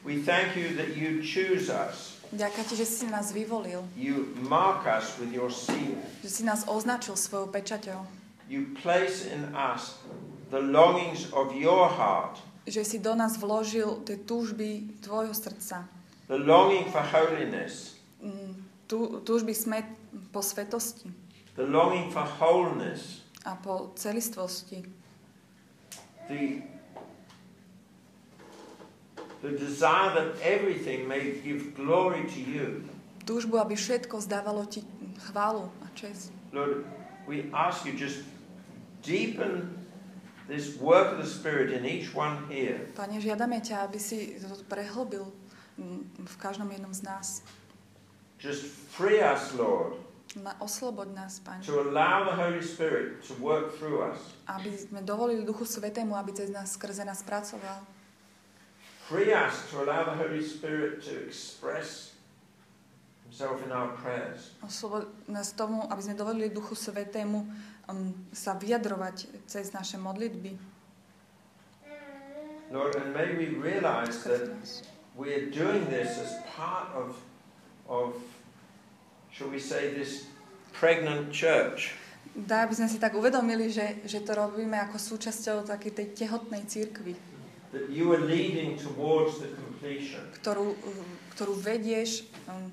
We 0.04 0.24
thank 0.24 0.56
you 0.56 0.72
that 0.80 0.96
you 0.96 1.20
choose 1.20 1.68
us. 1.68 2.16
Ďakujem 2.32 2.64
Ti, 2.68 2.74
že 2.76 2.86
si 2.88 3.04
nás 3.08 3.32
vyvolil, 3.32 3.84
You 3.96 4.32
mark 4.48 4.84
us 4.88 5.16
with 5.20 5.32
your 5.32 5.52
seal. 5.52 5.96
že 6.24 6.28
si 6.28 6.42
nás 6.44 6.64
označil 6.68 7.16
svojou 7.16 7.48
pečaťou, 7.48 8.04
You 8.48 8.64
place 8.80 9.28
in 9.28 9.52
us 9.52 10.00
the 10.48 10.60
longings 10.60 11.28
of 11.36 11.52
your 11.52 11.88
heart, 11.88 12.40
že 12.68 12.84
si 12.84 12.96
do 13.00 13.12
nás 13.16 13.36
vložil 13.36 14.00
tie 14.08 14.16
túžby 14.20 14.88
Tvojho 15.04 15.32
srdca, 15.36 15.84
the 16.28 16.36
longing 16.40 16.88
for 16.88 17.04
holiness, 17.04 17.96
Mm, 18.18 18.66
tú, 18.90 19.22
túžby 19.24 19.54
sme 19.54 19.84
po 20.32 20.42
svetosti 20.42 21.28
the 21.58 21.66
longing 21.66 22.10
for 22.10 22.22
wholeness, 22.22 23.26
a 23.42 23.58
po 23.58 23.90
celistvosti, 23.98 24.86
the, 26.30 26.62
the 29.42 29.50
desire 29.58 30.14
that 30.14 30.38
everything 30.40 31.08
may 31.08 31.34
give 31.42 31.74
glory 31.74 32.22
to 32.30 32.38
you. 32.38 32.86
túžbu, 33.26 33.60
aby 33.60 33.76
všetko 33.76 34.22
zdávalo 34.24 34.64
Ti 34.70 34.86
chválu 35.28 35.68
a 35.84 35.90
čest. 35.98 36.32
Lord, 36.54 36.86
we 37.26 37.50
ask 37.52 37.84
you 37.84 37.92
just 37.92 38.24
deepen 39.04 39.68
this 40.48 40.78
work 40.80 41.12
of 41.12 41.18
the 41.20 41.28
Spirit 41.28 41.74
in 41.74 41.84
each 41.84 42.14
one 42.14 42.46
here. 42.48 42.88
Pane, 42.96 43.20
žiadame 43.20 43.60
ťa, 43.60 43.84
aby 43.84 43.98
si 44.00 44.40
to 44.40 44.64
prehlbil 44.64 45.28
mm, 45.76 46.24
v 46.24 46.34
každom 46.40 46.70
jednom 46.72 46.94
z 46.94 47.02
nás. 47.04 47.42
Just 48.38 48.62
free 48.94 49.18
us, 49.18 49.52
Lord, 49.54 49.94
Na, 50.42 50.54
osloboď 50.60 51.08
nás, 51.14 51.40
Pane. 51.40 51.64
to 51.66 51.80
allow 51.80 52.24
the 52.24 52.36
Holy 52.36 52.62
Spirit 52.62 53.24
to 53.26 53.34
work 53.42 53.74
through 53.78 53.98
us. 54.12 54.18
Aby 54.46 54.70
sme 54.78 55.00
dovolili 55.02 55.42
Duchu 55.42 55.64
Svetému, 55.66 56.14
aby 56.14 56.32
cez 56.32 56.50
nás, 56.50 56.72
skrze 56.78 57.04
nás 57.04 57.22
pracoval. 57.22 57.82
Free 59.08 59.32
us 59.34 59.64
to 59.72 59.80
allow 59.82 60.04
the 60.04 60.14
Holy 60.20 60.44
Spirit 60.44 61.00
to 61.08 61.16
express 61.26 62.12
Himself 63.26 63.58
in 63.66 63.72
our 63.72 63.90
prayers. 63.98 64.52
Osloboď 64.62 65.08
nás 65.28 65.52
tomu, 65.52 65.82
aby 65.90 66.02
sme 66.02 66.14
dovolili 66.14 66.48
Duchu 66.52 66.76
Svetému 66.78 67.38
um, 67.88 68.12
sa 68.30 68.54
vyjadrovať 68.54 69.26
cez 69.48 69.72
naše 69.72 69.96
modlitby. 69.98 70.54
Lord, 72.70 73.00
and 73.00 73.16
may 73.16 73.32
we 73.32 73.56
realize 73.56 74.22
that 74.28 74.52
we 75.16 75.32
are 75.32 75.48
doing 75.48 75.88
this 75.88 76.20
as 76.20 76.36
part 76.52 76.92
of, 76.92 77.16
of, 77.88 78.14
shall 79.32 79.48
we 79.48 79.58
say, 79.58 79.94
this 79.96 80.28
pregnant 80.72 81.32
church. 81.32 81.96
Dá, 82.38 82.62
aby 82.68 82.76
sme 82.76 82.86
si 82.86 83.02
tak 83.02 83.18
uvedomili, 83.18 83.72
že, 83.72 84.04
že 84.06 84.22
to 84.22 84.36
robíme 84.36 84.78
ako 84.78 85.00
súčasťou 85.00 85.66
takej 85.66 85.92
tej 85.96 86.06
tehotnej 86.14 86.62
církvy, 86.68 87.16
That 87.68 87.92
you 87.92 88.08
are 88.16 88.24
leading 88.24 88.80
towards 88.80 89.44
the 89.44 89.52
completion. 89.52 90.24
ktorú, 90.40 90.72
ktorú 91.36 91.52
vedieš 91.60 92.24
um, 92.48 92.72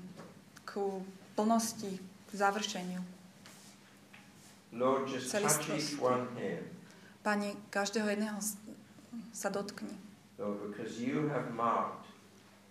ku 0.64 1.04
plnosti, 1.36 2.00
k 2.00 2.30
završeniu. 2.32 3.04
Lord, 4.72 5.04
just 5.12 5.28
touch 5.28 5.68
each 5.76 6.00
one 6.00 6.24
here. 6.40 6.64
Pane, 7.20 7.60
každého 7.68 8.08
jedného 8.08 8.40
sa 9.36 9.52
dotkni. 9.52 9.92
Lord, 10.40 10.64
because 10.72 10.96
you 10.96 11.28
have 11.28 11.52
marked 11.52 12.08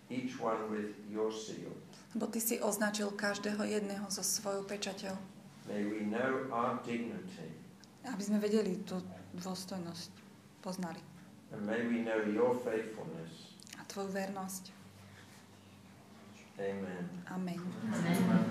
each 0.10 0.42
one 0.42 0.70
with 0.74 0.98
your 1.06 1.30
seal. 1.30 1.74
Lebo 2.16 2.32
Ty 2.32 2.40
si 2.40 2.56
označil 2.58 3.12
každého 3.12 3.60
jedného 3.62 4.08
so 4.08 4.24
svojou 4.24 4.64
pečaťou. 4.64 5.16
May 5.68 5.84
we 5.84 6.08
know 6.08 6.48
our 6.50 6.80
dignity 6.82 7.52
Aby 8.06 8.22
sme 8.22 8.38
vedeli 8.38 8.80
tú 8.86 9.02
dôstojnosť, 9.36 10.12
poznali. 10.62 11.02
and 11.52 11.66
may 11.66 11.82
we 11.84 12.00
know 12.02 12.22
your 12.24 12.54
faithfulness. 12.56 13.58
A 13.76 13.84
Tvoju 13.84 14.14
vernosť. 14.14 14.64
Amen. 16.56 17.04
Amen. 17.28 17.60
Amen. 17.92 18.48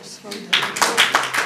Svoju 0.00 0.40
Yeah. 0.40 1.45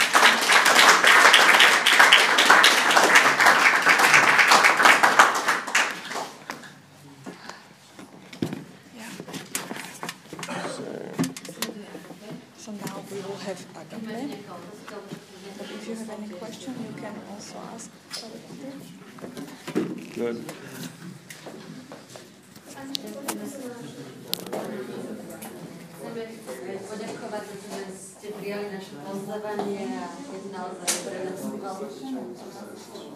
Have 13.50 13.66
agape. 13.82 14.46
But 15.58 15.66
if 15.66 15.88
you 15.88 15.94
have 15.96 16.10
any 16.10 16.28
question, 16.28 16.74
you 16.86 16.92
can 17.02 17.14
also 17.30 17.58
ask. 17.74 17.90
Good. 20.14 20.38
Chceme 26.00 26.74
poďakovať, 26.86 27.44
že 27.50 27.80
ste 27.90 28.28
prijali 28.38 28.66
naše 28.70 28.94
pozvanie 29.02 29.82
a 29.98 30.06
je 30.14 30.38
naozaj 30.54 30.90
pre 31.06 31.18
nás 31.26 31.40